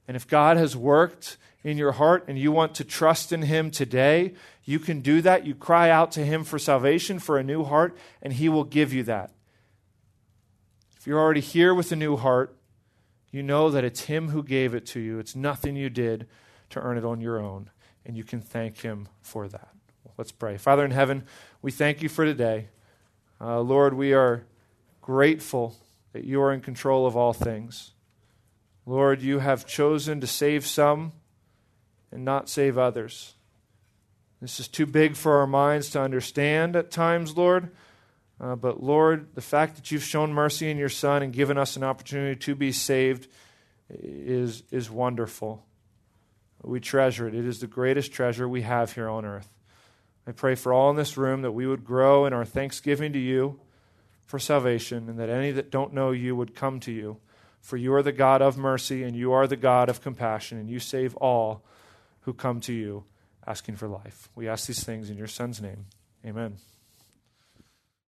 And 0.07 0.15
if 0.15 0.27
God 0.27 0.57
has 0.57 0.75
worked 0.75 1.37
in 1.63 1.77
your 1.77 1.93
heart 1.93 2.25
and 2.27 2.37
you 2.37 2.51
want 2.51 2.75
to 2.75 2.83
trust 2.83 3.31
in 3.31 3.43
Him 3.43 3.69
today, 3.69 4.33
you 4.63 4.79
can 4.79 5.01
do 5.01 5.21
that. 5.21 5.45
You 5.45 5.55
cry 5.55 5.89
out 5.89 6.11
to 6.13 6.25
Him 6.25 6.43
for 6.43 6.57
salvation, 6.57 7.19
for 7.19 7.37
a 7.37 7.43
new 7.43 7.63
heart, 7.63 7.97
and 8.21 8.33
He 8.33 8.47
will 8.47 8.63
give 8.63 8.93
you 8.93 9.03
that. 9.03 9.31
If 10.97 11.05
you're 11.05 11.19
already 11.19 11.41
here 11.41 11.73
with 11.73 11.91
a 11.91 11.97
new 11.97 12.15
heart, 12.15 12.55
you 13.33 13.41
know 13.41 13.71
that 13.71 13.83
it's 13.83 14.01
Him 14.01 14.29
who 14.29 14.43
gave 14.43 14.75
it 14.75 14.85
to 14.87 14.99
you. 14.99 15.17
It's 15.17 15.35
nothing 15.35 15.75
you 15.75 15.89
did 15.89 16.27
to 16.69 16.79
earn 16.79 16.97
it 16.99 17.03
on 17.03 17.19
your 17.19 17.39
own, 17.39 17.71
and 18.05 18.15
you 18.15 18.23
can 18.23 18.39
thank 18.39 18.81
Him 18.81 19.09
for 19.21 19.47
that. 19.47 19.69
Let's 20.17 20.31
pray. 20.31 20.57
Father 20.57 20.85
in 20.85 20.91
heaven, 20.91 21.23
we 21.63 21.71
thank 21.71 22.03
you 22.03 22.09
for 22.09 22.23
today. 22.23 22.67
Uh, 23.41 23.59
Lord, 23.61 23.95
we 23.95 24.13
are 24.13 24.45
grateful 25.01 25.75
that 26.13 26.23
you 26.23 26.39
are 26.43 26.53
in 26.53 26.61
control 26.61 27.07
of 27.07 27.17
all 27.17 27.33
things. 27.33 27.93
Lord, 28.85 29.23
you 29.23 29.39
have 29.39 29.65
chosen 29.65 30.21
to 30.21 30.27
save 30.27 30.67
some 30.67 31.13
and 32.11 32.23
not 32.23 32.49
save 32.49 32.77
others. 32.77 33.33
This 34.41 34.59
is 34.59 34.67
too 34.67 34.85
big 34.85 35.15
for 35.15 35.37
our 35.39 35.47
minds 35.47 35.89
to 35.91 36.01
understand 36.01 36.75
at 36.75 36.91
times, 36.91 37.35
Lord. 37.35 37.71
Uh, 38.43 38.57
but 38.57 38.83
Lord, 38.83 39.35
the 39.35 39.41
fact 39.41 39.77
that 39.77 39.89
you've 39.89 40.03
shown 40.03 40.33
mercy 40.33 40.69
in 40.69 40.77
your 40.77 40.89
Son 40.89 41.23
and 41.23 41.31
given 41.31 41.57
us 41.57 41.77
an 41.77 41.83
opportunity 41.83 42.37
to 42.41 42.55
be 42.55 42.73
saved 42.73 43.29
is, 43.89 44.63
is 44.69 44.91
wonderful. 44.91 45.65
We 46.61 46.81
treasure 46.81 47.25
it. 47.25 47.35
It 47.35 47.45
is 47.45 47.59
the 47.59 47.67
greatest 47.67 48.11
treasure 48.11 48.47
we 48.47 48.63
have 48.63 48.91
here 48.91 49.07
on 49.07 49.23
earth. 49.23 49.47
I 50.27 50.33
pray 50.33 50.55
for 50.55 50.73
all 50.73 50.89
in 50.89 50.97
this 50.97 51.15
room 51.15 51.41
that 51.43 51.53
we 51.53 51.65
would 51.65 51.85
grow 51.85 52.25
in 52.25 52.33
our 52.33 52.43
thanksgiving 52.43 53.13
to 53.13 53.19
you 53.19 53.61
for 54.25 54.39
salvation, 54.39 55.07
and 55.07 55.19
that 55.19 55.29
any 55.29 55.51
that 55.51 55.71
don't 55.71 55.93
know 55.93 56.11
you 56.11 56.35
would 56.35 56.53
come 56.53 56.79
to 56.81 56.91
you. 56.91 57.17
For 57.61 57.77
you 57.77 57.93
are 57.93 58.03
the 58.03 58.11
God 58.11 58.41
of 58.41 58.57
mercy, 58.57 59.03
and 59.03 59.15
you 59.15 59.31
are 59.31 59.47
the 59.47 59.55
God 59.55 59.87
of 59.87 60.01
compassion, 60.01 60.57
and 60.57 60.69
you 60.69 60.79
save 60.79 61.15
all 61.17 61.63
who 62.21 62.33
come 62.33 62.59
to 62.61 62.73
you 62.73 63.05
asking 63.47 63.75
for 63.77 63.87
life. 63.87 64.29
We 64.35 64.49
ask 64.49 64.67
these 64.67 64.83
things 64.83 65.09
in 65.09 65.17
your 65.17 65.27
Son's 65.27 65.61
name. 65.61 65.85
Amen. 66.25 66.57